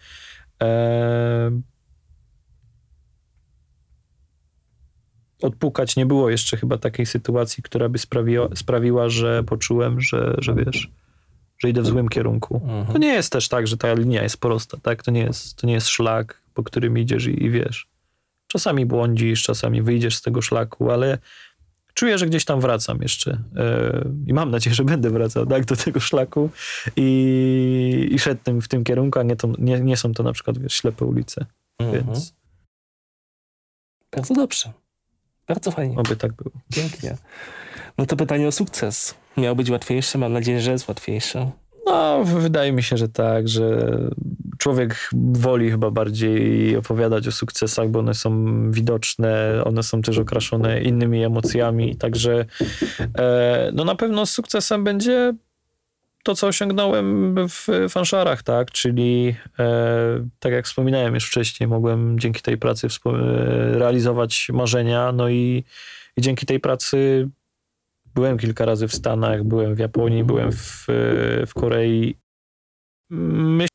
e, 0.63 1.61
odpukać 5.43 5.97
nie 5.97 6.07
było 6.07 6.31
jeszcze 6.31 6.57
chyba 6.57 6.79
takiej 6.79 7.07
sytuacji, 7.07 7.63
która 7.63 7.89
by 7.89 7.99
sprawiła, 7.99 8.49
sprawiła 8.55 9.09
że 9.09 9.45
poczułem, 9.45 10.01
że, 10.01 10.35
że 10.39 10.55
wiesz, 10.55 10.91
że 11.65 11.71
idę 11.71 11.83
w 11.83 11.87
złym 11.87 12.09
kierunku. 12.09 12.61
Mhm. 12.65 12.87
To 12.87 12.99
nie 12.99 13.13
jest 13.13 13.33
też 13.33 13.49
tak, 13.49 13.67
że 13.67 13.77
ta 13.77 13.95
linia 13.95 14.23
jest 14.23 14.37
prosta, 14.37 14.77
tak? 14.83 15.03
To 15.03 15.11
nie 15.11 15.21
jest, 15.21 15.57
to 15.57 15.67
nie 15.67 15.73
jest 15.73 15.89
szlak, 15.89 16.43
po 16.55 16.63
którym 16.63 16.99
idziesz 16.99 17.27
i, 17.27 17.45
i 17.45 17.51
wiesz. 17.51 17.89
Czasami 18.47 18.87
błądzisz, 18.87 19.43
czasami 19.43 19.83
wyjdziesz 19.83 20.17
z 20.17 20.23
tego 20.23 20.43
szlaku, 20.43 20.91
ale 20.91 21.19
czuję, 21.95 22.19
że 22.19 22.27
gdzieś 22.27 22.45
tam 22.45 22.61
wracam 22.61 23.03
jeszcze. 23.03 23.31
Yy, 23.31 24.11
I 24.27 24.35
mam 24.35 24.51
nadzieję, 24.51 24.75
że 24.75 24.85
będę 24.85 25.11
wracał 25.11 25.47
tak, 25.47 25.65
do 25.65 25.77
tego 25.77 26.01
szlaku 26.01 26.51
i, 26.97 28.09
i 28.11 28.19
szedł 28.19 28.41
tym, 28.45 28.63
w 28.63 28.69
tym 28.69 28.85
kierunku, 28.85 29.19
a 29.19 29.23
nie, 29.23 29.37
to, 29.37 29.49
nie, 29.59 29.81
nie 29.81 29.97
są 29.97 30.13
to 30.13 30.23
na 30.23 30.33
przykład 30.33 30.59
wiesz, 30.59 30.75
ślepe 30.75 31.05
ulice. 31.05 31.47
Mhm. 31.79 32.05
Więc 32.05 32.35
Bardzo 34.13 34.35
dobrze. 34.35 34.73
Bardzo 35.47 35.71
fajnie. 35.71 35.97
oby 35.97 36.17
tak 36.17 36.33
było. 36.33 36.51
Pięknie. 36.75 37.17
No 37.99 38.07
to 38.07 38.17
pytanie 38.17 38.49
o 38.49 38.53
sukces. 38.53 39.15
Miał 39.37 39.57
być 39.57 39.71
łatwiejsze? 39.71 40.19
Mam 40.19 40.33
nadzieję, 40.33 40.61
że 40.61 40.71
jest 40.71 40.89
łatwiejsze. 40.89 41.51
No, 41.87 42.25
wydaje 42.25 42.73
mi 42.73 42.83
się, 42.83 42.97
że 42.97 43.09
tak, 43.09 43.49
że 43.49 43.99
człowiek 44.59 45.11
woli 45.33 45.71
chyba 45.71 45.91
bardziej 45.91 46.77
opowiadać 46.77 47.29
o 47.29 47.33
sukcesach, 47.33 47.89
bo 47.89 47.99
one 47.99 48.15
są 48.15 48.55
widoczne, 48.71 49.63
one 49.65 49.83
są 49.83 50.03
też 50.03 50.19
okraszone 50.19 50.83
innymi 50.83 51.25
emocjami, 51.25 51.97
także 51.97 52.45
e, 53.19 53.71
no 53.75 53.85
na 53.85 53.95
pewno 53.95 54.27
sukcesem 54.27 54.85
będzie 54.85 55.35
to, 56.23 56.35
co 56.35 56.47
osiągnąłem 56.47 57.37
w 57.49 57.69
fanszarach, 57.89 58.43
tak, 58.43 58.71
czyli 58.71 59.37
e, 59.59 60.29
tak 60.39 60.53
jak 60.53 60.67
wspominałem 60.67 61.15
już 61.15 61.27
wcześniej, 61.27 61.69
mogłem 61.69 62.19
dzięki 62.19 62.43
tej 62.43 62.59
pracy 62.59 62.87
e, 62.87 63.11
realizować 63.79 64.49
marzenia, 64.53 65.13
no 65.13 65.29
i, 65.29 65.65
i 66.17 66.21
dzięki 66.21 66.47
tej 66.47 66.61
pracy 66.61 67.29
Byłem 68.15 68.39
kilka 68.39 68.65
razy 68.65 68.89
w 68.89 68.95
Stanach, 68.95 69.45
byłem 69.45 69.75
w 69.75 69.79
Japonii, 69.79 70.25
byłem 70.25 70.53
w, 70.53 70.87
w 71.47 71.55
Korei. 71.55 72.17
Myślę, 73.11 73.69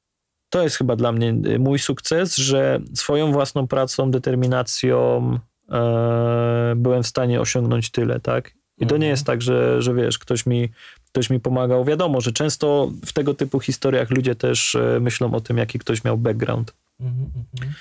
to 0.49 0.63
jest 0.63 0.75
chyba 0.75 0.95
dla 0.95 1.11
mnie 1.11 1.33
mój 1.59 1.79
sukces, 1.79 2.37
że 2.37 2.79
swoją 2.93 3.31
własną 3.31 3.67
pracą, 3.67 4.11
determinacją 4.11 5.39
e, 5.71 6.73
byłem 6.75 7.03
w 7.03 7.07
stanie 7.07 7.41
osiągnąć 7.41 7.91
tyle, 7.91 8.19
tak? 8.19 8.51
I 8.79 8.87
to 8.87 8.97
nie 8.97 9.07
jest 9.07 9.25
tak, 9.25 9.41
że, 9.41 9.81
że 9.81 9.93
wiesz, 9.93 10.19
ktoś 10.19 10.45
mi, 10.45 10.69
ktoś 11.07 11.29
mi 11.29 11.39
pomagał. 11.39 11.85
Wiadomo, 11.85 12.21
że 12.21 12.31
często 12.31 12.91
w 13.05 13.13
tego 13.13 13.33
typu 13.33 13.59
historiach 13.59 14.09
ludzie 14.09 14.35
też 14.35 14.75
e, 14.75 14.99
myślą 15.01 15.33
o 15.33 15.41
tym, 15.41 15.57
jaki 15.57 15.79
ktoś 15.79 16.03
miał 16.03 16.17
background. 16.17 16.73
Mhm, 16.99 17.31
mhm. 17.53 17.73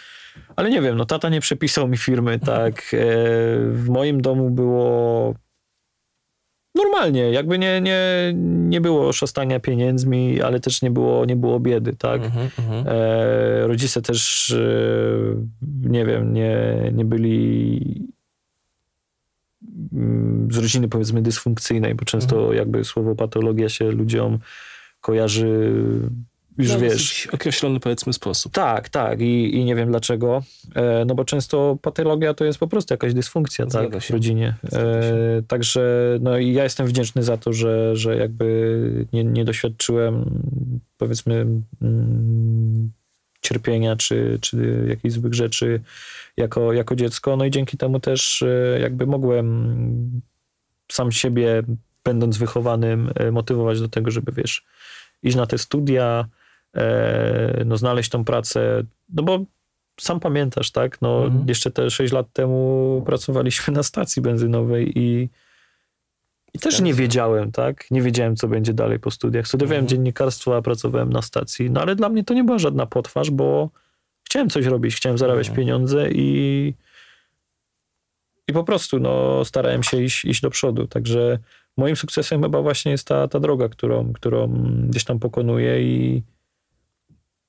Ale 0.56 0.70
nie 0.70 0.82
wiem, 0.82 0.96
no 0.96 1.04
tata 1.04 1.28
nie 1.28 1.40
przepisał 1.40 1.88
mi 1.88 1.96
firmy, 1.96 2.38
tak. 2.38 2.74
E, 2.92 2.98
w 3.72 3.88
moim 3.88 4.20
domu 4.20 4.50
było 4.50 5.34
normalnie, 6.78 7.30
jakby 7.32 7.58
nie, 7.58 7.80
nie, 7.80 8.32
nie 8.68 8.80
było 8.80 9.12
szastania 9.12 9.60
pieniędzmi, 9.60 10.42
ale 10.42 10.60
też 10.60 10.82
nie 10.82 10.90
było, 10.90 11.24
nie 11.24 11.36
było 11.36 11.60
biedy, 11.60 11.96
tak. 11.96 12.24
Mhm, 12.24 12.48
mhm. 12.58 12.84
E, 12.88 13.66
rodzice 13.66 14.02
też, 14.02 14.50
e, 14.50 14.60
nie 15.82 16.06
wiem, 16.06 16.32
nie, 16.32 16.66
nie 16.92 17.04
byli 17.04 18.08
mm, 19.92 20.48
z 20.52 20.56
rodziny 20.56 20.88
powiedzmy 20.88 21.22
dysfunkcyjnej, 21.22 21.94
bo 21.94 22.04
często 22.04 22.52
jakby 22.52 22.84
słowo 22.84 23.14
patologia 23.14 23.68
się 23.68 23.90
ludziom 23.90 24.38
kojarzy 25.00 25.72
już 26.58 26.68
No, 26.68 26.78
wiesz, 26.78 27.28
określony 27.32 27.80
powiedzmy 27.80 28.12
sposób. 28.12 28.52
tak, 28.52 28.88
tak 28.88 29.20
i, 29.20 29.56
i 29.56 29.64
nie 29.64 29.74
wiem 29.74 29.88
dlaczego, 29.88 30.42
e, 30.74 31.04
no 31.04 31.14
bo 31.14 31.24
często 31.24 31.78
patologia 31.82 32.34
to 32.34 32.44
jest 32.44 32.58
po 32.58 32.68
prostu 32.68 32.94
jakaś 32.94 33.14
dysfunkcja 33.14 33.64
Zgadza 33.64 33.90
tak, 33.90 34.02
się. 34.02 34.08
w 34.08 34.10
rodzinie. 34.10 34.54
E, 34.72 35.42
także 35.48 36.18
no 36.20 36.38
i 36.38 36.52
ja 36.52 36.64
jestem 36.64 36.86
wdzięczny 36.86 37.22
za 37.22 37.36
to, 37.36 37.52
że, 37.52 37.96
że 37.96 38.16
jakby 38.16 39.06
nie, 39.12 39.24
nie 39.24 39.44
doświadczyłem 39.44 40.42
powiedzmy 40.98 41.46
mm, 41.82 42.92
cierpienia 43.40 43.96
czy, 43.96 44.38
czy 44.40 44.84
jakichś 44.88 45.14
złych 45.14 45.34
rzeczy 45.34 45.80
jako, 46.36 46.72
jako 46.72 46.96
dziecko, 46.96 47.36
no 47.36 47.44
i 47.44 47.50
dzięki 47.50 47.76
temu 47.76 48.00
też 48.00 48.42
e, 48.42 48.78
jakby 48.80 49.06
mogłem 49.06 50.20
sam 50.92 51.12
siebie, 51.12 51.62
będąc 52.04 52.38
wychowanym, 52.38 53.10
e, 53.14 53.30
motywować 53.30 53.80
do 53.80 53.88
tego, 53.88 54.10
żeby 54.10 54.32
wiesz, 54.32 54.64
iść 55.22 55.36
na 55.36 55.46
te 55.46 55.58
studia, 55.58 56.28
no 57.64 57.76
znaleźć 57.76 58.10
tą 58.10 58.24
pracę, 58.24 58.82
no 59.14 59.22
bo 59.22 59.38
sam 60.00 60.20
pamiętasz, 60.20 60.70
tak, 60.70 61.00
no 61.02 61.24
Mhm. 61.24 61.48
jeszcze 61.48 61.70
te 61.70 61.90
6 61.90 62.12
lat 62.12 62.26
temu 62.32 63.02
pracowaliśmy 63.06 63.74
na 63.74 63.82
stacji 63.82 64.22
benzynowej 64.22 64.98
i, 64.98 65.28
i 66.54 66.58
też 66.58 66.80
nie 66.80 66.94
wiedziałem, 66.94 67.52
tak, 67.52 67.90
nie 67.90 68.02
wiedziałem, 68.02 68.36
co 68.36 68.48
będzie 68.48 68.72
dalej 68.74 68.98
po 68.98 69.10
studiach. 69.10 69.46
Studiowałem 69.48 69.84
Mhm. 69.84 69.88
dziennikarstwo, 69.88 70.56
a 70.56 70.62
pracowałem 70.62 71.12
na 71.12 71.22
stacji, 71.22 71.70
no 71.70 71.80
ale 71.80 71.96
dla 71.96 72.08
mnie 72.08 72.24
to 72.24 72.34
nie 72.34 72.44
była 72.44 72.58
żadna 72.58 72.86
potwarz, 72.86 73.30
bo 73.30 73.70
chciałem 74.26 74.50
coś 74.50 74.66
robić, 74.66 74.96
chciałem 74.96 75.18
zarabiać 75.18 75.48
Mhm. 75.48 75.56
pieniądze 75.56 76.08
i 76.10 76.74
i 78.48 78.52
po 78.52 78.64
prostu 78.64 78.98
no, 79.00 79.44
starałem 79.44 79.82
się 79.82 80.02
iść, 80.02 80.24
iść 80.24 80.40
do 80.40 80.50
przodu. 80.50 80.86
Także 80.86 81.38
moim 81.76 81.96
sukcesem 81.96 82.42
chyba 82.42 82.62
właśnie 82.62 82.92
jest 82.92 83.08
ta, 83.08 83.28
ta 83.28 83.40
droga, 83.40 83.68
którą, 83.68 84.12
którą 84.12 84.48
gdzieś 84.88 85.04
tam 85.04 85.18
pokonuję 85.18 85.82
i 85.82 86.22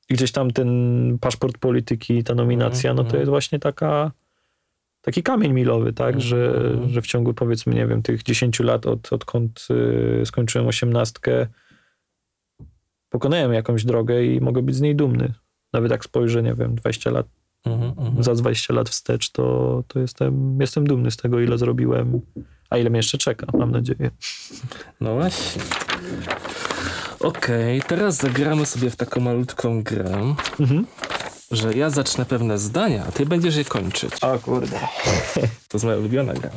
gdzieś 0.10 0.32
tam 0.32 0.51
ten 0.51 1.18
paszport 1.22 1.57
polityki, 1.57 2.24
ta 2.24 2.36
nominacja, 2.36 2.93
no 2.93 3.01
to 3.03 3.07
Mhm. 3.07 3.20
jest 3.20 3.30
właśnie 3.30 3.60
taka 3.60 4.12
taki 5.01 5.24
kamień 5.24 5.53
milowy, 5.53 5.93
tak, 5.93 6.22
że, 6.22 6.47
Mhm. 6.72 6.89
że 6.89 7.01
w 7.01 7.07
ciągu 7.07 7.34
powiedzmy, 7.34 7.74
nie 7.74 7.88
wiem, 7.88 8.01
tych 8.01 8.24
10 8.24 8.64
lat, 8.64 8.86
od, 8.86 9.14
odkąd 9.14 9.68
y, 10.22 10.26
skończyłem 10.26 10.68
osiemnastkę, 10.68 11.47
pokonałem 13.10 13.53
jakąś 13.53 13.86
drogę 13.86 14.26
i 14.26 14.41
mogę 14.41 14.62
być 14.62 14.76
z 14.76 14.82
niej 14.82 14.95
dumny. 14.95 15.34
Nawet 15.74 15.91
jak 15.91 16.03
spojrzę, 16.05 16.43
nie 16.43 16.53
wiem, 16.53 16.76
20 16.76 17.12
lat 17.12 17.26
Mhm, 17.66 17.93
mhm. 17.97 18.24
za 18.24 18.36
20 18.36 18.74
lat 18.74 18.89
wstecz, 18.89 19.30
to, 19.32 19.84
to 19.88 19.99
jestem, 19.99 20.57
jestem 20.62 20.88
dumny 20.88 21.12
z 21.12 21.18
tego, 21.18 21.39
ile 21.39 21.57
zrobiłem, 21.57 22.22
a 22.70 22.78
ile 22.78 22.89
mnie 22.89 22.99
jeszcze 22.99 23.18
czeka, 23.18 23.47
mam 23.57 23.72
nadzieję. 23.72 24.12
No 25.01 25.14
właśnie. 25.16 25.62
Okej, 27.20 27.82
teraz 27.82 28.15
zagramy 28.15 28.65
sobie 28.65 28.89
w 28.89 28.95
taką 28.95 29.22
malutką 29.22 29.84
grę, 29.84 30.36
Mhm. 30.59 30.86
że 31.51 31.74
ja 31.74 31.89
zacznę 31.89 32.26
pewne 32.26 32.57
zdania, 32.57 33.05
a 33.07 33.11
ty 33.11 33.26
będziesz 33.26 33.55
je 33.55 33.65
kończyć. 33.65 34.13
O 34.24 34.39
kurde. 34.39 34.80
To 35.70 35.78
jest 35.78 35.86
moja 35.86 35.97
ulubiona 35.97 36.34
gra. 36.34 36.49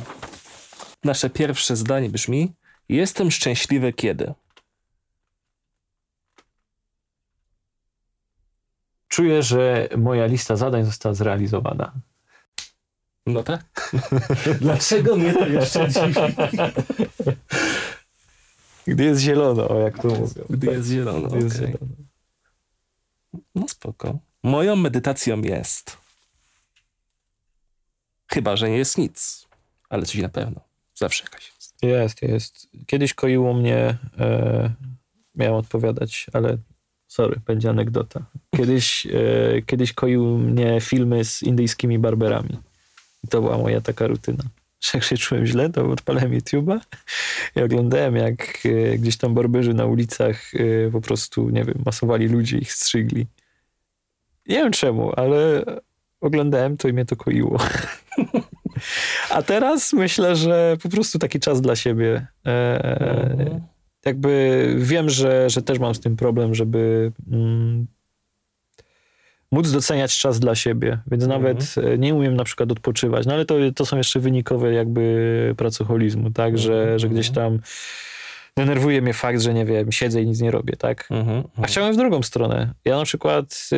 Nasze 1.03 1.29
pierwsze 1.29 1.75
zdanie 1.75 2.09
brzmi: 2.09 2.53
Jestem 2.89 3.31
szczęśliwy 3.31 3.93
kiedy. 3.93 4.33
Czuję, 9.07 9.43
że 9.43 9.89
moja 9.97 10.25
lista 10.25 10.55
zadań 10.55 10.85
została 10.85 11.15
zrealizowana. 11.15 11.91
No 13.25 13.43
tak. 13.43 13.95
Dlaczego 14.61 15.15
mnie 15.15 15.33
to 15.33 15.47
jeszcze 15.47 15.89
dziwi? 15.89 16.13
Gdy 18.87 19.03
jest 19.03 19.21
zielono, 19.21 19.69
o 19.69 19.79
jak 19.79 20.01
to 20.01 20.07
mówią. 20.07 20.43
Gdy 20.49 20.67
jest 20.67 20.89
zielono. 20.89 21.27
Gdy 21.27 21.43
jest 21.43 21.57
zielono. 21.57 21.95
No 23.55 23.67
spoko. 23.67 24.19
Moją 24.43 24.75
medytacją 24.75 25.41
jest. 25.41 25.97
Chyba, 28.27 28.55
że 28.55 28.69
nie 28.69 28.77
jest 28.77 28.97
nic. 28.97 29.47
Ale 29.89 30.05
coś 30.05 30.21
na 30.21 30.29
pewno. 30.29 30.61
Zawsze 30.95 31.23
jakaś 31.23 31.51
jest. 31.55 31.83
Jest, 31.83 32.21
jest. 32.21 32.67
Kiedyś 32.87 33.13
koiło 33.13 33.53
mnie, 33.53 33.97
e, 34.19 34.73
miałem 35.35 35.55
odpowiadać, 35.55 36.25
ale 36.33 36.57
Sorry, 37.13 37.39
będzie 37.45 37.69
anegdota. 37.69 38.25
Kiedyś, 38.55 39.05
e, 39.05 39.61
kiedyś 39.65 39.93
koił 39.93 40.37
mnie 40.37 40.81
filmy 40.81 41.25
z 41.25 41.43
indyjskimi 41.43 41.99
barberami. 41.99 42.59
I 43.23 43.27
to 43.27 43.41
była 43.41 43.57
moja 43.57 43.81
taka 43.81 44.07
rutyna. 44.07 44.43
Że 44.83 44.91
jak 44.97 45.03
się 45.03 45.17
czułem 45.17 45.45
źle, 45.45 45.69
to 45.69 45.89
odpalałem 45.89 46.31
YouTube'a 46.31 46.79
i 47.55 47.61
oglądałem, 47.61 48.15
jak 48.15 48.59
e, 48.65 48.97
gdzieś 48.97 49.17
tam 49.17 49.33
barberzy 49.33 49.73
na 49.73 49.85
ulicach 49.85 50.51
e, 50.55 50.91
po 50.91 51.01
prostu, 51.01 51.49
nie 51.49 51.63
wiem, 51.63 51.81
masowali 51.85 52.27
ludzi, 52.27 52.57
ich 52.57 52.73
strzygli. 52.73 53.27
Nie 54.47 54.55
wiem 54.55 54.71
czemu, 54.71 55.11
ale 55.15 55.63
oglądałem 56.21 56.77
to 56.77 56.87
i 56.87 56.93
mnie 56.93 57.05
to 57.05 57.15
koiło. 57.15 57.57
A 59.29 59.41
teraz 59.41 59.93
myślę, 59.93 60.35
że 60.35 60.77
po 60.83 60.89
prostu 60.89 61.19
taki 61.19 61.39
czas 61.39 61.61
dla 61.61 61.75
siebie. 61.75 62.27
E, 62.45 63.23
Mhm. 63.31 63.61
jakby 64.05 64.75
wiem, 64.77 65.09
że, 65.09 65.49
że 65.49 65.61
też 65.61 65.79
mam 65.79 65.95
z 65.95 65.99
tym 65.99 66.15
problem, 66.15 66.55
żeby 66.55 67.11
mm, 67.31 67.87
móc 69.53 69.71
doceniać 69.71 70.17
czas 70.17 70.39
dla 70.39 70.55
siebie, 70.55 70.97
więc 71.11 71.27
nawet 71.27 71.75
e, 71.77 71.97
nie 71.97 72.15
umiem 72.15 72.35
na 72.35 72.43
przykład 72.43 72.71
odpoczywać, 72.71 73.25
no 73.25 73.33
ale 73.33 73.45
to, 73.45 73.55
to 73.75 73.85
są 73.85 73.97
jeszcze 73.97 74.19
wynikowe 74.19 74.73
jakby 74.73 75.53
pracoholizmu, 75.57 76.31
tak, 76.31 76.57
że, 76.57 76.99
że 76.99 77.09
gdzieś 77.09 77.29
tam 77.29 77.59
denerwuje 78.57 79.01
mnie 79.01 79.13
fakt, 79.13 79.41
że 79.41 79.53
nie 79.53 79.65
wiem, 79.65 79.91
siedzę 79.91 80.21
i 80.21 80.25
nic 80.27 80.41
nie 80.41 80.51
robię, 80.51 80.75
tak. 80.77 81.07
Mhm. 81.11 81.43
A 81.63 81.67
chciałem 81.67 81.93
w 81.93 81.97
drugą 81.97 82.21
stronę. 82.21 82.73
Ja 82.85 82.97
na 82.97 83.03
przykład... 83.03 83.69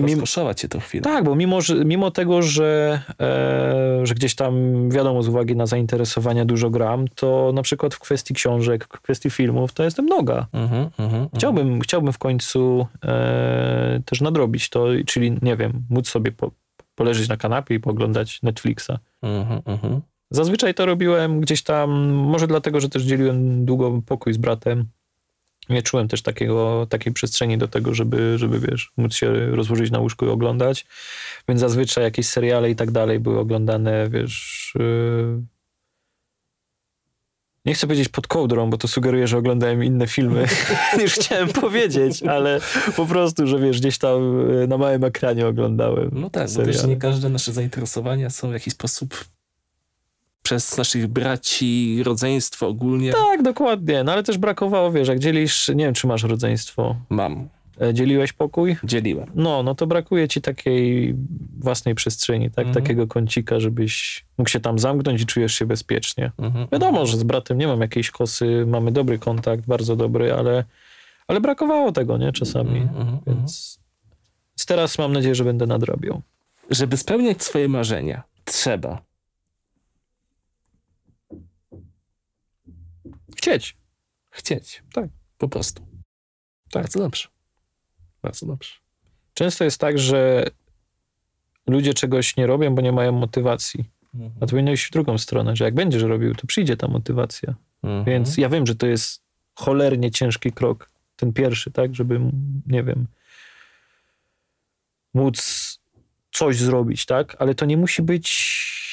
mimo- 0.00 0.10
Rozkoszować 0.20 0.60
cię 0.60 0.68
to 0.68 0.80
chwilę. 0.80 1.02
tak, 1.02 1.24
bo 1.24 1.34
mimo, 1.34 1.60
że, 1.60 1.84
mimo 1.84 2.10
tego, 2.10 2.42
że, 2.42 3.00
e, 3.20 4.06
że 4.06 4.14
gdzieś 4.14 4.34
tam 4.34 4.54
wiadomo 4.90 5.22
z 5.22 5.28
uwagi 5.28 5.56
na 5.56 5.66
zainteresowania 5.66 6.44
dużo 6.44 6.70
gram, 6.70 7.08
to 7.08 7.52
na 7.54 7.62
przykład 7.62 7.94
w 7.94 7.98
kwestii 7.98 8.34
książek, 8.34 8.84
w 8.84 9.00
kwestii 9.00 9.30
filmów 9.30 9.72
to 9.72 9.82
jestem 9.84 10.06
noga. 10.06 10.46
Mhm, 10.52 10.82
mhm, 10.82 10.90
mhm. 10.98 11.28
Chciałbym, 11.34 11.80
chciałbym 11.80 12.12
w 12.12 12.18
końcu 12.18 12.86
e, 13.04 14.00
też 14.04 14.20
nadrobić 14.20 14.68
to, 14.68 14.86
czyli 15.06 15.32
nie 15.42 15.56
wiem, 15.56 15.82
móc 15.90 16.08
sobie 16.08 16.32
po, 16.32 16.50
poleżeć 16.94 17.28
na 17.28 17.36
kanapie 17.36 17.74
i 17.74 17.80
poglądać 17.80 18.42
Netflixa. 18.42 18.90
Mhm, 19.22 19.60
mhm. 19.66 20.00
Zazwyczaj 20.30 20.74
to 20.74 20.86
robiłem 20.86 21.40
gdzieś 21.40 21.62
tam, 21.62 21.90
może 22.12 22.46
dlatego, 22.46 22.80
że 22.80 22.88
też 22.88 23.02
dzieliłem 23.02 23.64
długo 23.64 24.02
pokój 24.06 24.32
z 24.32 24.36
bratem. 24.36 24.84
Nie 25.68 25.82
czułem 25.82 26.08
też 26.08 26.22
takiego, 26.22 26.86
takiej 26.90 27.12
przestrzeni 27.12 27.58
do 27.58 27.68
tego, 27.68 27.94
żeby, 27.94 28.38
żeby, 28.38 28.60
wiesz, 28.60 28.92
móc 28.96 29.14
się 29.14 29.46
rozłożyć 29.46 29.90
na 29.90 29.98
łóżku 29.98 30.26
i 30.26 30.28
oglądać. 30.28 30.86
Więc 31.48 31.60
zazwyczaj 31.60 32.04
jakieś 32.04 32.26
seriale 32.26 32.70
i 32.70 32.76
tak 32.76 32.90
dalej 32.90 33.20
były 33.20 33.38
oglądane, 33.38 34.08
wiesz... 34.10 34.72
Yy... 34.78 35.42
Nie 37.64 37.74
chcę 37.74 37.86
powiedzieć 37.86 38.08
pod 38.08 38.26
kołdrą, 38.26 38.70
bo 38.70 38.78
to 38.78 38.88
sugeruje, 38.88 39.26
że 39.26 39.38
oglądałem 39.38 39.84
inne 39.84 40.06
filmy 40.06 40.46
niż 40.98 41.14
chciałem 41.14 41.48
powiedzieć, 41.48 42.22
ale 42.22 42.60
po 42.96 43.06
prostu, 43.06 43.46
że 43.46 43.58
wiesz, 43.58 43.80
gdzieś 43.80 43.98
tam 43.98 44.48
yy, 44.50 44.66
na 44.68 44.78
małym 44.78 45.04
ekranie 45.04 45.46
oglądałem. 45.46 46.10
No 46.12 46.30
tak, 46.30 46.48
bo 46.56 46.62
też 46.62 46.84
nie 46.84 46.96
każde 46.96 47.28
nasze 47.28 47.52
zainteresowania 47.52 48.30
są 48.30 48.50
w 48.50 48.52
jakiś 48.52 48.72
sposób 48.72 49.24
przez 50.42 50.76
naszych 50.76 51.06
braci, 51.06 52.02
rodzeństwo 52.04 52.68
ogólnie. 52.68 53.12
Tak, 53.12 53.42
dokładnie. 53.42 54.04
No 54.04 54.12
ale 54.12 54.22
też 54.22 54.38
brakowało, 54.38 54.92
wiesz, 54.92 55.08
jak 55.08 55.18
dzielisz, 55.18 55.68
nie 55.68 55.84
wiem, 55.84 55.94
czy 55.94 56.06
masz 56.06 56.22
rodzeństwo, 56.22 56.96
Mam, 57.08 57.48
e, 57.80 57.94
dzieliłeś 57.94 58.32
pokój? 58.32 58.76
dzieliłem. 58.84 59.30
No, 59.34 59.62
no 59.62 59.74
to 59.74 59.86
brakuje 59.86 60.28
ci 60.28 60.40
takiej 60.40 61.14
własnej 61.58 61.94
przestrzeni, 61.94 62.50
tak? 62.50 62.66
Mhm. 62.66 62.84
Takiego 62.84 63.06
kącika, 63.06 63.60
żebyś 63.60 64.24
mógł 64.38 64.50
się 64.50 64.60
tam 64.60 64.78
zamknąć 64.78 65.22
i 65.22 65.26
czujesz 65.26 65.54
się 65.54 65.66
bezpiecznie. 65.66 66.32
Mhm. 66.38 66.66
Wiadomo, 66.72 67.06
że 67.06 67.16
z 67.16 67.22
bratem 67.22 67.58
nie 67.58 67.66
mam 67.66 67.80
jakiejś 67.80 68.10
kosy, 68.10 68.64
mamy 68.66 68.92
dobry 68.92 69.18
kontakt, 69.18 69.66
bardzo 69.66 69.96
dobry, 69.96 70.32
ale, 70.34 70.64
ale 71.28 71.40
brakowało 71.40 71.92
tego, 71.92 72.18
nie? 72.18 72.32
Czasami. 72.32 72.78
Mhm, 72.80 72.88
mhm, 73.00 73.08
mhm. 73.08 73.36
Więc, 73.36 73.78
więc 74.56 74.66
teraz 74.66 74.98
mam 74.98 75.12
nadzieję, 75.12 75.34
że 75.34 75.44
będę 75.44 75.66
nadrabiał. 75.66 76.22
Żeby 76.70 76.96
spełniać 76.96 77.42
swoje 77.42 77.68
marzenia, 77.68 78.22
trzeba 78.44 79.02
Chcieć. 83.36 83.76
chcieć. 84.30 84.82
Tak. 84.92 85.08
Po 85.38 85.48
prostu. 85.48 85.86
Tak. 86.70 86.82
Bardzo 86.82 86.98
dobrze. 86.98 87.28
Bardzo 88.22 88.46
dobrze. 88.46 88.74
Często 89.34 89.64
jest 89.64 89.80
tak, 89.80 89.98
że 89.98 90.44
ludzie 91.66 91.94
czegoś 91.94 92.36
nie 92.36 92.46
robią, 92.46 92.74
bo 92.74 92.82
nie 92.82 92.92
mają 92.92 93.12
motywacji. 93.12 93.84
A 94.36 94.40
to 94.40 94.46
powinno 94.46 94.72
iść 94.72 94.86
w 94.86 94.90
drugą 94.90 95.18
stronę, 95.18 95.56
że 95.56 95.64
jak 95.64 95.74
będziesz 95.74 96.02
robił, 96.02 96.34
to 96.34 96.46
przyjdzie 96.46 96.76
ta 96.76 96.88
motywacja. 96.88 97.54
Mhm. 97.82 98.04
Więc 98.04 98.36
ja 98.36 98.48
wiem, 98.48 98.66
że 98.66 98.74
to 98.74 98.86
jest 98.86 99.22
cholernie 99.54 100.10
ciężki 100.10 100.52
krok, 100.52 100.90
ten 101.16 101.32
pierwszy, 101.32 101.70
tak, 101.70 101.94
żeby, 101.94 102.20
nie 102.66 102.82
wiem, 102.82 103.06
móc 105.14 105.80
coś 106.32 106.56
zrobić, 106.56 107.06
tak, 107.06 107.36
ale 107.38 107.54
to 107.54 107.66
nie 107.66 107.76
musi 107.76 108.02
być, 108.02 108.26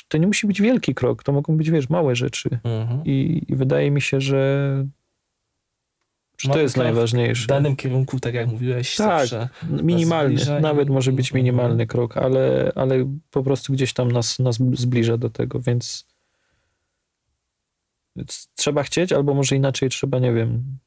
to 0.07 0.17
nie 0.17 0.27
musi 0.27 0.47
być 0.47 0.61
wielki 0.61 0.95
krok, 0.95 1.23
to 1.23 1.31
mogą 1.31 1.57
być, 1.57 1.71
wiesz, 1.71 1.89
małe 1.89 2.15
rzeczy 2.15 2.49
Mhm. 2.63 3.05
i, 3.05 3.45
i 3.47 3.55
wydaje 3.55 3.91
mi 3.91 4.01
się, 4.01 4.21
że, 4.21 4.85
że 6.37 6.49
to 6.49 6.59
jest 6.59 6.75
krok 6.75 6.85
W 6.85 6.87
najważniejsze. 6.87 7.47
danym 7.47 7.75
kierunku, 7.75 8.19
tak 8.19 8.33
jak 8.33 8.47
mówiłeś, 8.47 8.95
Tak. 8.95 9.27
Minimalny, 9.83 10.35
zbliża 10.35 10.59
i- 10.59 10.61
nawet 10.61 10.89
może 10.89 11.11
być 11.11 11.27
Mhm. 11.29 11.43
minimalny 11.45 11.87
krok, 11.87 12.17
ale, 12.17 12.71
ale 12.75 13.15
po 13.31 13.43
prostu 13.43 13.73
gdzieś 13.73 13.93
tam 13.93 14.11
nas, 14.11 14.39
nas 14.39 14.55
zbliża 14.73 15.17
do 15.17 15.29
tego, 15.29 15.59
więc, 15.59 16.05
więc 18.15 18.49
trzeba 18.55 18.83
chcieć, 18.83 19.13
albo 19.13 19.33
może 19.33 19.55
inaczej 19.55 19.89
trzeba, 19.89 20.19
nie 20.19 20.33
wiem, 20.33 20.77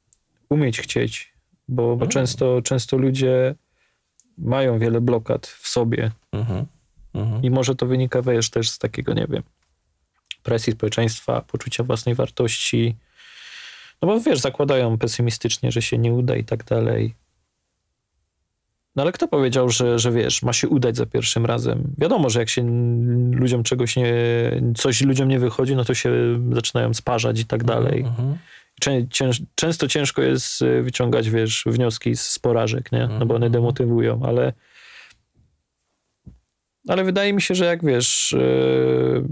umieć 0.51 0.81
chcieć, 0.81 1.33
bo, 1.69 1.83
bo 1.83 1.93
Mhm. 1.93 2.11
często, 2.11 2.63
często 2.63 2.97
ludzie 2.97 3.55
mają 4.39 4.79
wiele 4.79 5.01
blokad 5.01 5.47
w 5.47 5.69
sobie 5.69 6.11
Mhm. 6.33 6.67
Mhm. 7.15 7.43
i 7.43 7.51
może 7.51 7.75
to 7.75 7.87
wynika, 7.87 8.23
wiesz, 8.23 8.51
też 8.51 8.71
z 8.71 8.79
takiego, 8.79 9.15
nie 9.15 9.27
wiem, 9.31 9.43
presji 10.43 10.73
społeczeństwa, 10.73 11.41
poczucia 11.41 11.85
własnej 11.85 12.15
wartości, 12.15 12.97
no 14.03 14.09
bo 14.09 14.21
wiesz, 14.21 14.39
zakładają 14.41 14.99
pesymistycznie, 14.99 15.73
że 15.73 15.83
się 15.83 15.99
nie 15.99 16.13
uda 16.13 16.37
i 16.37 16.45
tak 16.45 16.65
dalej. 16.65 17.15
No 18.97 19.03
ale 19.03 19.13
kto 19.13 19.29
powiedział, 19.29 19.71
że, 19.71 19.99
że 19.99 20.13
wiesz, 20.13 20.43
ma 20.43 20.53
się 20.53 20.69
udać 20.69 20.97
za 20.97 21.07
pierwszym 21.07 21.47
razem? 21.47 21.95
Wiadomo, 21.99 22.31
że 22.31 22.41
jak 22.41 22.49
się 22.49 22.67
ludziom 23.33 23.63
czegoś 23.63 23.97
nie, 23.97 24.13
coś 24.77 25.01
ludziom 25.03 25.29
nie 25.29 25.39
wychodzi, 25.39 25.77
no 25.77 25.85
to 25.85 25.95
się 25.95 26.11
zaczynają 26.53 26.95
sparzać 26.95 27.41
i 27.41 27.45
tak 27.45 27.65
dalej. 27.65 28.01
Mhm. 28.01 28.39
Cięż, 29.11 29.43
często 29.55 29.89
ciężko 29.89 30.23
jest 30.23 30.63
y, 30.63 30.83
wyciągać, 30.83 31.31
wiesz, 31.31 31.65
wnioski 31.67 32.17
z 32.17 32.39
porażek, 32.39 32.93
nie? 32.93 33.07
No 33.19 33.27
bo 33.27 33.35
one 33.35 33.47
Mhm. 33.47 33.53
demotywują, 33.53 34.21
ale 34.23 34.53
ale 36.89 37.05
wydaje 37.05 37.33
mi 37.33 37.43
się, 37.43 37.55
że 37.55 37.65
jak 37.65 37.85
wiesz, 37.85 38.33
y, 38.33 39.23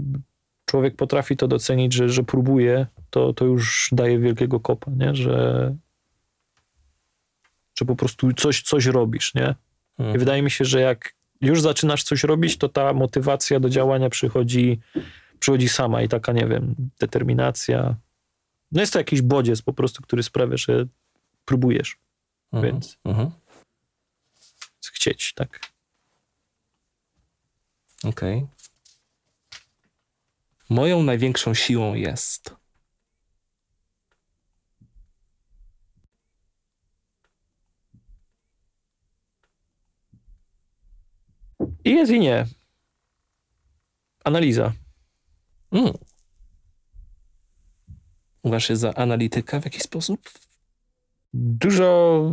człowiek 0.65 0.95
potrafi 0.95 1.37
to 1.37 1.47
docenić, 1.47 1.93
że, 1.93 2.09
że 2.09 2.23
próbuje, 2.23 2.87
to, 3.09 3.33
to 3.33 3.45
już 3.45 3.89
daje 3.91 4.19
wielkiego 4.19 4.59
kopa, 4.59 4.91
nie? 4.97 5.15
Że, 5.15 5.75
że 7.79 7.85
po 7.85 7.95
prostu 7.95 8.33
coś, 8.33 8.61
coś 8.61 8.85
robisz, 8.85 9.33
nie? 9.35 9.55
I 9.99 10.01
Mhm. 10.01 10.19
wydaje 10.19 10.41
mi 10.41 10.51
się, 10.51 10.65
że 10.65 10.81
jak 10.81 11.13
już 11.41 11.61
zaczynasz 11.61 12.03
coś 12.03 12.23
robić, 12.23 12.57
to 12.57 12.69
ta 12.69 12.93
motywacja 12.93 13.59
do 13.59 13.69
działania 13.69 14.09
przychodzi, 14.09 14.79
przychodzi 15.39 15.69
sama 15.69 16.01
i 16.01 16.07
taka, 16.07 16.31
nie 16.33 16.47
wiem, 16.47 16.75
determinacja. 16.99 17.95
No 18.71 18.81
jest 18.81 18.93
to 18.93 18.99
jakiś 18.99 19.21
bodziec 19.21 19.61
po 19.61 19.73
prostu, 19.73 20.01
który 20.03 20.23
sprawia, 20.23 20.57
że 20.57 20.85
próbujesz, 21.45 21.97
Mhm. 22.51 22.73
więc 22.73 22.97
Mhm. 23.05 23.31
chcieć, 24.93 25.33
tak. 25.33 25.59
Okej. 28.03 28.47
Moją 30.69 31.03
największą 31.03 31.53
siłą 31.53 31.93
jest. 31.93 32.55
I 41.85 41.91
jest 41.91 42.11
i 42.11 42.19
nie. 42.19 42.45
Analiza. 44.23 44.73
Mm. 45.71 45.93
Uważasz 48.43 48.67
się 48.67 48.75
za 48.75 48.93
analityka 48.93 49.59
w 49.61 49.65
jakiś 49.65 49.81
sposób? 49.81 50.29
Dużo, 51.33 52.31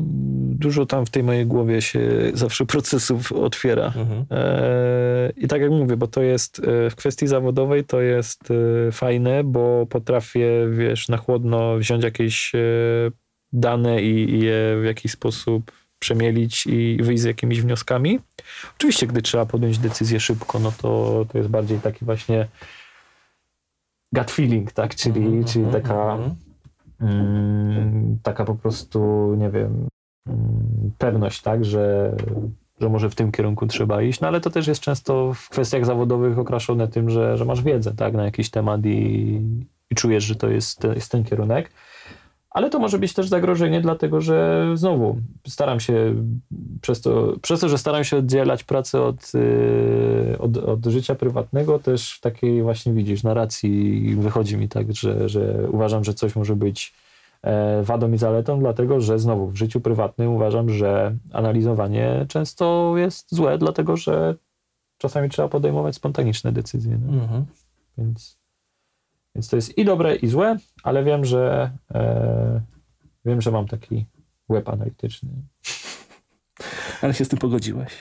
dużo 0.59 0.87
tam 0.87 1.07
w 1.07 1.11
tej 1.11 1.23
mojej 1.23 1.47
głowie 1.47 1.83
się 1.83 2.01
zawsze 2.35 2.67
procesów 2.67 3.33
otwiera. 3.33 3.87
Mhm. 3.87 4.25
Eee, 4.31 5.33
I 5.37 5.49
tak 5.49 5.61
jak 5.61 5.71
mówię, 5.71 5.97
bo 5.97 6.07
to 6.07 6.23
jest 6.23 6.59
e, 6.59 6.91
w 6.91 6.97
kwestii 6.97 7.27
zawodowej 7.27 7.85
to 7.85 8.01
jest 8.01 8.51
e, 8.89 8.93
fajne, 8.93 9.45
bo 9.45 9.87
potrafię, 9.87 10.49
wiesz, 10.71 11.09
na 11.09 11.17
chłodno 11.17 11.77
wziąć 11.77 12.05
jakieś 12.05 12.55
e, 12.55 12.59
dane 13.53 14.03
i, 14.03 14.31
i 14.35 14.41
je 14.41 14.79
w 14.83 14.85
jakiś 14.85 15.13
sposób 15.13 15.73
przemielić 15.99 16.67
i 16.67 16.99
wyjść 17.03 17.23
z 17.23 17.27
jakimiś 17.27 17.63
wnioskami. 17.63 18.21
Oczywiście, 18.77 19.07
gdy 19.07 19.23
trzeba 19.23 19.47
podjąć 19.47 19.79
decyzję 19.79 20.21
szybko, 20.21 20.59
no 20.59 20.73
to, 20.83 21.27
to 21.33 21.39
jest 21.39 21.51
bardziej 21.51 21.81
taki 21.81 22.05
właśnie 22.05 22.49
gut 24.13 24.31
feeling, 24.31 24.73
tak? 24.73 24.95
Czyli, 24.95 25.21
Mhm, 25.21 25.45
czyli 25.45 25.67
taka 25.73 25.95
mhm. 25.95 26.21
mm, 26.21 26.37
taka 28.23 28.45
po 28.45 28.55
prostu, 28.55 29.35
nie 29.39 29.51
wiem, 29.51 29.89
mm, 30.27 30.93
pewność, 30.99 31.43
tak, 31.43 31.65
że, 31.65 32.17
że 32.81 32.89
może 32.89 33.11
w 33.11 33.15
tym 33.15 33.33
kierunku 33.33 33.67
trzeba 33.67 34.03
iść, 34.03 34.21
no 34.21 34.29
ale 34.29 34.41
to 34.41 34.51
też 34.51 34.67
jest 34.67 34.81
często 34.81 35.33
w 35.35 35.49
kwestiach 35.49 35.87
zawodowych 35.87 36.39
okraszone 36.39 36.89
tym, 36.89 37.11
że, 37.11 37.37
że 37.37 37.45
masz 37.45 37.63
wiedzę, 37.63 37.95
tak, 37.95 38.15
na 38.15 38.25
jakiś 38.25 38.51
temat 38.51 38.87
i, 38.87 39.41
i 39.91 39.95
czujesz, 39.95 40.25
że 40.25 40.35
to 40.35 40.49
jest, 40.49 40.85
jest 40.85 41.13
ten 41.13 41.25
kierunek. 41.25 41.71
Ale 42.57 42.71
to 42.71 42.79
może 42.79 42.99
być 42.99 43.15
też 43.15 43.29
zagrożenie, 43.29 43.81
dlatego 43.81 44.21
że 44.21 44.67
znowu 44.75 45.17
staram 45.49 45.81
się, 45.81 46.15
przez 46.81 47.01
to, 47.01 47.33
przez 47.43 47.61
to 47.61 47.69
że 47.69 47.79
staram 47.79 48.05
się 48.05 48.17
oddzielać 48.17 48.65
pracę 48.65 49.03
od, 49.03 49.35
yy, 49.35 50.37
od, 50.39 50.57
od, 50.57 50.87
życia 50.87 51.15
prywatnego, 51.15 51.79
też 51.79 52.13
w 52.13 52.21
takiej 52.21 52.63
właśnie 52.63 52.93
widzisz 52.93 53.23
narracji 53.23 54.15
wychodzi 54.17 54.57
mi 54.57 54.69
tak, 54.69 54.93
że, 54.93 55.29
że 55.29 55.69
uważam, 55.71 56.05
że 56.05 56.15
coś 56.15 56.37
może 56.37 56.57
być 56.57 56.95
e, 57.43 57.83
wadą 57.83 58.13
i 58.13 58.19
zaletą, 58.19 58.61
dlatego 58.61 59.01
że 59.01 59.19
znowu 59.19 59.47
w 59.47 59.57
życiu 59.57 59.81
prywatnym 59.81 60.31
uważam, 60.31 60.71
że 60.71 61.17
analizowanie 61.33 62.27
często 62.29 62.95
jest 62.97 63.35
złe, 63.35 63.59
dlatego 63.59 63.97
że 63.97 64.35
czasami 64.99 65.29
trzeba 65.29 65.49
podejmować 65.49 65.95
spontaniczne 65.95 66.53
decyzje. 66.53 66.99
No? 67.07 67.23
Mhm. 67.23 67.45
Więc 67.99 68.39
więc 69.37 69.49
to 69.49 69.57
jest 69.57 69.79
i 69.79 69.85
dobre, 69.85 70.17
i 70.17 70.29
złe, 70.29 70.57
ale 70.83 71.05
wiem, 71.05 71.25
że 71.25 71.71
e, 71.95 72.61
wiem, 73.25 73.41
że 73.41 73.51
mam 73.51 73.69
taki 73.69 74.07
łeb 74.49 74.69
analityczny. 74.69 75.31
Ale 77.03 77.15
się 77.15 77.25
z 77.25 77.29
tym 77.29 77.39
pogodziłeś. 77.39 77.93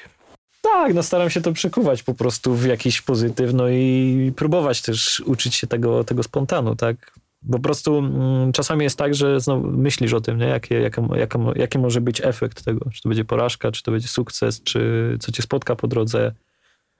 Tak, 0.62 0.94
no 0.94 1.04
staram 1.04 1.30
się 1.30 1.42
to 1.42 1.52
przekuwać 1.52 2.04
po 2.04 2.14
prostu 2.14 2.54
w 2.54 2.66
jakiś 2.66 3.02
pozytyw, 3.02 3.54
no 3.54 3.70
i 3.70 4.34
próbować 4.36 4.82
też 4.82 5.20
uczyć 5.20 5.56
się 5.56 5.68
tego, 5.68 6.04
tego 6.04 6.24
spontanu, 6.24 6.76
tak? 6.76 7.20
Po 7.52 7.60
prostu 7.60 7.98
mm, 7.98 8.52
czasami 8.52 8.84
jest 8.84 8.98
tak, 8.98 9.16
że 9.16 9.40
znowu 9.40 9.68
myślisz 9.68 10.14
o 10.14 10.22
tym, 10.22 10.38
nie? 10.38 10.46
Jakie, 10.46 10.80
jaki, 10.80 11.02
jaki, 11.16 11.38
jaki 11.56 11.80
może 11.80 12.02
być 12.02 12.22
efekt 12.22 12.66
tego. 12.66 12.90
Czy 12.94 13.02
to 13.02 13.10
będzie 13.10 13.26
porażka, 13.26 13.72
czy 13.72 13.84
to 13.84 13.92
będzie 13.92 14.08
sukces, 14.08 14.64
czy 14.64 15.18
co 15.20 15.32
cię 15.32 15.44
spotka 15.44 15.76
po 15.76 15.88
drodze. 15.88 16.32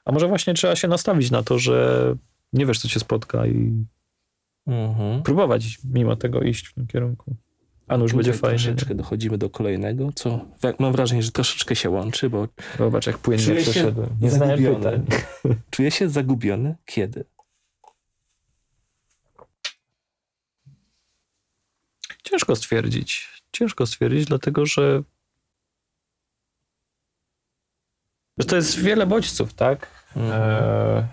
A 0.06 0.12
może 0.12 0.28
właśnie 0.28 0.54
trzeba 0.54 0.76
się 0.76 0.88
nastawić 0.88 1.32
na 1.32 1.44
to, 1.44 1.60
że 1.60 2.16
nie 2.54 2.66
wiesz, 2.66 2.80
co 2.80 2.88
cię 2.88 3.00
spotka 3.00 3.48
i 3.48 3.86
mhm. 4.68 5.24
próbować 5.24 5.80
mimo 5.84 6.16
tego 6.16 6.42
iść 6.42 6.68
w 6.68 6.74
tym 6.74 6.88
kierunku. 6.88 7.36
A 7.88 7.96
już 7.96 8.14
będzie 8.14 8.34
fajnie. 8.34 8.60
Troszeczkę 8.60 8.96
dochodzimy 8.96 9.38
do 9.38 9.50
kolejnego, 9.50 10.12
co 10.16 10.46
mam 10.80 10.92
wrażenie, 10.92 11.24
że 11.24 11.32
troszeczkę 11.32 11.76
się 11.76 11.90
łączy, 11.90 12.30
bo... 12.30 12.48
Zobacz, 12.78 13.08
jak 13.08 13.18
płynnie 13.18 13.56
przeszedłem. 13.56 14.10
Nie 14.22 14.32
zagubiony. 14.32 15.04
Czuję 15.72 15.92
się 15.92 16.10
zagubiony. 16.10 16.76
Kiedy? 16.86 17.26
Ciężko 22.24 22.56
stwierdzić. 22.56 23.30
Ciężko 23.52 23.86
stwierdzić, 23.86 24.26
dlatego 24.26 24.66
że 24.66 25.04
że 28.38 28.46
to 28.46 28.56
jest 28.56 28.80
wiele 28.80 29.08
bodźców, 29.08 29.54
tak? 29.54 29.88
Mhm. 30.16 30.42
E 30.42 31.08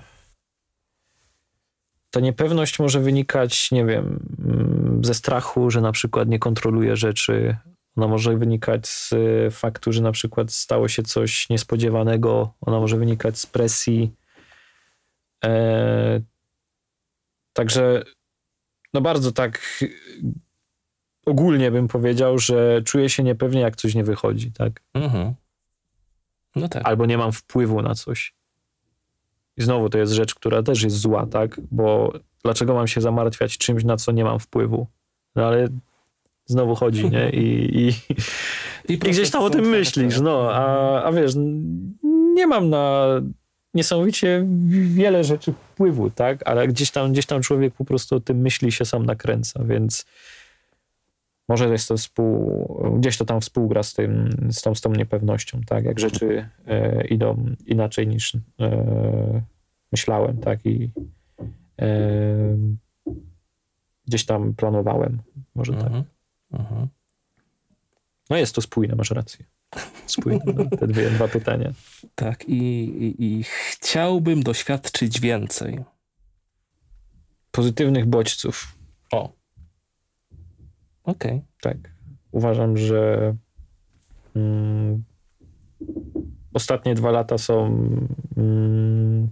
ta 2.13 2.21
niepewność 2.21 2.79
może 2.79 3.01
wynikać, 3.01 3.71
nie 3.71 3.85
wiem, 3.85 4.27
mm, 4.39 5.05
ze 5.05 5.15
strachu, 5.15 5.71
że 5.71 5.81
na 5.81 5.93
przykład 5.93 6.29
nie 6.29 6.39
kontroluje 6.39 6.97
rzeczy. 6.97 7.57
Ona 7.97 8.09
może 8.09 8.37
wynikać 8.39 8.87
z 8.89 9.13
y, 9.13 9.51
faktu, 9.51 9.93
że 9.93 10.03
na 10.03 10.13
przykład 10.13 10.53
stało 10.53 10.89
się 10.89 11.03
coś 11.03 11.49
niespodziewanego. 11.51 12.55
Ona 12.61 12.81
może 12.81 12.97
wynikać 12.97 13.39
z 13.39 13.47
presji. 13.47 14.13
E, 15.45 16.21
także, 17.53 18.03
no 18.95 19.01
bardzo 19.01 19.33
tak 19.33 19.85
ogólnie 21.27 21.71
bym 21.71 21.89
powiedział, 21.89 22.39
że 22.39 22.83
czuję 22.85 23.09
się 23.09 23.23
niepewnie, 23.23 23.61
jak 23.61 23.77
coś 23.77 23.95
nie 23.95 24.05
wychodzi, 24.05 24.53
tak? 24.53 24.83
Mhm. 24.95 25.35
No 26.57 26.69
tak. 26.69 26.83
Albo 26.87 27.07
nie 27.07 27.19
mam 27.19 27.33
wpływu 27.33 27.83
na 27.83 27.95
coś. 27.95 28.35
I 29.57 29.63
znowu 29.63 29.89
to 29.89 29.99
jest 29.99 30.13
rzecz, 30.13 30.35
która 30.35 30.63
też 30.63 30.83
jest 30.83 30.97
zła, 30.97 31.27
tak? 31.27 31.61
Bo 31.71 32.13
dlaczego 32.45 32.75
mam 32.75 32.87
się 32.87 33.01
zamartwiać 33.01 33.59
czymś, 33.59 33.85
na 33.85 33.97
co 33.97 34.13
nie 34.13 34.25
mam 34.25 34.39
wpływu? 34.39 34.87
No 35.37 35.47
ale 35.47 35.69
znowu 36.45 36.75
chodzi, 36.75 37.11
nie? 37.11 37.31
I, 37.31 37.79
i, 37.79 37.89
I, 38.93 38.93
I 38.93 38.99
gdzieś 38.99 39.31
tam 39.31 39.43
o 39.43 39.51
tym 39.51 39.69
myślisz, 39.69 40.21
no. 40.21 40.51
A, 40.53 41.03
a 41.03 41.13
wiesz, 41.13 41.33
nie 42.35 42.47
mam 42.47 42.71
na 42.71 43.07
niesamowicie 43.75 44.47
wiele 44.71 45.25
rzeczy 45.25 45.53
wpływu, 45.53 46.11
tak? 46.11 46.49
Ale 46.49 46.69
gdzieś 46.69 46.91
tam, 46.91 47.13
gdzieś 47.13 47.27
tam 47.27 47.43
człowiek 47.43 47.75
po 47.75 47.85
prostu 47.85 48.17
o 48.17 48.21
tym 48.21 48.37
myśli 48.37 48.73
się 48.73 48.85
sam 48.85 49.07
nakręca, 49.07 49.65
więc 49.65 50.05
może 51.49 51.69
jest 51.69 51.89
to 51.89 51.97
współ, 51.97 52.97
gdzieś 52.99 53.19
to 53.19 53.25
tam 53.25 53.41
współgra 53.41 53.83
z, 53.83 53.95
tym, 53.95 54.31
z, 54.51 54.63
tą, 54.63 54.75
z 54.75 54.81
tą 54.81 54.93
niepewnością, 54.93 55.61
tak? 55.67 55.85
Jak 55.85 56.01
rzeczy 56.01 56.49
e, 56.67 57.07
idą 57.07 57.47
inaczej 57.67 58.09
niż 58.09 58.35
e, 58.61 59.43
myślałem, 59.93 60.39
tak? 60.39 60.67
I 60.67 60.91
e, 61.81 61.89
gdzieś 64.07 64.27
tam 64.27 64.55
planowałem, 64.55 65.23
może 65.55 65.73
tak. 65.73 65.87
Mhm. 65.87 66.05
Mhm. 66.53 66.89
No 68.31 68.37
jest 68.37 68.55
to 68.55 68.61
spójne, 68.61 68.95
masz 68.95 69.11
rację. 69.11 69.45
Spójne, 70.07 70.45
no, 70.47 70.77
te 70.79 70.87
dwie, 70.87 71.11
dwa 71.11 71.29
pytania. 71.29 71.73
Tak, 72.15 72.49
i, 72.49 72.55
i, 72.55 73.25
i 73.25 73.45
chciałbym 73.45 74.43
doświadczyć 74.43 75.21
więcej. 75.21 75.85
Pozytywnych 77.51 78.07
bodźców. 78.07 78.79
O. 79.13 79.42
Okej. 81.05 81.33
Okay. 81.33 81.43
Tak. 81.61 81.77
Uważam, 82.33 82.77
że 82.77 83.35
mm, 84.37 85.03
ostatnie 86.55 86.95
dwa 86.95 87.11
lata 87.11 87.39
są 87.39 87.67
mm, 88.37 89.29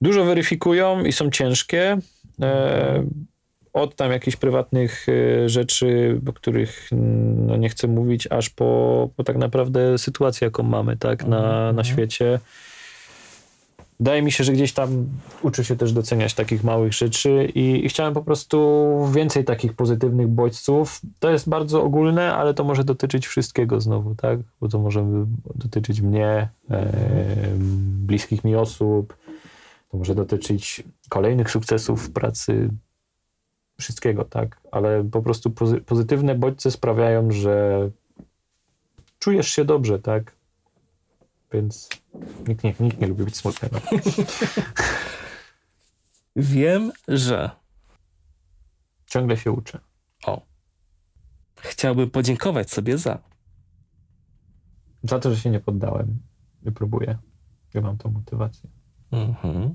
dużo 0.00 0.24
weryfikują 0.24 1.04
i 1.04 1.12
są 1.12 1.30
ciężkie. 1.30 1.98
E, 2.42 3.06
od 3.72 3.96
tam 3.96 4.12
jakichś 4.12 4.36
prywatnych 4.36 5.06
e, 5.08 5.48
rzeczy, 5.48 6.20
o 6.28 6.32
których 6.32 6.88
no, 7.46 7.56
nie 7.56 7.68
chcę 7.68 7.88
mówić, 7.88 8.28
aż 8.30 8.50
po, 8.50 9.10
po 9.16 9.24
tak 9.24 9.36
naprawdę 9.36 9.98
sytuację, 9.98 10.44
jaką 10.44 10.62
mamy 10.62 10.96
tak, 10.96 11.24
na, 11.24 11.40
na 11.40 11.68
mhm. 11.68 11.84
świecie. 11.84 12.38
Wydaje 14.00 14.22
mi 14.22 14.32
się, 14.32 14.44
że 14.44 14.52
gdzieś 14.52 14.72
tam 14.72 15.06
uczy 15.42 15.64
się 15.64 15.76
też 15.76 15.92
doceniać 15.92 16.34
takich 16.34 16.64
małych 16.64 16.92
rzeczy 16.92 17.52
i, 17.54 17.88
chciałem 17.88 18.14
po 18.14 18.22
prostu 18.22 18.58
więcej 19.12 19.44
takich 19.44 19.72
pozytywnych 19.72 20.28
bodźców. 20.28 21.00
To 21.18 21.30
jest 21.30 21.48
bardzo 21.48 21.82
ogólne, 21.82 22.34
ale 22.34 22.54
to 22.54 22.64
może 22.64 22.84
dotyczyć 22.84 23.26
wszystkiego 23.26 23.80
znowu, 23.80 24.14
tak? 24.14 24.40
Bo 24.60 24.68
to 24.68 24.78
może 24.78 25.06
dotyczyć 25.54 26.00
mnie, 26.00 26.48
e, 26.70 26.92
bliskich 28.06 28.44
mi 28.44 28.56
osób, 28.56 29.16
to 29.90 29.96
może 29.96 30.14
dotyczyć 30.14 30.82
kolejnych 31.08 31.50
sukcesów 31.50 32.08
w 32.08 32.12
pracy, 32.12 32.70
wszystkiego, 33.78 34.24
tak? 34.24 34.60
Ale 34.70 35.04
po 35.04 35.22
prostu 35.22 35.50
pozy 35.50 35.80
pozytywne 35.80 36.34
bodźce 36.34 36.70
sprawiają, 36.70 37.30
że 37.30 37.88
czujesz 39.18 39.48
się 39.48 39.64
dobrze, 39.64 39.98
tak? 39.98 40.32
Więc 41.52 41.88
nikt 42.48 42.64
nie, 42.64 42.74
nikt 42.80 43.00
nie 43.00 43.06
lubi 43.06 43.24
być 43.24 43.36
smutnego. 43.36 43.80
Wiem, 46.36 46.92
że. 47.08 47.50
Ciągle 49.06 49.36
się 49.36 49.52
uczę. 49.52 49.80
O. 50.26 50.42
Chciałbym 51.56 52.10
podziękować 52.10 52.70
sobie 52.70 52.98
za. 52.98 53.18
Za 55.02 55.18
to, 55.18 55.34
że 55.34 55.40
się 55.40 55.50
nie 55.50 55.60
poddałem. 55.60 56.22
I 56.66 56.72
próbuję. 56.72 57.18
Ja 57.74 57.80
mam 57.80 57.98
tą 57.98 58.10
motywację. 58.10 58.70
Mhm. 59.10 59.74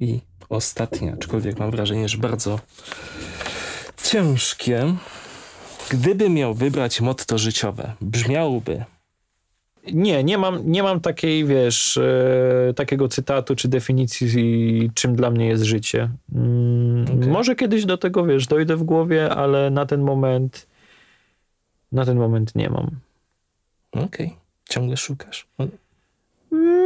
I 0.00 0.20
ostatnie, 0.48 1.12
aczkolwiek 1.12 1.58
mam 1.58 1.70
wrażenie, 1.70 2.08
że 2.08 2.18
bardzo 2.18 2.60
ciężkie. 4.04 4.94
Gdyby 5.90 6.30
miał 6.30 6.54
wybrać 6.54 7.00
motto 7.00 7.38
życiowe, 7.38 7.94
brzmiałoby 8.00 8.84
nie, 9.92 10.24
nie 10.24 10.38
mam, 10.38 10.70
nie 10.70 10.82
mam 10.82 11.00
takiej, 11.00 11.44
wiesz, 11.44 11.96
e, 11.96 12.74
takiego 12.76 13.08
cytatu 13.08 13.56
czy 13.56 13.68
definicji, 13.68 14.90
czym 14.94 15.16
dla 15.16 15.30
mnie 15.30 15.46
jest 15.46 15.62
życie. 15.62 16.08
Mm, 16.34 17.04
okay. 17.04 17.30
Może 17.30 17.56
kiedyś 17.56 17.84
do 17.84 17.98
tego, 17.98 18.24
wiesz, 18.24 18.46
dojdę 18.46 18.76
w 18.76 18.82
głowie, 18.82 19.30
ale 19.30 19.70
na 19.70 19.86
ten 19.86 20.02
moment 20.02 20.66
na 21.92 22.04
ten 22.04 22.18
moment 22.18 22.54
nie 22.54 22.70
mam. 22.70 22.90
Okej. 23.92 24.26
Okay. 24.26 24.30
Ciągle 24.68 24.96
szukasz. 24.96 25.46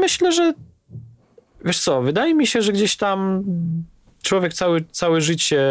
Myślę, 0.00 0.32
że 0.32 0.54
wiesz 1.64 1.80
co, 1.80 2.02
wydaje 2.02 2.34
mi 2.34 2.46
się, 2.46 2.62
że 2.62 2.72
gdzieś 2.72 2.96
tam 2.96 3.44
człowiek 4.22 4.54
całe, 4.54 4.80
całe 4.90 5.20
życie 5.20 5.62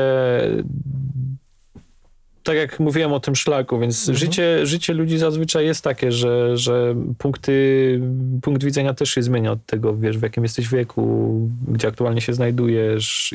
tak 2.46 2.58
jak 2.58 2.80
mówiłem 2.80 3.14
o 3.14 3.20
tym 3.20 3.36
szlaku, 3.36 3.80
więc 3.80 4.00
mhm. 4.00 4.18
życie, 4.18 4.66
życie 4.66 4.94
ludzi 4.94 5.18
zazwyczaj 5.18 5.66
jest 5.66 5.84
takie, 5.84 6.12
że, 6.12 6.58
że 6.58 6.96
punkty, 7.18 8.02
punkt 8.42 8.64
widzenia 8.64 8.94
też 8.94 9.10
się 9.10 9.24
zmienia 9.24 9.52
od 9.52 9.66
tego, 9.66 9.98
wiesz, 9.98 10.18
w 10.18 10.22
jakim 10.22 10.44
jesteś 10.44 10.70
wieku, 10.70 11.34
gdzie 11.68 11.88
aktualnie 11.88 12.22
się 12.22 12.34
znajdujesz, 12.34 13.34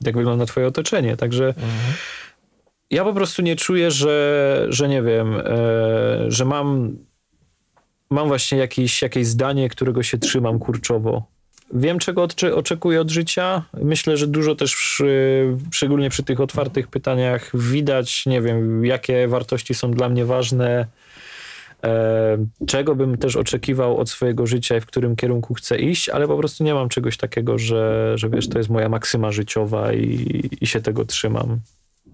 jak 0.00 0.16
wygląda 0.16 0.46
twoje 0.46 0.66
otoczenie, 0.66 1.16
także 1.16 1.46
mhm. 1.46 1.94
ja 2.90 3.04
po 3.04 3.14
prostu 3.14 3.42
nie 3.42 3.56
czuję, 3.56 3.90
że, 3.90 4.66
że 4.68 4.88
nie 4.88 5.02
wiem, 5.02 5.34
e, 5.36 5.44
że 6.28 6.44
mam, 6.44 6.96
mam 8.10 8.28
właśnie 8.28 8.58
jakieś, 8.58 9.02
jakieś 9.02 9.26
zdanie, 9.26 9.68
którego 9.68 10.02
się 10.02 10.18
trzymam 10.18 10.58
kurczowo. 10.58 11.37
Wiem, 11.74 11.98
czego 11.98 12.26
oczekuję 12.54 13.00
od 13.00 13.10
życia. 13.10 13.62
Myślę, 13.82 14.16
że 14.16 14.26
dużo 14.26 14.54
też, 14.54 14.74
przy, 14.76 15.44
szczególnie 15.72 16.10
przy 16.10 16.22
tych 16.22 16.40
otwartych 16.40 16.88
pytaniach, 16.88 17.50
widać, 17.54 18.26
nie 18.26 18.42
wiem, 18.42 18.84
jakie 18.84 19.28
wartości 19.28 19.74
są 19.74 19.90
dla 19.90 20.08
mnie 20.08 20.24
ważne, 20.24 20.86
e, 21.84 22.38
czego 22.66 22.94
bym 22.94 23.18
też 23.18 23.36
oczekiwał 23.36 23.98
od 23.98 24.10
swojego 24.10 24.46
życia 24.46 24.76
i 24.76 24.80
w 24.80 24.86
którym 24.86 25.16
kierunku 25.16 25.54
chcę 25.54 25.78
iść, 25.78 26.08
ale 26.08 26.26
po 26.26 26.36
prostu 26.36 26.64
nie 26.64 26.74
mam 26.74 26.88
czegoś 26.88 27.16
takiego, 27.16 27.58
że, 27.58 28.12
że 28.18 28.30
wiesz, 28.30 28.48
to 28.48 28.58
jest 28.58 28.70
moja 28.70 28.88
maksyma 28.88 29.32
życiowa 29.32 29.92
i, 29.92 30.50
i 30.60 30.66
się 30.66 30.80
tego 30.80 31.04
trzymam. 31.04 31.60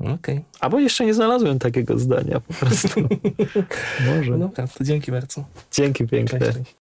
Okej. 0.00 0.44
Albo 0.60 0.80
jeszcze 0.80 1.06
nie 1.06 1.14
znalazłem 1.14 1.58
takiego 1.58 1.98
zdania 1.98 2.40
po 2.40 2.54
prostu. 2.54 3.00
Może. 4.16 4.38
Dobra, 4.38 4.66
to 4.66 4.84
dzięki 4.84 5.12
bardzo. 5.12 5.44
Dzięki 5.72 6.06
piękne. 6.06 6.38
Cześć, 6.38 6.52
cześć. 6.58 6.83